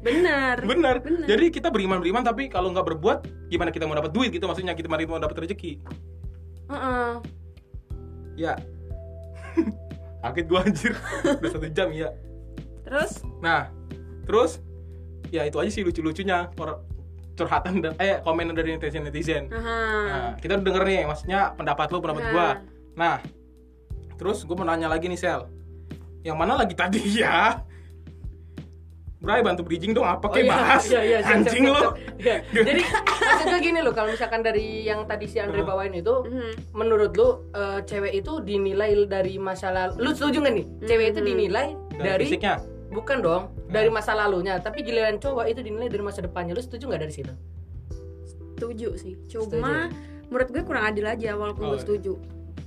bener 0.00 0.56
Bener. 0.62 0.96
Bener. 1.02 1.26
Jadi 1.26 1.44
kita 1.50 1.68
beriman-beriman 1.68 2.22
tapi 2.22 2.46
kalau 2.46 2.70
nggak 2.70 2.86
berbuat 2.86 3.18
gimana 3.48 3.68
kita 3.68 3.84
mau 3.84 3.92
dapat 3.92 4.10
duit 4.10 4.30
gitu 4.30 4.46
maksudnya 4.46 4.72
kita 4.72 4.86
mari 4.86 5.04
mau 5.04 5.18
dapat 5.18 5.42
rezeki. 5.42 5.76
Heeh. 6.66 7.10
Ya. 8.38 8.54
Kaget 10.22 10.46
gua 10.46 10.62
anjir. 10.62 10.94
Udah 11.34 11.50
satu 11.50 11.66
jam 11.68 11.90
ya. 11.90 12.14
terus 12.80 13.20
Nah, 13.38 13.68
terus 14.22 14.62
ya 15.30 15.42
itu 15.42 15.56
aja 15.56 15.70
sih 15.70 15.80
lucu-lucunya 15.80 16.50
curhatan 17.32 17.80
dan 17.80 17.92
eh 17.96 18.20
komen 18.20 18.52
dari 18.52 18.74
netizen 18.74 19.02
netizen. 19.02 19.48
Aha. 19.48 19.76
Nah, 20.04 20.28
kita 20.36 20.54
udah 20.54 20.64
denger 20.66 20.82
nih, 20.84 21.00
maksudnya 21.04 21.40
pendapat 21.54 21.88
lu, 21.88 21.98
pendapat 21.98 22.22
Nah. 22.22 22.30
gua. 22.30 22.48
Nah, 22.92 23.14
terus 24.14 24.44
gua 24.44 24.56
mau 24.56 24.66
nanya 24.66 24.86
lagi 24.86 25.06
nih 25.06 25.16
Sel. 25.16 25.48
Yang 26.20 26.36
mana 26.36 26.52
lagi 26.54 26.74
tadi 26.74 27.00
ya? 27.16 27.64
Bray 29.20 29.44
bantu 29.44 29.60
bridging 29.60 29.92
dong 29.92 30.08
apa 30.08 30.32
kayak 30.32 30.48
bahas 30.48 30.88
iya, 30.88 31.00
iya, 31.04 31.18
siap, 31.20 31.44
anjing 31.44 31.64
siap, 31.68 31.76
lo. 31.76 31.84
Iya. 32.16 32.36
Jadi 32.56 32.80
maksudnya 33.20 33.58
gini 33.60 33.78
loh, 33.78 33.92
kalau 33.92 34.08
misalkan 34.08 34.40
dari 34.40 34.80
yang 34.82 35.04
tadi 35.04 35.28
si 35.28 35.36
Andre 35.36 35.60
bawain 35.60 35.92
itu, 35.92 36.24
Mhm. 36.24 36.72
menurut 36.72 37.12
lu 37.12 37.28
eh, 37.52 37.84
cewek 37.84 38.16
itu 38.16 38.40
dinilai 38.40 38.96
dari 39.04 39.36
masa 39.36 39.68
lalu. 39.68 40.00
Lu 40.00 40.10
setuju 40.10 40.40
nggak 40.40 40.54
nih? 40.54 40.66
Cewek 40.82 41.06
itu 41.12 41.20
dinilai 41.22 41.66
Dari 41.90 42.00
dari 42.02 42.24
fisiknya. 42.26 42.64
bukan 42.88 43.16
dong, 43.20 43.42
dari 43.70 43.88
masa 43.88 44.12
lalunya, 44.12 44.58
tapi 44.58 44.82
giliran 44.82 45.16
cowok 45.16 45.46
itu 45.46 45.60
dinilai 45.60 45.86
dari 45.86 46.02
masa 46.02 46.20
depannya. 46.20 46.52
Lu 46.52 46.60
setuju 46.60 46.84
nggak 46.86 47.00
dari 47.00 47.14
situ? 47.14 47.32
setuju 48.52 48.92
sih 48.92 49.16
cuma 49.26 49.88
menurut 50.28 50.52
gue 50.52 50.60
kurang 50.60 50.84
adil 50.84 51.08
aja 51.08 51.32
walaupun 51.32 51.64
Oh, 51.64 51.68
gue 51.72 51.80
iya. 51.80 51.84
setuju 51.86 52.14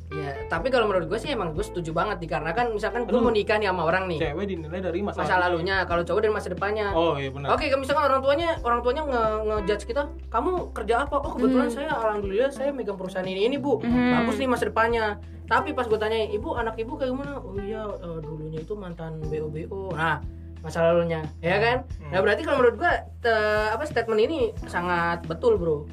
Ya, 0.10 0.30
tapi 0.46 0.70
kalau 0.70 0.86
menurut 0.86 1.10
gue 1.10 1.18
sih 1.18 1.34
emang 1.34 1.54
gue 1.54 1.62
setuju 1.62 1.90
banget 1.90 2.22
dikarenakan 2.22 2.70
misalkan 2.70 3.06
gue 3.06 3.18
mau 3.18 3.30
nikah 3.30 3.58
nih 3.58 3.66
sama 3.66 3.82
orang 3.82 4.06
nih. 4.06 4.22
Cewek 4.22 4.46
dinilai 4.46 4.78
dari 4.78 5.02
masa, 5.02 5.26
Masa 5.26 5.42
lalunya, 5.42 5.82
kalau 5.86 6.06
cowok 6.06 6.22
dari 6.22 6.30
masa 6.30 6.54
depannya. 6.54 6.94
Oh 6.94 7.18
iya 7.18 7.34
benar. 7.34 7.50
Oke, 7.50 7.66
kalau 7.66 7.82
misalkan 7.82 8.06
orang 8.06 8.22
tuanya 8.22 8.50
orang 8.62 8.80
tuanya 8.82 9.02
nge 9.10 9.24
ngejudge 9.42 9.86
kita, 9.90 10.04
kamu 10.30 10.70
kerja 10.70 11.10
apa? 11.10 11.18
Oh 11.18 11.34
kebetulan 11.34 11.66
Hmm. 11.66 11.74
saya 11.74 11.90
alhamdulillah 11.98 12.52
saya 12.54 12.70
megang 12.70 12.94
perusahaan 12.94 13.26
ini 13.26 13.42
ini 13.44 13.58
bu, 13.58 13.82
Hmm. 13.82 14.22
bagus 14.22 14.38
nih 14.38 14.46
masa 14.46 14.70
depannya. 14.70 15.18
Tapi 15.44 15.74
pas 15.74 15.90
gue 15.90 15.98
tanya, 15.98 16.18
ibu 16.30 16.50
anak 16.54 16.78
ibu 16.78 16.94
kayak 16.94 17.10
gimana? 17.10 17.34
Oh 17.36 17.58
iya 17.58 17.82
eh, 17.82 18.18
dulunya 18.22 18.60
itu 18.62 18.74
mantan 18.78 19.18
bo 19.18 19.50
bo. 19.50 19.98
Nah 19.98 20.22
masa 20.64 20.80
lalunya, 20.82 21.20
ya 21.38 21.60
kan? 21.60 21.78
Nah 22.08 22.20
berarti 22.20 22.42
kalau 22.42 22.58
menurut 22.58 22.80
gue 22.80 22.94
te- 23.20 23.70
apa 23.70 23.84
statement 23.84 24.16
ini 24.18 24.40
sangat 24.66 25.28
betul 25.28 25.60
bro, 25.60 25.84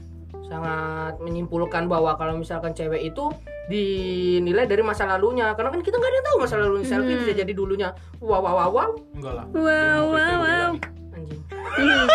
sangat 0.46 1.18
menyimpulkan 1.18 1.84
bahwa 1.84 2.14
kalau 2.14 2.38
misalkan 2.38 2.70
cewek 2.70 3.02
itu 3.04 3.34
dinilai 3.66 4.64
dari 4.64 4.82
masa 4.82 5.06
lalunya 5.06 5.54
karena 5.54 5.70
kan 5.70 5.78
kita 5.78 5.94
nggak 5.94 6.06
ada 6.06 6.16
yang 6.16 6.26
tahu 6.26 6.36
masa 6.38 6.54
lalunya 6.56 6.86
selfie 6.88 7.12
Hmm. 7.12 7.22
bisa 7.22 7.32
jadi 7.36 7.52
dulunya 7.52 7.88
wow 8.18 8.38
wow 8.38 8.54
wow, 8.56 8.68
wow. 8.68 8.90
Enggak 9.14 9.32
lah. 9.32 9.44
Wow, 9.48 10.02
wow, 10.08 10.36
wow. 10.40 10.70
anjing 11.12 11.40
Hmm. 11.50 12.06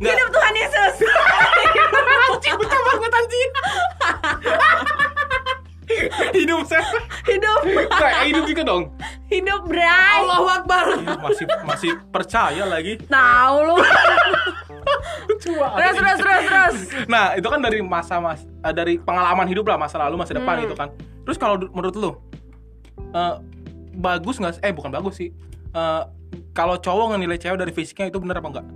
Hidup 0.00 0.28
Tuhan 0.30 0.54
Yesus 0.56 0.94
Anjing 2.26 2.56
pecah 2.56 2.80
banget 2.82 3.12
anjing. 3.14 3.50
hidup 6.32 6.62
saya. 6.64 6.84
hidup 7.24 7.60
Kayak 7.90 8.22
hidup 8.26 8.44
juga 8.46 8.62
dong. 8.62 8.82
hidup 9.26 9.60
Bray 9.64 9.84
Allahu 9.84 10.46
Akbar 10.46 10.84
Ih, 10.94 11.18
Masih 11.18 11.44
masih 11.62 11.90
percaya 12.08 12.64
lagi. 12.64 12.96
tahu 13.02 13.56
lu 13.64 13.76
terus 15.38 15.56
terus 15.94 16.18
terus 16.18 16.44
terus 16.44 16.76
Nah, 17.06 17.34
itu 17.34 17.44
kan 17.44 17.58
dari 17.58 17.78
masa 17.80 18.18
mas 18.18 18.42
eh, 18.42 18.72
dari 18.72 18.94
pengalaman 18.96 19.46
hidup 19.46 19.66
lah, 19.66 19.76
masa 19.76 19.98
lalu, 19.98 20.16
masa 20.16 20.32
depan 20.32 20.54
Hmm. 20.54 20.64
gitu 20.64 20.74
kan. 20.74 20.88
Terus 21.22 21.36
kalau 21.36 21.58
menurut 21.68 21.94
lu 21.94 22.10
eh, 23.12 23.34
bagus 23.94 24.38
nggak? 24.38 24.60
Eh, 24.60 24.72
bukan 24.72 24.90
bagus 24.90 25.16
sih. 25.16 25.30
Eh, 25.68 26.02
kalau 26.52 26.76
cowok 26.76 27.12
ngenilai 27.12 27.36
cewek 27.36 27.58
dari 27.58 27.72
fisiknya 27.72 28.08
itu 28.08 28.18
bener 28.18 28.38
apa 28.38 28.48
enggak? 28.48 28.66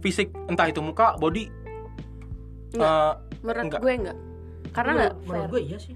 Fisik 0.00 0.28
entah 0.46 0.66
itu 0.66 0.78
muka, 0.78 1.16
body 1.16 1.48
Enggak. 2.72 2.84
eh, 2.84 3.12
menurut 3.40 3.62
Enggak. 3.62 3.80
gue 3.80 3.92
enggak 3.94 4.18
karena 4.74 4.90
enggak 4.92 5.12
menurut, 5.24 5.48
gue 5.48 5.62
iya 5.64 5.78
sih 5.78 5.94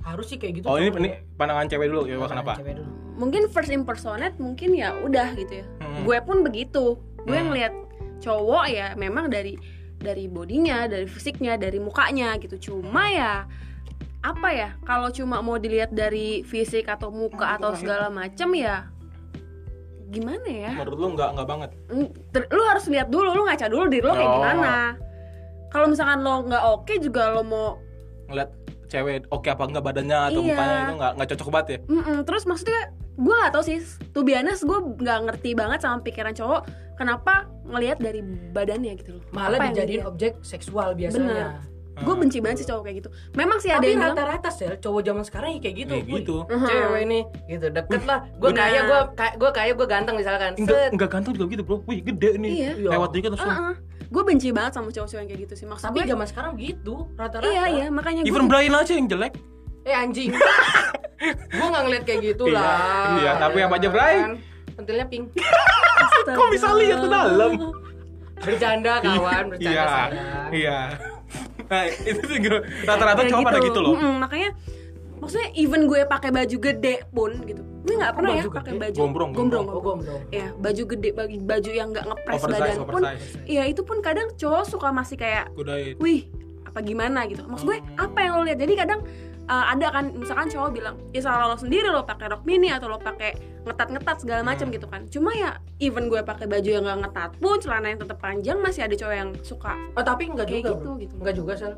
harus 0.00 0.26
sih 0.26 0.36
kayak 0.36 0.52
gitu 0.56 0.64
Oh, 0.64 0.76
ini 0.76 0.88
ini 0.90 1.08
pandangan 1.34 1.66
cewek 1.66 1.86
dulu 1.86 2.02
ya, 2.04 2.16
Nah, 2.16 2.26
kenapa? 2.26 2.52
cewek 2.56 2.74
dulu. 2.74 2.90
mungkin 3.14 3.42
first 3.46 3.68
impersonate 3.68 4.34
mungkin 4.36 4.72
ya 4.72 4.96
udah 4.96 5.32
gitu 5.34 5.60
ya 5.60 5.66
Hmm. 5.78 6.02
gue 6.02 6.18
pun 6.20 6.40
begitu 6.40 6.96
gue 7.20 7.34
Hmm. 7.34 7.48
ngelihat 7.48 7.72
cowok 8.18 8.64
ya 8.66 8.86
memang 8.94 9.28
dari 9.28 9.60
dari 9.96 10.24
bodinya 10.24 10.84
dari 10.84 11.04
fisiknya 11.04 11.54
dari 11.54 11.76
mukanya 11.76 12.34
gitu 12.36 12.56
cuma 12.72 13.06
ya 13.06 13.44
apa 14.20 14.48
ya 14.50 14.68
kalau 14.82 15.08
cuma 15.08 15.38
mau 15.38 15.56
dilihat 15.56 15.90
dari 15.90 16.40
fisik 16.42 16.84
atau 16.86 17.08
muka 17.08 17.56
atau 17.56 17.72
segala 17.72 18.08
macam 18.08 18.52
ya 18.52 18.88
gimana 20.06 20.44
ya 20.44 20.72
Menurut 20.74 20.98
lu 20.98 21.08
enggak 21.10 21.30
enggak 21.30 21.46
banget. 21.46 21.70
Ter- 22.30 22.50
lu 22.50 22.62
harus 22.64 22.84
lihat 22.88 23.08
dulu 23.08 23.30
lu 23.30 23.42
ngaca 23.44 23.66
dulu 23.66 23.86
diri 23.86 24.02
lo 24.02 24.10
kayak 24.10 24.26
Oh. 24.26 24.36
gimana 24.36 24.74
kalau 25.68 25.86
misalkan 25.86 26.18
lo 26.18 26.42
nggak 26.42 26.64
oke 26.66 26.94
juga 26.98 27.30
lo 27.30 27.42
mau 27.42 27.78
Ngeliat 28.30 28.50
cewek 28.86 29.26
oke 29.28 29.46
apa 29.46 29.62
enggak 29.64 29.84
badannya 29.84 30.18
atau 30.30 30.40
Iya. 30.40 30.48
mukanya 30.48 30.74
itu 30.80 30.94
enggak 30.94 31.12
enggak 31.14 31.28
cocok 31.28 31.48
banget 31.48 31.68
ya. 31.68 31.78
Mm-mm, 31.86 32.18
terus 32.22 32.42
maksudnya 32.44 32.80
gue 33.12 33.34
gak 33.36 33.52
tau 33.52 33.60
sih 33.60 33.78
be 34.16 34.32
honest 34.32 34.64
gue 34.64 34.78
nggak 34.96 35.18
ngerti 35.28 35.50
banget 35.52 35.78
sama 35.80 36.00
pikiran 36.00 36.32
cowok 36.32 36.64
kenapa 36.94 37.32
ngelihat 37.64 37.98
dari 37.98 38.24
badannya 38.50 38.96
gitu 38.96 39.18
loh 39.18 39.22
malah 39.30 39.58
Apa 39.58 39.68
dijadiin 39.68 40.02
objek 40.02 40.40
seksual 40.40 40.96
biasanya 40.96 41.60
gue 42.00 42.14
benci 42.16 42.40
banget 42.40 42.64
sih 42.64 42.68
cowok 42.70 42.82
kayak 42.82 42.96
gitu 42.98 43.08
memang 43.34 43.60
sih 43.60 43.68
ada 43.68 43.84
yang 43.84 44.00
rata-rata 44.00 44.48
sel 44.48 44.72
cowok 44.74 45.04
zaman 45.04 45.20
sekarang 45.20 45.52
ya 45.52 45.60
kayak 45.60 45.76
gitu 45.78 45.92
Kayak 45.92 46.06
gitu. 46.16 46.36
Mhm. 46.48 46.64
cewek 46.64 47.02
nih 47.04 47.22
gitu 47.46 47.66
deket 47.68 48.02
lah 48.08 48.18
gue 48.32 48.48
Nah. 48.48 48.56
kaya 48.56 48.80
gue 48.80 49.00
gue 49.36 49.50
kaya 49.52 49.72
gue 49.76 49.86
ganteng 49.86 50.16
misalkan 50.16 50.50
Enggak 50.56 50.80
enggak 50.90 51.08
ganteng 51.10 51.32
juga 51.36 51.46
gitu, 51.50 51.62
Bro. 51.62 51.76
Wih, 51.84 52.00
gede 52.00 52.30
nih. 52.38 52.52
Iya. 52.72 52.88
Lewat 52.88 53.10
dikit 53.12 53.36
langsung. 53.36 53.76
Gue 54.10 54.22
benci 54.22 54.50
banget 54.50 54.72
sama 54.74 54.90
cowok-cowok 54.90 55.20
yang 55.20 55.28
kayak 55.28 55.40
gitu 55.40 55.54
sih 55.54 55.66
maksud 55.66 55.84
tapi 55.86 55.96
gue 55.96 56.10
zaman 56.10 56.26
sekarang 56.26 56.52
gitu 56.56 56.94
rata-rata 57.14 57.46
iya 57.46 57.64
iya 57.70 57.86
makanya 57.88 58.20
gue 58.20 58.28
Even 58.28 58.46
Brian 58.46 58.74
aja 58.74 58.92
yang 58.92 59.06
jelek. 59.06 59.32
eh 59.80 59.94
anjing 59.94 60.34
gue 61.52 61.66
nggak 61.66 61.82
ngeliat 61.82 62.04
kayak 62.04 62.20
gitu 62.26 62.44
Iya, 62.46 62.58
lah 62.58 63.08
iya, 63.16 63.32
tapi 63.38 63.58
apa 63.60 63.74
aja, 63.76 63.88
Bray? 63.88 64.16
Kan? 64.18 64.32
pentilnya 64.72 65.06
pink 65.06 65.24
Kok 66.26 66.48
bisa 66.50 66.68
lihat 66.74 66.98
ke 66.98 67.08
dalam? 67.08 67.52
bercanda 68.36 68.92
kawan 68.98 69.44
bercanda 69.48 69.68
Iya. 69.70 69.84
sayang 69.86 70.50
Iya. 70.50 70.78
Nah, 71.70 71.86
itu 71.86 72.18
sih 72.26 72.38
rata-rata 72.82 73.22
cowok 73.22 73.46
pada 73.46 73.62
gitu 73.62 73.78
loh. 73.78 73.94
Mm-mm, 73.94 74.18
makanya 74.18 74.50
maksudnya 75.20 75.48
even 75.54 75.84
gue 75.84 76.00
pakai 76.02 76.30
baju 76.30 76.56
gede 76.58 77.04
pun 77.08 77.30
gitu. 77.44 77.62
Gue 77.80 77.94
nggak 77.96 78.12
pernah 78.12 78.30
ya 78.30 78.42
baju 78.42 78.50
pakai 78.52 78.72
gede? 78.72 78.80
baju 78.82 78.98
Gombrong, 78.98 79.30
gombrong, 79.32 79.66
oh 79.66 79.80
gombrong. 79.80 80.20
Ya 80.28 80.46
baju 80.54 80.82
gede 80.86 81.08
bagi 81.12 81.36
baju 81.38 81.70
yang 81.70 81.88
nggak 81.90 82.06
ngepres 82.06 82.36
Oversize, 82.38 82.60
badan 82.60 82.76
pun. 82.80 83.02
oversize. 83.02 83.24
iya 83.44 83.62
itu 83.64 83.80
pun 83.80 83.98
kadang 84.00 84.28
cowok 84.34 84.64
suka 84.66 84.88
masih 84.90 85.16
kayak 85.16 85.52
wih 85.98 86.28
apa 86.64 86.80
gimana? 86.80 87.26
gitu. 87.26 87.42
Maksud 87.42 87.66
gue 87.66 87.78
Hmm. 87.78 87.98
apa 88.00 88.18
yang 88.18 88.32
lo 88.32 88.42
lihat? 88.42 88.58
Jadi 88.58 88.74
kadang 88.74 89.00
uh, 89.44 89.64
ada 89.66 89.86
kan 89.90 90.04
misalkan 90.12 90.46
cowok 90.46 90.70
bilang 90.70 90.94
ya 91.10 91.20
salah 91.20 91.46
lo 91.46 91.56
sendiri 91.56 91.88
lo 91.88 92.02
pakai 92.02 92.26
rok 92.28 92.44
mini 92.44 92.68
atau 92.68 92.86
lo 92.86 92.96
pakai 92.96 93.34
ngetat-ngetat 93.60 94.16
segala 94.18 94.40
macam 94.40 94.66
Hmm. 94.66 94.74
gitu 94.74 94.86
kan. 94.86 95.02
Cuma 95.06 95.32
ya 95.32 95.50
even 95.78 96.06
gue 96.06 96.20
pakai 96.20 96.46
baju 96.46 96.68
yang 96.70 96.84
nggak 96.84 96.98
ngetat 97.02 97.30
pun 97.36 97.58
celana 97.58 97.86
yang 97.88 97.98
tetap 97.98 98.18
panjang 98.18 98.56
masih 98.58 98.82
ada 98.82 98.94
cowok 98.94 99.14
yang 99.14 99.30
suka 99.40 99.74
oh 99.92 100.00
tapi 100.00 100.28
enggak 100.28 100.46
Kayak 100.46 100.58
juga 100.58 100.68
gitu, 100.68 100.74
bro 100.78 100.92
gitu. 100.96 101.14
enggak 101.18 101.34
juga 101.34 101.52
sel. 101.54 101.72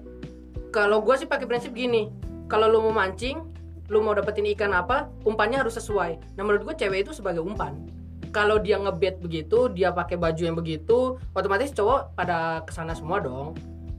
Kalau 0.70 0.98
gue 1.00 1.14
sih 1.16 1.26
pakai 1.26 1.44
prinsip 1.44 1.72
gini 1.72 2.08
kalau 2.52 2.68
lu 2.68 2.84
mau 2.84 2.92
mancing 2.92 3.40
lu 3.88 4.04
mau 4.04 4.12
dapetin 4.12 4.44
ikan 4.52 4.76
apa 4.76 5.08
umpannya 5.24 5.64
harus 5.64 5.80
sesuai. 5.80 6.36
Nah 6.36 6.42
menurut 6.44 6.68
gue 6.68 6.74
cewek 6.76 7.08
itu 7.08 7.16
sebagai 7.16 7.40
umpan. 7.40 7.80
Kalau 8.28 8.60
dia 8.60 8.76
ngebet 8.76 9.20
begitu 9.20 9.68
dia 9.68 9.88
pakai 9.92 10.16
baju 10.16 10.40
yang 10.40 10.56
begitu 10.56 11.16
otomatis 11.32 11.72
cowok 11.72 12.12
pada 12.12 12.60
ke 12.64 12.72
sana 12.72 12.92
semua 12.92 13.20
dong. 13.20 13.56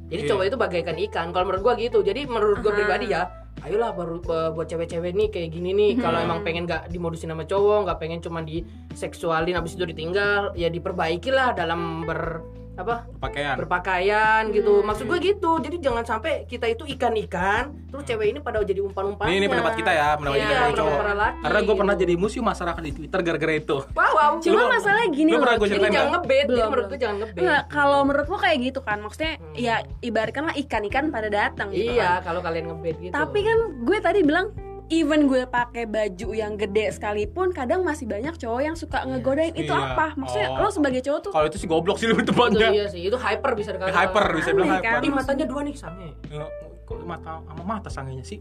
Jadi 0.10 0.26
Iya. 0.26 0.30
cowok 0.34 0.44
itu 0.46 0.58
bagaikan 0.58 0.98
ikan. 1.10 1.28
Kalau 1.34 1.46
menurut 1.46 1.62
gue 1.66 1.90
gitu. 1.90 2.06
Jadi 2.06 2.30
menurut 2.30 2.62
gue 2.62 2.70
pribadi 2.70 3.10
ya 3.10 3.30
ayolah 3.62 3.94
baru 3.94 4.18
eh, 4.22 4.50
buat 4.52 4.66
cewek-cewek 4.66 5.14
nih 5.14 5.28
kayak 5.30 5.50
gini 5.54 5.70
nih. 5.74 5.92
Kalau 6.02 6.18
Hmm. 6.18 6.26
emang 6.26 6.40
pengen 6.42 6.66
gak 6.66 6.90
dimodusin 6.90 7.30
sama 7.30 7.46
cowok 7.46 7.86
nggak 7.90 7.98
pengen 8.02 8.20
cuma 8.22 8.42
diseksualin 8.42 9.54
habis 9.54 9.78
itu 9.78 9.86
ditinggal 9.86 10.54
ya 10.54 10.70
diperbaiki 10.70 11.30
lah 11.30 11.54
dalam 11.54 12.02
ber 12.04 12.42
apa 12.74 13.06
Pakaian. 13.16 13.54
berpakaian 13.56 14.50
gitu 14.50 14.82
Hmm. 14.82 14.86
maksud 14.88 15.06
gue 15.06 15.20
gitu 15.24 15.62
jadi 15.62 15.78
jangan 15.80 16.02
sampai 16.04 16.44
kita 16.44 16.66
itu 16.66 16.90
ikan-ikan 16.90 17.70
terus 17.86 18.02
cewek 18.04 18.28
ini 18.28 18.40
pada 18.40 18.58
jadi 18.60 18.82
umpan-umpannya 18.82 19.30
Ini, 19.30 19.38
ini 19.38 19.48
pendapat 19.48 19.74
kita 19.76 19.92
ya, 19.92 20.18
pendapat 20.18 20.36
Iya, 20.36 20.44
kita 20.44 20.56
pendapat 20.56 20.74
cowok. 20.76 20.98
Karena 21.44 21.60
gue 21.62 21.76
pernah 21.76 21.94
gitu. 21.94 22.04
jadi 22.04 22.14
musuh 22.16 22.42
masyarakat 22.42 22.82
di 22.82 22.92
Twitter 22.92 23.20
gara-gara 23.22 23.54
itu. 23.54 23.78
wow 23.88 24.12
wow 24.12 24.32
cuma 24.40 24.58
Lu- 24.60 24.72
masalahnya 24.72 25.10
gini 25.12 25.30
lu 25.30 25.38
loh 25.38 25.54
jadi 25.60 25.86
jangan 25.88 26.10
ngebet 26.12 26.46
Belum, 26.46 26.66
menurut 26.68 26.86
gue 26.88 27.00
jangan 27.00 27.18
ngebet 27.20 27.40
Enggak, 27.40 27.64
kalau 27.70 28.00
menurut 28.02 28.28
lo 28.28 28.38
kayak 28.38 28.58
gitu 28.64 28.80
kan 28.82 28.98
maksudnya 28.98 29.34
Hmm. 29.36 29.54
ya 29.56 29.76
ibaratkanlah 30.02 30.54
ikan-ikan 30.60 31.06
pada 31.08 31.30
datang 31.30 31.68
gitu 31.70 31.94
iya 31.94 32.18
kan. 32.18 32.26
kalau 32.26 32.42
kalian 32.42 32.66
ngebet 32.68 32.96
gitu 33.00 33.14
tapi 33.14 33.40
kan 33.40 33.58
gue 33.80 33.98
tadi 34.00 34.20
bilang 34.22 34.50
even 34.96 35.26
gue 35.26 35.44
pakai 35.44 35.84
baju 35.86 36.30
yang 36.32 36.54
gede 36.54 36.92
sekalipun 36.92 37.50
kadang 37.50 37.82
masih 37.82 38.06
banyak 38.06 38.34
cowok 38.36 38.62
yang 38.62 38.74
suka 38.74 39.02
ngegodain 39.04 39.52
itu 39.54 39.68
Iya. 39.68 39.90
apa 39.92 40.14
maksudnya 40.14 40.50
Oh. 40.52 40.60
lo 40.60 40.70
sebagai 40.70 41.02
cowok 41.02 41.20
tuh 41.20 41.32
Kalau 41.32 41.48
itu 41.48 41.58
sih 41.58 41.66
goblok 41.66 41.98
sih 41.98 42.06
lebih 42.06 42.22
itu 42.22 42.30
tepatnya. 42.30 42.68
iya 42.70 42.86
sih 42.86 43.02
itu 43.02 43.16
hyper 43.16 43.52
bisa 43.54 43.70
dikatakan 43.72 43.96
Hyper 43.96 44.26
bisa 44.34 44.50
bilang 44.52 44.70
hyper. 44.72 44.92
kan? 44.92 45.02
Ih, 45.02 45.12
matanya 45.12 45.46
dua 45.46 45.62
nih 45.62 45.74
sange 45.74 46.10
Ya, 46.28 46.46
kok 46.84 46.98
mata 47.02 47.32
sama 47.42 47.64
mata 47.64 47.90
sangenya 47.90 48.22
sih? 48.24 48.40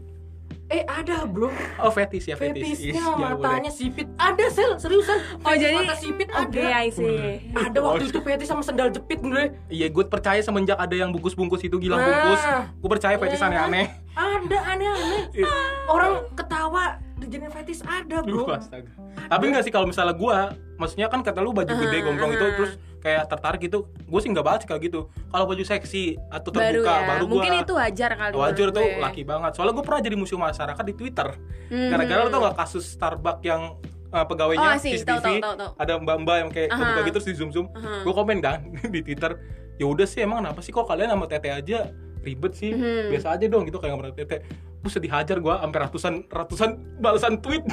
Eh 0.65 0.81
ada 0.81 1.23
bro 1.23 1.51
Oh 1.77 1.89
fetis 1.89 2.23
ya 2.23 2.33
fetis. 2.33 2.63
Fetisnya 2.79 2.95
Yes, 2.95 3.03
ya, 3.03 3.27
matanya 3.29 3.69
sipit 3.69 4.07
Ada 4.15 4.45
sel 4.47 4.71
seriusan 4.75 5.19
Oh 5.37 5.51
Fetis 5.51 5.61
jadi 5.61 5.75
mata 5.75 5.95
sipit 5.95 6.27
ada 6.27 6.43
Oke, 6.45 6.63
I 6.63 6.87
see. 6.87 7.51
Ada 7.51 7.77
waktu 7.79 8.03
itu 8.07 8.19
fetis 8.19 8.47
sama 8.47 8.61
sendal 8.61 8.87
jepit 8.89 9.17
gue 9.17 9.27
boleh. 9.27 9.49
Iya, 9.67 9.87
gue 9.87 10.03
percaya 10.03 10.39
semenjak 10.39 10.75
ada 10.75 10.93
yang 10.93 11.11
bungkus-bungkus 11.11 11.61
itu 11.61 11.75
gilang 11.77 11.97
Nah. 11.97 12.07
bungkus. 12.07 12.41
Gue 12.79 12.89
percaya 12.89 13.15
fetis 13.17 13.37
Iya. 13.37 13.47
aneh-aneh. 13.49 13.85
Ada 14.13 14.57
aneh-aneh 14.67 15.23
Iya. 15.33 15.51
Orang 15.85 16.11
ketawa 16.33 16.95
dijadiin 17.23 17.49
fetis 17.49 17.79
ada 17.81 18.19
bro 18.19 18.43
Duh, 18.43 18.55
astaga. 18.59 18.91
Tapi 19.23 19.43
enggak 19.45 19.63
sih 19.63 19.71
kalau 19.71 19.85
misalnya 19.85 20.13
gua, 20.13 20.37
maksudnya 20.75 21.07
kan 21.07 21.19
kata 21.19 21.39
lu 21.39 21.49
baju 21.49 21.69
gede 21.69 21.95
Ah, 21.95 22.01
gombrong 22.03 22.31
itu 22.31 22.41
ah. 22.41 22.53
terus 22.53 22.71
kayak 22.99 23.23
tertarik 23.25 23.59
gitu. 23.61 23.79
Gue 24.01 24.19
sih 24.19 24.29
nggak 24.29 24.41
banget 24.41 24.59
sih 24.61 24.69
kayak 24.69 24.81
gitu. 24.83 24.99
Kalau 25.27 25.45
baju 25.45 25.59
seksi 25.61 26.03
atau 26.29 26.49
Baru 26.49 26.59
terbuka 26.79 26.93
ya. 26.93 27.03
baru 27.05 27.23
gua 27.23 27.31
Mungkin 27.33 27.53
itu 27.57 27.73
wajar 27.73 28.11
kali. 28.13 28.33
wajar 28.33 28.67
tuh 28.69 28.81
gue. 28.81 28.99
laki 28.99 29.21
banget. 29.23 29.51
Soalnya 29.53 29.73
gue 29.73 29.83
pernah 29.83 30.01
jadi 30.01 30.15
musuh 30.15 30.37
masyarakat 30.37 30.83
di 30.83 30.93
Twitter. 30.93 31.27
Mhm. 31.67 31.89
Gara-gara 31.89 32.19
lu 32.21 32.29
tau 32.29 32.41
gak 32.43 32.57
kasus 32.57 32.83
Starbucks 32.89 33.41
yang 33.41 33.61
uh, 34.09 34.23
pegawainya 34.23 34.69
Oh, 34.69 34.77
sih, 34.77 34.93
CCTV 34.93 35.19
tahu, 35.19 35.35
tahu, 35.41 35.55
tahu. 35.57 35.69
ada 35.77 35.93
mbak-mbak 35.97 36.35
yang 36.37 36.49
kayak 36.49 36.69
kebuka 36.69 36.99
gitu 37.01 37.15
terus 37.15 37.27
di 37.27 37.35
zoom 37.35 37.49
zoom. 37.49 37.67
Aha. 37.71 38.01
Gue 38.01 38.13
komen 38.13 38.37
kan 38.39 38.59
di 38.93 38.99
Twitter. 39.01 39.31
Ya 39.73 39.85
udah 39.85 40.05
sih 40.05 40.21
emang 40.21 40.39
kenapa 40.39 40.59
sih 40.59 40.69
kok 40.69 40.83
kalian 40.83 41.09
sama 41.09 41.25
tete 41.25 41.49
aja 41.49 41.89
ribet 42.21 42.53
sih 42.53 42.71
Mhm. 42.71 43.09
biasa 43.09 43.27
aja 43.31 43.45
dong 43.47 43.65
gitu 43.65 43.77
kayak 43.77 43.93
sama 43.93 44.15
tete 44.15 44.37
Buset 44.83 44.99
dihajar 44.99 45.39
gue 45.39 45.55
sampai 45.55 45.79
ratusan 45.87 46.13
ratusan 46.27 46.69
balasan 46.99 47.39
tweet 47.39 47.63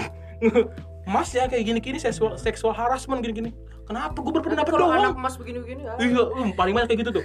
Mas 1.13 1.35
ya 1.35 1.51
kayak 1.51 1.67
gini-gini 1.67 1.99
seksual 1.99 2.39
seksual 2.39 2.71
harassment 2.71 3.19
gini-gini 3.21 3.51
kenapa 3.91 4.15
gue 4.23 4.33
berpendapat 4.39 4.71
kalau 4.71 4.95
anak 4.95 5.11
doang 5.11 5.19
emas 5.19 5.35
begini-begini. 5.35 5.83
Iya, 5.99 6.23
um, 6.31 6.55
paling 6.55 6.79
banyak 6.79 6.95
kayak 6.95 7.01
gitu 7.03 7.11
tuh. 7.19 7.25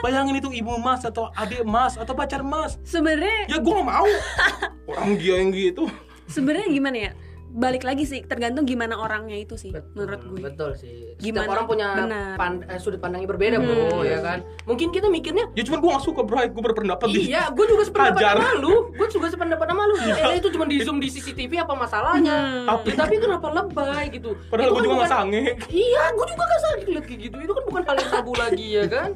Bayangin 0.00 0.40
itu 0.40 0.48
ibu 0.48 0.72
mas 0.80 1.04
atau 1.04 1.28
adik 1.36 1.60
mas 1.68 2.00
atau 2.00 2.16
pacar 2.16 2.40
mas. 2.40 2.80
Sebenarnya 2.88 3.52
Ya 3.52 3.60
gue 3.60 3.68
gak 3.68 3.84
mau. 3.84 4.08
Orang 4.96 5.20
dia 5.20 5.44
yang 5.44 5.52
gitu. 5.52 5.92
sebenarnya 6.26 6.72
gimana 6.72 6.96
ya? 6.96 7.12
Balik 7.48 7.82
lagi 7.82 8.02
sih, 8.02 8.20
tergantung 8.22 8.62
gimana 8.62 8.94
orangnya 8.94 9.34
itu 9.34 9.54
sih 9.54 9.70
Betul, 9.70 9.92
menurut 9.96 10.20
gue. 10.22 10.40
Betul 10.42 10.70
sih. 10.74 11.14
Gimana? 11.16 11.42
Setiap 11.42 11.52
orang 11.52 11.66
punya 11.66 11.88
Benar. 11.96 12.34
pan- 12.34 12.64
eh, 12.64 12.76
sudut 12.76 12.98
pandangnya 12.98 13.26
berbeda, 13.26 13.56
Bro, 13.56 13.72
Hmm. 13.96 14.02
ya 14.02 14.18
kan. 14.20 14.38
Mungkin 14.64 14.88
kita 14.90 15.06
mikirnya 15.06 15.48
Ya 15.52 15.62
cuman 15.62 15.78
gue 15.78 15.90
gak 15.90 16.04
suka 16.04 16.20
Bright, 16.22 16.50
gue 16.50 16.62
berpendapat 16.62 17.06
di- 17.08 17.28
Iya, 17.28 17.48
gue 17.48 17.64
juga 17.66 17.82
sependapat 17.82 18.18
Hajar. 18.18 18.36
sama 18.36 18.50
lu. 18.56 18.74
Gue 18.90 19.08
juga 19.08 19.26
sependapat 19.28 19.66
sama 19.66 19.82
lu. 19.84 19.94
Eh, 19.96 20.34
itu 20.36 20.48
cuma 20.50 20.64
di 20.64 20.76
zoom 20.80 20.98
di 20.98 21.08
CCTV 21.08 21.52
apa 21.58 21.74
masalahnya? 21.74 22.36
Hmm. 22.36 22.66
Apa? 22.68 22.84
Ya, 22.84 22.94
tapi 22.98 23.14
kenapa 23.16 23.46
lebay 23.48 24.04
gitu? 24.10 24.30
Padahal 24.46 24.66
Itu 24.66 24.72
gue 24.72 24.76
kan 24.76 24.84
juga 24.84 24.94
gak 24.94 25.00
bukan- 25.00 25.16
sange. 25.16 25.44
Iya, 25.70 26.02
gue 26.12 26.26
juga 26.26 26.42
gak 26.44 26.62
sakit 26.62 26.86
lihat 26.88 27.04
kayak 27.04 27.20
gitu. 27.22 27.36
Itu 27.38 27.52
kan 27.52 27.64
bukan 27.64 27.82
hal 27.82 27.96
yang 27.96 28.10
tabu 28.10 28.32
lagi 28.34 28.66
ya 28.74 28.84
kan? 28.86 29.10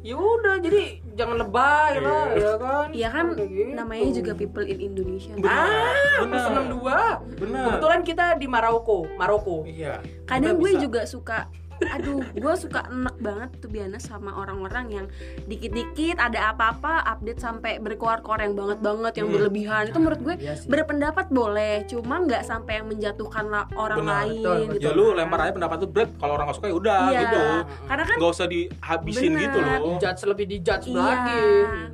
Ya 0.00 0.16
udah, 0.16 0.56
jadi 0.58 1.04
jangan 1.12 1.36
lebay 1.36 2.00
lah, 2.00 2.32
Iya. 2.32 2.40
ya 2.40 2.52
kan? 2.56 2.86
Iya 2.90 3.08
kan 3.12 3.24
gitu. 3.36 3.76
namanya 3.76 4.08
juga 4.16 4.32
people 4.32 4.64
in 4.64 4.80
Indonesia. 4.80 5.36
Ah, 5.44 6.24
Benar. 6.24 6.32
pesenam 6.32 6.66
dua. 6.72 7.00
Benar. 7.36 7.64
Kebetulan 7.68 8.00
kita 8.00 8.24
di 8.40 8.46
Maroko, 8.48 9.04
Maroko. 9.14 9.68
Iya. 9.68 10.00
Kadang 10.24 10.56
gue 10.56 10.72
bisa. 10.72 10.80
juga 10.80 11.00
suka 11.04 11.38
aduh 11.82 12.20
gue 12.30 12.54
suka 12.54 12.84
enak 12.86 13.16
banget 13.18 13.50
tuh 13.56 13.68
biasa 13.68 13.96
sama 13.98 14.30
orang-orang 14.34 14.86
yang 14.90 15.06
dikit-dikit 15.44 16.16
ada 16.16 16.50
apa-apa 16.50 17.02
update 17.06 17.38
sampai 17.38 17.78
berkoar-koar 17.78 18.40
yang 18.40 18.52
banget-banget 18.52 19.12
yang 19.14 19.26
Hmm. 19.26 19.36
berlebihan 19.36 19.82
itu 19.86 19.98
menurut 19.98 20.20
gue 20.20 20.34
Iya 20.36 20.54
sih. 20.56 20.68
berpendapat 20.68 21.26
boleh 21.28 21.86
cuma 21.86 22.20
nggak 22.20 22.42
sampai 22.42 22.72
yang 22.76 22.86
menjatuhkan 22.86 23.44
orang 23.72 23.98
Benar, 23.98 24.14
lain 24.20 24.36
betul, 24.36 24.56
gitu 24.70 24.82
Ya 24.82 24.90
lu 24.92 25.06
lempar 25.12 25.38
aja 25.40 25.52
pendapat 25.52 25.76
lu 25.78 25.88
Brad, 25.88 26.10
kalau 26.16 26.32
orang 26.34 26.46
gak 26.46 26.56
suka 26.56 26.66
ya 26.66 26.76
udah 26.76 27.00
iya 27.08 27.20
gitu. 27.22 27.42
karena 27.86 28.04
kan 28.04 28.16
Gak 28.16 28.30
usah 28.30 28.46
dihabisin 28.46 29.30
Benar. 29.30 29.42
gitu 29.42 29.58
loh. 29.58 29.78
Dijudge 29.90 30.22
lebih 30.26 30.46
dijudge 30.48 30.86
Iya. 30.86 30.98
lagi. 30.98 31.42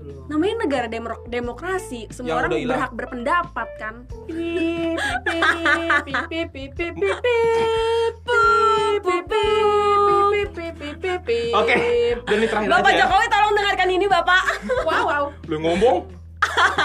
gitu 0.03 0.12
namanya 0.26 0.55
negara 0.59 0.87
demo- 0.87 1.22
demokrasi 1.24 2.11
semua 2.11 2.28
Yang 2.28 2.39
orang 2.41 2.51
berhak 2.66 2.93
berpendapat 2.93 3.68
kan 3.78 3.95
Pip, 4.26 4.99
pip, 5.22 6.51
pip, 6.51 6.70
pip, 6.74 6.95
pip, 6.99 7.14
Oke, 11.57 11.76
dan 12.26 12.36
ini 12.36 12.46
terakhir 12.46 12.68
Bapak 12.68 12.90
aja. 12.92 12.98
Jokowi 13.04 13.26
tolong 13.26 13.54
dengarkan 13.57 13.88
ini 13.88 14.07
Bapak 14.07 14.42
Wow, 14.84 15.04
wow. 15.09 15.24
Lu 15.48 15.57
ngomong 15.59 15.96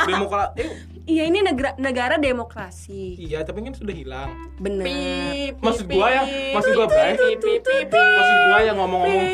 Demokrat 0.08 0.56
eh, 0.56 0.72
iya 1.06 1.28
ini 1.28 1.44
negara 1.44 1.76
negara 1.76 2.16
demokrasi 2.16 3.20
Iya, 3.20 3.44
tapi 3.44 3.62
kan 3.62 3.76
sudah 3.76 3.94
hilang. 3.94 4.30
bener 4.58 4.86
Pip, 4.88 5.60
Maksud 5.60 5.86
gua 5.86 6.08
ya, 6.10 6.24
pip, 6.24 6.54
maksud 6.56 6.72
gua, 6.74 6.88
pip, 6.88 7.92
Maksud 7.92 8.38
gua 8.48 8.60
yang 8.64 8.78
ngomong-ngomong 8.80 9.28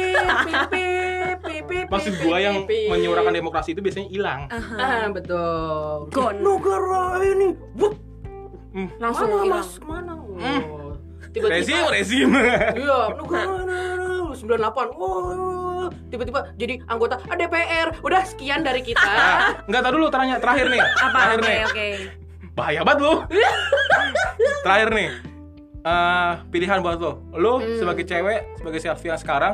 Maksud 1.88 2.14
gua 2.20 2.38
yang 2.42 2.56
menyuarakan 2.68 3.32
demokrasi 3.32 3.72
itu 3.72 3.80
biasanya 3.80 4.08
hilang. 4.12 4.42
Aha. 4.52 4.76
Ah, 4.76 5.06
betul. 5.08 6.12
Gon. 6.12 6.36
Negara 6.44 7.24
ini. 7.24 7.48
Hmm. 8.76 8.90
langsung 9.00 9.30
Mana, 9.32 9.44
hilang 9.48 9.64
Mas? 9.64 9.70
Hmm. 9.80 10.62
Oh. 10.68 10.94
Rezim, 11.38 11.78
Tiba-tiba 11.78 11.90
rezim. 11.94 12.30
Iya, 12.76 13.00
negara 13.16 14.07
98. 14.38 14.94
Oh, 14.96 15.88
tiba-tiba 16.08 16.40
jadi 16.54 16.80
anggota 16.86 17.18
DPR. 17.28 17.98
Udah 18.00 18.22
sekian 18.24 18.62
dari 18.62 18.82
kita. 18.82 19.02
Enggak 19.68 19.82
tahu 19.82 19.94
dulu 19.96 20.08
tanya 20.08 20.38
terakhir 20.38 20.70
nih. 20.70 20.82
apa 20.82 21.10
Terakhir 21.12 21.38
oke 21.38 21.46
nih. 21.46 21.60
oke 21.64 21.88
Bahaya 22.54 22.82
banget 22.82 23.00
lu. 23.00 23.14
terakhir 24.66 24.90
nih. 24.92 25.10
Eh, 25.80 26.32
pilihan 26.50 26.80
buat 26.80 26.98
lo. 26.98 27.24
Lo 27.32 27.54
Hmm. 27.58 27.78
sebagai 27.78 28.04
cewek, 28.04 28.42
sebagai 28.56 28.80
selfie 28.80 29.08
yang 29.08 29.18
sekarang, 29.18 29.54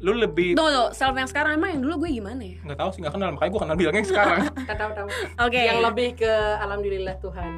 lu 0.00 0.12
lebih 0.14 0.56
Tunggu, 0.56 0.66
tunggu, 0.66 0.90
self 0.90 1.14
yang 1.14 1.28
sekarang 1.28 1.54
emang 1.54 1.70
yang 1.70 1.82
dulu 1.82 1.94
gue 2.02 2.16
gimana 2.16 2.40
ya? 2.40 2.56
nggak 2.62 2.74
tahu 2.74 2.88
sih 2.90 3.00
nggak 3.00 3.14
kenal 3.14 3.28
makanya 3.30 3.50
gue 3.50 3.60
kenal 3.60 3.76
bilangnya 3.76 4.00
yang 4.00 4.08
sekarang 4.08 4.38
Kita 4.60 4.74
tahu-tahu. 4.74 5.08
Oke. 5.38 5.60
Yang 5.60 5.78
lebih 5.84 6.08
ke 6.16 6.32
alhamdulillah 6.58 7.16
Tuhan. 7.20 7.52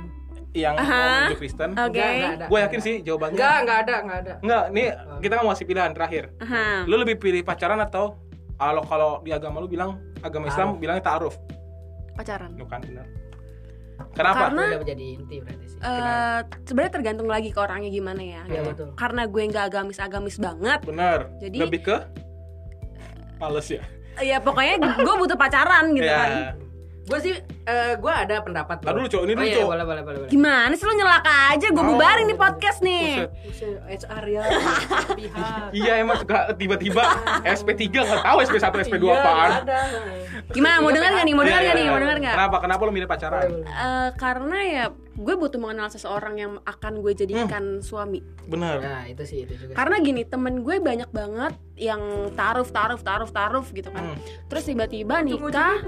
Yang 0.53 0.77
Aha. 0.77 0.85
mau 0.85 1.09
menuju 1.25 1.37
Kristen 1.39 1.71
Oke. 1.73 1.81
Enggak, 1.89 2.09
enggak 2.11 2.33
ada. 2.35 2.47
gue 2.47 2.59
yakin 2.61 2.81
sih 2.81 2.95
jawabannya 3.01 3.35
Enggak, 3.35 3.57
enggak 3.59 3.79
ada, 3.79 3.95
enggak 3.99 4.19
ada. 4.19 4.33
Nggak, 4.39 4.65
nih 4.69 4.87
kita 5.19 5.35
mau 5.39 5.51
kasih 5.51 5.67
pilihan 5.67 5.93
terakhir 5.93 6.25
Aha. 6.39 6.65
lu 6.85 6.95
lebih 6.95 7.17
pilih 7.17 7.41
pacaran 7.41 7.81
atau 7.81 8.21
kalau 8.55 8.83
kalau 8.85 9.11
di 9.21 9.31
agama 9.31 9.59
lu 9.59 9.67
bilang 9.67 9.91
agama 10.21 10.47
Islam 10.47 10.69
Ta'aruf. 10.69 10.79
bilangnya 10.79 11.03
ta'aruf 11.03 11.35
Pacaran. 12.13 12.51
bukan 12.55 12.81
benar 12.83 13.07
kenapa 14.13 14.37
Karena- 14.45 14.69
Udah 14.69 14.81
menjadi 14.83 15.05
inti 15.15 15.37
berarti 15.39 15.67
sih. 15.67 15.79
Eh, 15.79 16.39
sebenarnya 16.63 16.93
tergantung 16.93 17.27
lagi 17.27 17.49
ke 17.49 17.59
orangnya 17.59 17.89
gimana 17.89 18.19
ya. 18.19 18.43
Iya, 18.45 18.61
gitu. 18.61 18.69
betul. 18.69 18.89
Karena 18.95 19.23
gue 19.25 19.43
nggak 19.47 19.65
agamis-agamis 19.65 20.37
banget. 20.37 20.81
benar 20.85 21.19
Jadi- 21.39 21.59
lebih 21.59 21.81
ke 21.83 21.97
males 23.39 23.67
ya 23.67 23.83
Ya 24.21 24.37
pokoknya 24.39 24.77
gue 25.01 25.15
butuh 25.17 25.35
pacaran 25.35 25.97
gitu 25.97 26.05
ya 26.05 26.19
kan. 26.19 26.31
Gue 27.03 27.19
sih 27.19 27.35
eh 27.63 27.93
gue 27.95 28.13
ada 28.13 28.39
pendapat. 28.41 28.79
Ntar 28.79 28.95
dulu, 28.95 29.07
Cok. 29.07 29.23
Ini 29.23 29.33
oh, 29.33 29.37
dulu, 29.37 29.45
iya, 29.45 29.57
Cok. 29.57 29.67
boleh, 29.67 29.85
boleh, 29.85 30.03
boleh, 30.03 30.19
boleh. 30.19 30.31
Gimana 30.31 30.73
sih 30.73 30.85
lu 30.85 30.95
nyelaka 30.95 31.35
aja? 31.51 31.67
Gue 31.69 31.83
Mau. 31.83 31.91
bubarin 31.91 32.25
nih 32.25 32.39
podcast 32.39 32.79
nih. 32.81 33.27
Buset. 33.43 33.77
HR 33.83 34.25
ya, 34.25 34.43
pihak. 35.19 35.69
iya 35.73 35.93
emang 35.99 36.17
suka 36.17 36.55
tiba-tiba 36.55 37.03
SP3 37.59 37.83
nggak 37.93 38.23
tahu 38.23 38.37
SP1 38.43 38.65
SP2 38.83 39.03
Iya, 39.03 39.15
apaan. 39.15 39.51
Gimana? 40.51 40.77
Mau 40.79 40.91
dengar 40.91 41.11
nggak 41.13 41.27
nih? 41.27 41.35
Mau 41.35 41.43
Iya, 41.43 41.49
dengar 41.49 41.61
iya, 41.61 41.67
nggak 41.67 41.77
nih? 41.77 41.85
iya. 41.85 41.93
Mau 41.93 42.01
dengar 42.01 42.17
nggak? 42.19 42.35
kenapa 42.35 42.57
kenapa 42.61 42.81
lu 42.83 42.93
milih 42.93 43.09
pacaran. 43.11 43.51
Eh, 43.63 44.09
karena 44.17 44.59
ya 44.65 44.85
gue 45.13 45.35
butuh 45.35 45.57
mengenal 45.57 45.87
seseorang 45.87 46.35
yang 46.35 46.53
akan 46.63 46.99
gue 46.99 47.13
jadikan 47.13 47.79
suami. 47.79 48.25
benar 48.45 48.81
Nah, 48.81 49.05
itu 49.05 49.23
sih 49.23 49.45
itu 49.45 49.53
juga. 49.55 49.73
Karena 49.75 49.97
gini, 49.99 50.23
temen 50.23 50.61
gue 50.61 50.77
banyak 50.79 51.09
banget 51.09 51.53
yang 51.77 52.01
taruh, 52.33 52.65
taruh, 52.65 52.97
taruh, 52.97 53.29
taruh 53.29 53.67
gitu 53.67 53.89
kan. 53.89 54.13
Hmm. 54.13 54.19
Terus 54.47 54.65
tiba-tiba 54.65 55.21
nikah, 55.21 55.85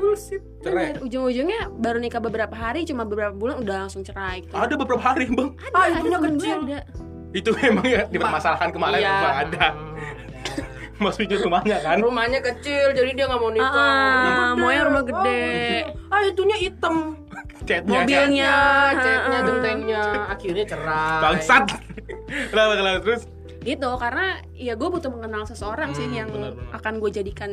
bener, 0.61 1.01
ujung-ujungnya 1.01 1.72
baru 1.72 1.99
nikah 1.99 2.20
beberapa 2.20 2.53
hari, 2.53 2.85
cuma 2.85 3.03
beberapa 3.03 3.33
bulan 3.33 3.59
udah 3.59 3.77
langsung 3.83 4.03
cerai. 4.03 4.45
Gitu. 4.45 4.53
ada 4.53 4.75
beberapa 4.75 5.01
hari 5.01 5.27
bang 5.27 5.51
Ah, 5.70 5.87
Ada, 5.87 5.95
itunya 5.97 6.18
temen 6.18 6.33
gue 6.33 6.41
kecil. 6.41 6.59
ada. 6.62 6.79
itu 7.33 7.51
emang 7.62 7.83
ya 7.85 8.03
dipermasalahkan 8.07 8.70
kemarin 8.70 9.01
Iya. 9.01 9.11
bang 9.16 9.37
ada 9.43 9.64
Hmm, 10.95 11.01
maksudnya 11.05 11.37
rumahnya 11.39 11.77
kan 11.81 11.99
Rumahnya 11.99 12.41
kecil, 12.45 12.95
jadi 12.95 13.11
dia 13.11 13.25
nggak 13.27 13.41
mau 13.41 13.51
nikah. 13.51 13.75
Ah, 13.75 14.22
Rumah 14.22 14.49
maunya 14.55 14.83
rumah 14.85 15.03
gede. 15.03 15.43
Oh, 16.07 16.14
ah, 16.14 16.22
itunya 16.22 16.57
hitam. 16.57 17.18
Chatnya 17.61 18.03
Mobilnya. 18.03 18.45
Ya, 18.45 18.59
chatnya, 18.95 19.39
Ah. 19.39 19.45
gentengnya, 19.45 20.03
akhirnya 20.29 20.65
cerai. 20.65 21.21
bangsat 21.23 21.65
kenapa 22.51 22.73
kenapa 22.75 22.99
terus 23.01 23.23
gitu 23.61 23.91
karena 23.97 24.27
ya 24.53 24.75
gue 24.75 24.89
butuh 24.91 25.09
mengenal 25.09 25.45
seseorang 25.45 25.91
sih 25.91 26.05
Hmm, 26.05 26.15
yang 26.15 26.29
benar-benar. 26.29 26.75
akan 26.75 26.95
gue 26.99 27.11
jadikan 27.13 27.51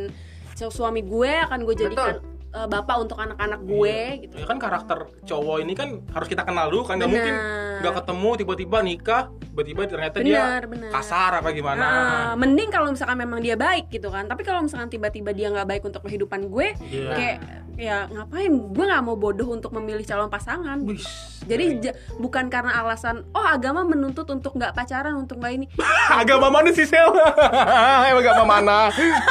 su- 0.52 0.68
suami 0.70 1.02
gue 1.02 1.32
akan 1.40 1.60
gue 1.64 1.76
jadikan 1.78 2.20
uh, 2.52 2.68
bapak 2.68 2.96
untuk 3.02 3.18
anak-anak 3.18 3.62
gue 3.64 3.98
gitu. 4.28 4.36
Ya 4.38 4.46
kan 4.46 4.58
karakter 4.60 5.08
cowok 5.24 5.58
ini 5.64 5.74
kan 5.74 6.04
harus 6.12 6.28
kita 6.28 6.44
kenal 6.44 6.68
dulu 6.70 6.84
kan 6.86 7.00
nggak 7.00 7.12
mungkin 7.12 7.36
nggak 7.82 7.94
ketemu 8.04 8.30
tiba-tiba 8.38 8.78
nikah 8.84 9.24
tiba-tiba 9.52 9.82
ternyata 9.84 10.18
benar 10.22 10.62
dia 10.62 10.70
benar 10.70 10.90
kasar 10.94 11.32
apa 11.42 11.50
gimana. 11.52 11.82
Nah, 11.82 12.32
mending 12.38 12.70
kalau 12.72 12.88
misalkan 12.92 13.18
memang 13.20 13.40
dia 13.42 13.56
baik 13.56 13.92
gitu 13.92 14.08
kan. 14.08 14.28
Tapi 14.28 14.42
kalau 14.44 14.64
misalkan 14.64 14.88
tiba-tiba 14.88 15.32
dia 15.32 15.52
nggak 15.52 15.68
baik 15.68 15.84
untuk 15.84 16.02
kehidupan 16.06 16.48
gue 16.48 16.68
Iya. 16.88 17.12
kayak 17.12 17.38
ya 17.76 17.98
ngapain? 18.08 18.52
Gue 18.72 18.86
nggak 18.86 19.04
mau 19.04 19.18
bodoh 19.18 19.50
untuk 19.52 19.74
memilih 19.74 20.06
calon 20.06 20.30
pasangan. 20.30 20.78
Wih, 20.86 21.02
jadi 21.44 21.66
ja- 21.82 21.98
bukan 22.16 22.48
karena 22.48 22.80
alasan 22.80 23.26
oh 23.34 23.44
agama 23.44 23.84
menuntut 23.84 24.28
untuk 24.30 24.56
nggak 24.56 24.72
pacaran 24.72 25.18
untuk 25.18 25.42
nggak 25.42 25.54
ini. 25.56 25.66
Agama 26.22 26.48
mana 26.48 26.70
sih 26.72 26.86
sel? 26.86 27.10
Emang 28.12 28.22
agama 28.22 28.46
mana? 28.46 28.80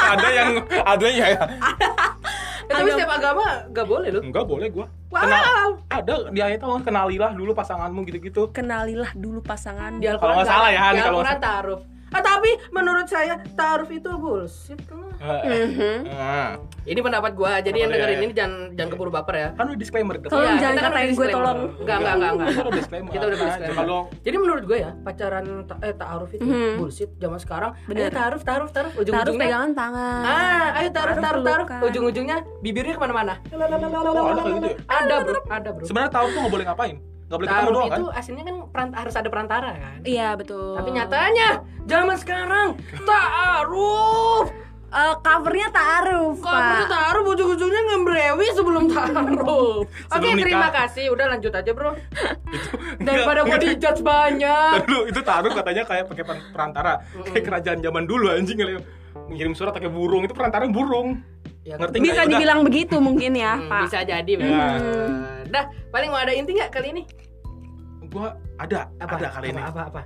Ada 0.05 0.27
yang 0.29 0.49
ada 0.85 1.07
ya 2.67 2.73
tapi 2.77 2.89
setiap 2.93 3.11
agama 3.17 3.45
gak 3.71 3.85
boleh 3.87 4.09
loh. 4.13 4.21
Enggak 4.21 4.45
boleh 4.45 4.67
gua. 4.69 4.85
Wow. 5.11 5.21
Kenal, 5.23 5.69
ada 5.91 6.15
di 6.31 6.39
ayat 6.39 6.61
Allah 6.63 6.81
kenalilah 6.81 7.31
dulu 7.35 7.51
pasanganmu 7.51 7.99
gitu-gitu. 8.07 8.41
Kenalilah 8.55 9.11
dulu 9.13 9.39
pasangan. 9.43 9.99
Di 9.99 10.07
Kalau 10.07 10.33
nggak 10.39 10.47
salah 10.47 10.69
ya, 10.71 10.81
Di 10.95 11.01
Al-Quran 11.03 11.25
nggak 11.25 11.41
ta'aruf. 11.43 11.81
Ah, 12.11 12.19
tapi 12.19 12.51
menurut 12.69 13.07
saya 13.07 13.39
ta'aruf 13.51 13.87
itu 13.87 14.11
bullshit 14.13 14.79
lah. 14.85 15.41
Mhm. 15.41 15.97
Nah, 16.03 16.51
Ini 16.81 16.97
pendapat 16.97 17.31
gua, 17.33 17.61
jadi 17.61 17.77
yang 17.77 17.93
dengerin 17.93 18.09
ya. 18.11 18.19
ini 18.19 18.33
jangan 18.33 18.53
jangan 18.73 18.89
keburu 18.89 19.11
baper 19.11 19.35
ya. 19.37 19.49
kan 19.53 19.63
udah 19.63 19.77
disclaimer. 19.77 20.17
Tolong 20.17 20.33
Iya, 20.33 20.57
jangan 20.57 20.73
kita 20.73 20.81
kan 20.81 20.91
katain 20.91 21.11
gue, 21.13 21.27
tolong. 21.29 21.57
Enggak, 21.77 21.95
enggak, 21.95 22.13
enggak, 22.17 22.31
enggak. 22.31 22.47
Kita 22.49 22.61
udah 22.61 22.73
disclaimer. 22.75 23.11
Kita 23.11 23.23
udah 23.23 23.37
disclaimer. 23.37 23.77
Kalau 23.77 23.99
Jadi 24.19 24.35
menurut 24.35 24.63
gue 24.65 24.77
ya 24.79 24.91
pacaran 24.97 25.45
ta- 25.63 25.79
eh 25.79 25.93
ta'aruf 25.93 26.29
itu 26.31 26.41
Mhm. 26.43 26.73
bullshit 26.75 27.09
zaman 27.15 27.37
sekarang. 27.37 27.71
Bener. 27.85 28.01
Ayo 28.01 28.11
ta'aruf, 28.11 28.41
ta'aruf, 28.41 28.69
ta'aruf. 28.71 28.91
Taruh 28.91 29.03
Ujung-ujungnya 29.03 29.45
pegangan 29.45 29.71
tangan. 29.71 30.21
Ah, 30.25 30.67
ayo 30.75 30.89
Taruh 30.89 31.15
taruh, 31.15 31.21
taruh. 31.21 31.65
pelukan. 31.69 31.79
Ujung-ujungnya 31.85 32.37
bibirnya 32.59 32.93
ke 32.93 33.01
mana-mana. 33.01 33.33
Oh, 33.47 34.25
ada 34.27 34.41
gitu 34.43 34.67
ya? 34.67 34.77
Ada 34.89 35.15
bro, 35.21 35.39
ada 35.47 35.69
bro. 35.71 35.83
sebenarnya 35.85 36.11
tahu 36.11 36.25
tuh 36.27 36.39
nggak 36.41 36.51
boleh 36.51 36.65
ngapain. 36.65 36.97
Nggak 37.31 37.39
boleh 37.39 37.47
ketemu 37.49 37.71
doang 37.71 37.87
kan? 37.87 37.95
itu 37.95 38.05
aslinya 38.11 38.43
kan 38.43 38.55
peran- 38.67 38.91
harus 38.93 39.15
ada 39.15 39.29
perantara 39.31 39.69
kan. 39.71 39.97
Iya 40.03 40.35
betul. 40.35 40.75
Tapi 40.75 40.89
nyatanya 40.91 41.47
zaman 41.81 42.15
sekarang 42.15 42.67
ta'aruf. 43.01 44.51
Eh, 44.91 45.15
covernya 45.23 45.71
taaruf, 45.71 46.43
Pak. 46.43 46.91
taruh 46.91 47.23
ujung-ujungnya 47.25 47.81
ngebrewi 47.87 48.47
sebelum 48.51 48.91
taruh. 48.91 49.87
Oke, 50.11 50.27
nikah. 50.27 50.43
terima 50.43 50.67
kasih. 50.69 51.07
Udah 51.07 51.31
lanjut 51.31 51.47
aja, 51.49 51.71
Bro. 51.71 51.95
Daripada 52.99 53.47
gue 53.47 53.57
dijudge 53.61 54.03
banyak. 54.03 54.83
Dulu 54.83 55.07
itu 55.07 55.19
taruh 55.23 55.47
katanya 55.49 55.87
kayak 55.87 56.11
pakai 56.11 56.23
per- 56.27 56.43
perantara, 56.51 56.99
kayak 57.23 57.39
kerajaan 57.41 57.79
zaman 57.79 58.03
dulu 58.03 58.35
anjing 58.35 58.59
kali. 58.59 58.83
Ngirim 59.31 59.55
surat 59.55 59.71
pakai 59.71 59.87
burung 59.87 60.27
itu 60.27 60.35
perantara 60.35 60.67
burung. 60.67 61.23
Ya, 61.63 61.79
Ngerti 61.79 61.97
Bisa 62.01 62.13
udah. 62.17 62.27
dibilang 62.27 62.59
begitu 62.61 62.95
mungkin 62.99 63.31
ya, 63.31 63.53
Hmm, 63.55 63.69
Pak. 63.69 63.81
bisa 63.87 63.99
jadi. 64.03 64.31
bener. 64.33 64.75
Dah, 65.47 65.65
paling 65.87 66.09
mau 66.09 66.19
ada 66.19 66.33
inti 66.33 66.51
nggak 66.51 66.67
kali 66.67 66.91
ini? 66.91 67.03
Gua 68.11 68.35
ada, 68.59 68.91
Apa? 68.99 69.15
ada 69.15 69.27
kali 69.31 69.47
apa, 69.49 69.55
ini. 69.55 69.61
Apa 69.63 69.81
apa? 69.87 70.01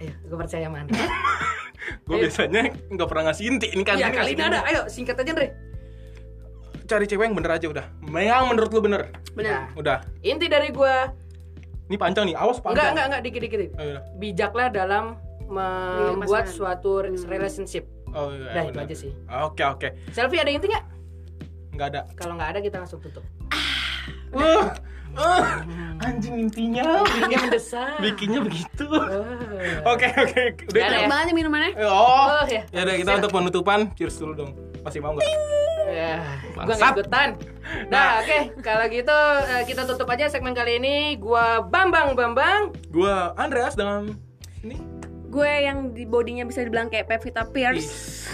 Ayo, 0.00 0.12
gue 0.28 0.36
percaya 0.36 0.64
sama 0.68 0.78
Anda. 0.84 0.92
Gue 2.06 2.16
Ayo. 2.20 2.22
biasanya 2.28 2.62
nggak 2.92 3.08
pernah 3.08 3.24
ngasih 3.32 3.44
inti 3.48 3.66
ini 3.72 3.82
kan. 3.82 3.96
Iya, 3.96 4.12
ini 4.12 4.16
kali 4.16 4.30
ini 4.36 4.42
ada. 4.44 4.60
Ayo, 4.68 4.80
singkat 4.92 5.16
aja, 5.16 5.32
Andre. 5.32 5.48
Cari 6.84 7.04
cewek 7.08 7.24
yang 7.24 7.36
bener 7.36 7.52
aja 7.56 7.66
udah. 7.68 7.86
Yang 8.04 8.44
menurut 8.48 8.70
lu 8.72 8.80
bener. 8.84 9.00
Benar. 9.32 9.72
Udah. 9.76 9.98
Inti 10.20 10.46
dari 10.48 10.68
gua 10.72 11.12
Ini 11.90 11.98
panjang 11.98 12.30
nih, 12.30 12.38
awas 12.38 12.62
enggak 12.62 12.70
panjang. 12.70 12.92
enggak 12.94 13.06
enggak 13.10 13.22
dikit-dikit. 13.26 13.60
Ayo, 13.60 13.88
udah. 13.90 14.02
Bijaklah 14.20 14.68
dalam 14.70 15.04
membuat 15.50 16.46
pasangan. 16.46 16.78
suatu 16.78 16.90
relationship. 17.26 17.84
Oh 18.14 18.30
iya. 18.30 18.50
Dah, 18.54 18.62
itu 18.62 18.78
udah. 18.78 18.86
aja 18.86 18.96
sih. 18.96 19.12
Oke 19.48 19.62
oke. 19.66 19.88
Selfie 20.14 20.38
ada 20.38 20.50
inti 20.54 20.66
nggak? 20.70 20.84
Nggak 21.74 21.86
ada. 21.90 22.00
Kalau 22.14 22.34
nggak 22.38 22.50
ada 22.54 22.60
kita 22.62 22.76
langsung 22.78 23.00
tutup. 23.02 23.24
Wah, 24.30 24.42
uh, 24.46 24.66
anjing 26.00 26.48
intinya. 26.48 27.04
Ini 27.04 27.36
mendesak. 27.36 28.00
Bikinnya 28.00 28.40
begitu. 28.40 28.84
Oh. 28.88 29.92
Oke 29.92 30.08
oke. 30.10 30.42
Udah. 30.70 30.82
Ada 30.86 30.96
ya? 31.04 31.08
Banget 31.08 31.34
minumannya. 31.36 31.70
Oh. 31.84 32.40
Oh 32.40 32.44
ya. 32.48 32.62
Ya 32.72 32.80
udah 32.86 32.94
kita 32.96 33.10
untuk 33.20 33.32
penutupan. 33.32 33.92
Cheers 33.96 34.16
dulu 34.16 34.32
dong. 34.36 34.50
Masih 34.80 35.00
mau 35.04 35.12
nggak? 35.12 35.28
Ya, 35.90 36.22
gua 36.54 36.70
Bangsat. 36.70 36.78
nggak 36.78 36.92
ikutan. 37.02 37.28
Nah, 37.90 38.22
oke. 38.22 38.38
Kalau 38.62 38.84
gitu 38.86 39.18
eh, 39.50 39.62
kita 39.66 39.82
tutup 39.90 40.06
aja 40.06 40.30
segmen 40.30 40.54
kali 40.54 40.78
ini. 40.78 41.18
Gua 41.18 41.66
Bambang 41.66 42.14
Bambang. 42.14 42.70
Gua 42.88 43.34
Andreas 43.34 43.74
dengan 43.74 44.14
ini. 44.62 44.99
Gue 45.30 45.52
yang 45.62 45.94
di 45.94 46.04
bodinya 46.04 46.42
bisa 46.42 46.66
dibilang 46.66 46.90
kayak 46.90 47.06
Pevita 47.06 47.46
Pierce. 47.46 48.26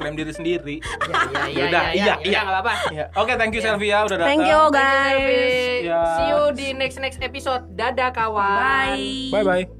Klaim 0.00 0.16
diri 0.16 0.32
sendiri. 0.32 0.76
Ya, 1.08 1.24
ya, 1.24 1.48
ya, 1.48 1.64
Udah, 1.68 1.84
ya, 1.88 1.92
iya, 1.92 2.04
ya, 2.04 2.14
iya. 2.24 2.40
nggak 2.44 2.54
apa-apa. 2.60 2.74
Ya. 2.92 3.04
Oke, 3.16 3.32
thank 3.36 3.52
you 3.56 3.62
Selvia 3.64 4.04
udah 4.04 4.16
datang. 4.20 4.28
Thank 4.28 4.44
you 4.44 4.60
Thank 4.68 4.76
you, 4.76 4.76
guys. 4.76 5.16
Selvi. 5.16 5.88
Ya. 5.88 6.02
See 6.04 6.26
you 6.28 6.42
di 6.52 6.66
next 6.76 6.98
next 7.00 7.20
episode. 7.20 7.62
Dadah 7.72 8.10
kawan. 8.12 8.58
Bye. 8.58 9.32
Bye 9.32 9.44
bye. 9.44 9.77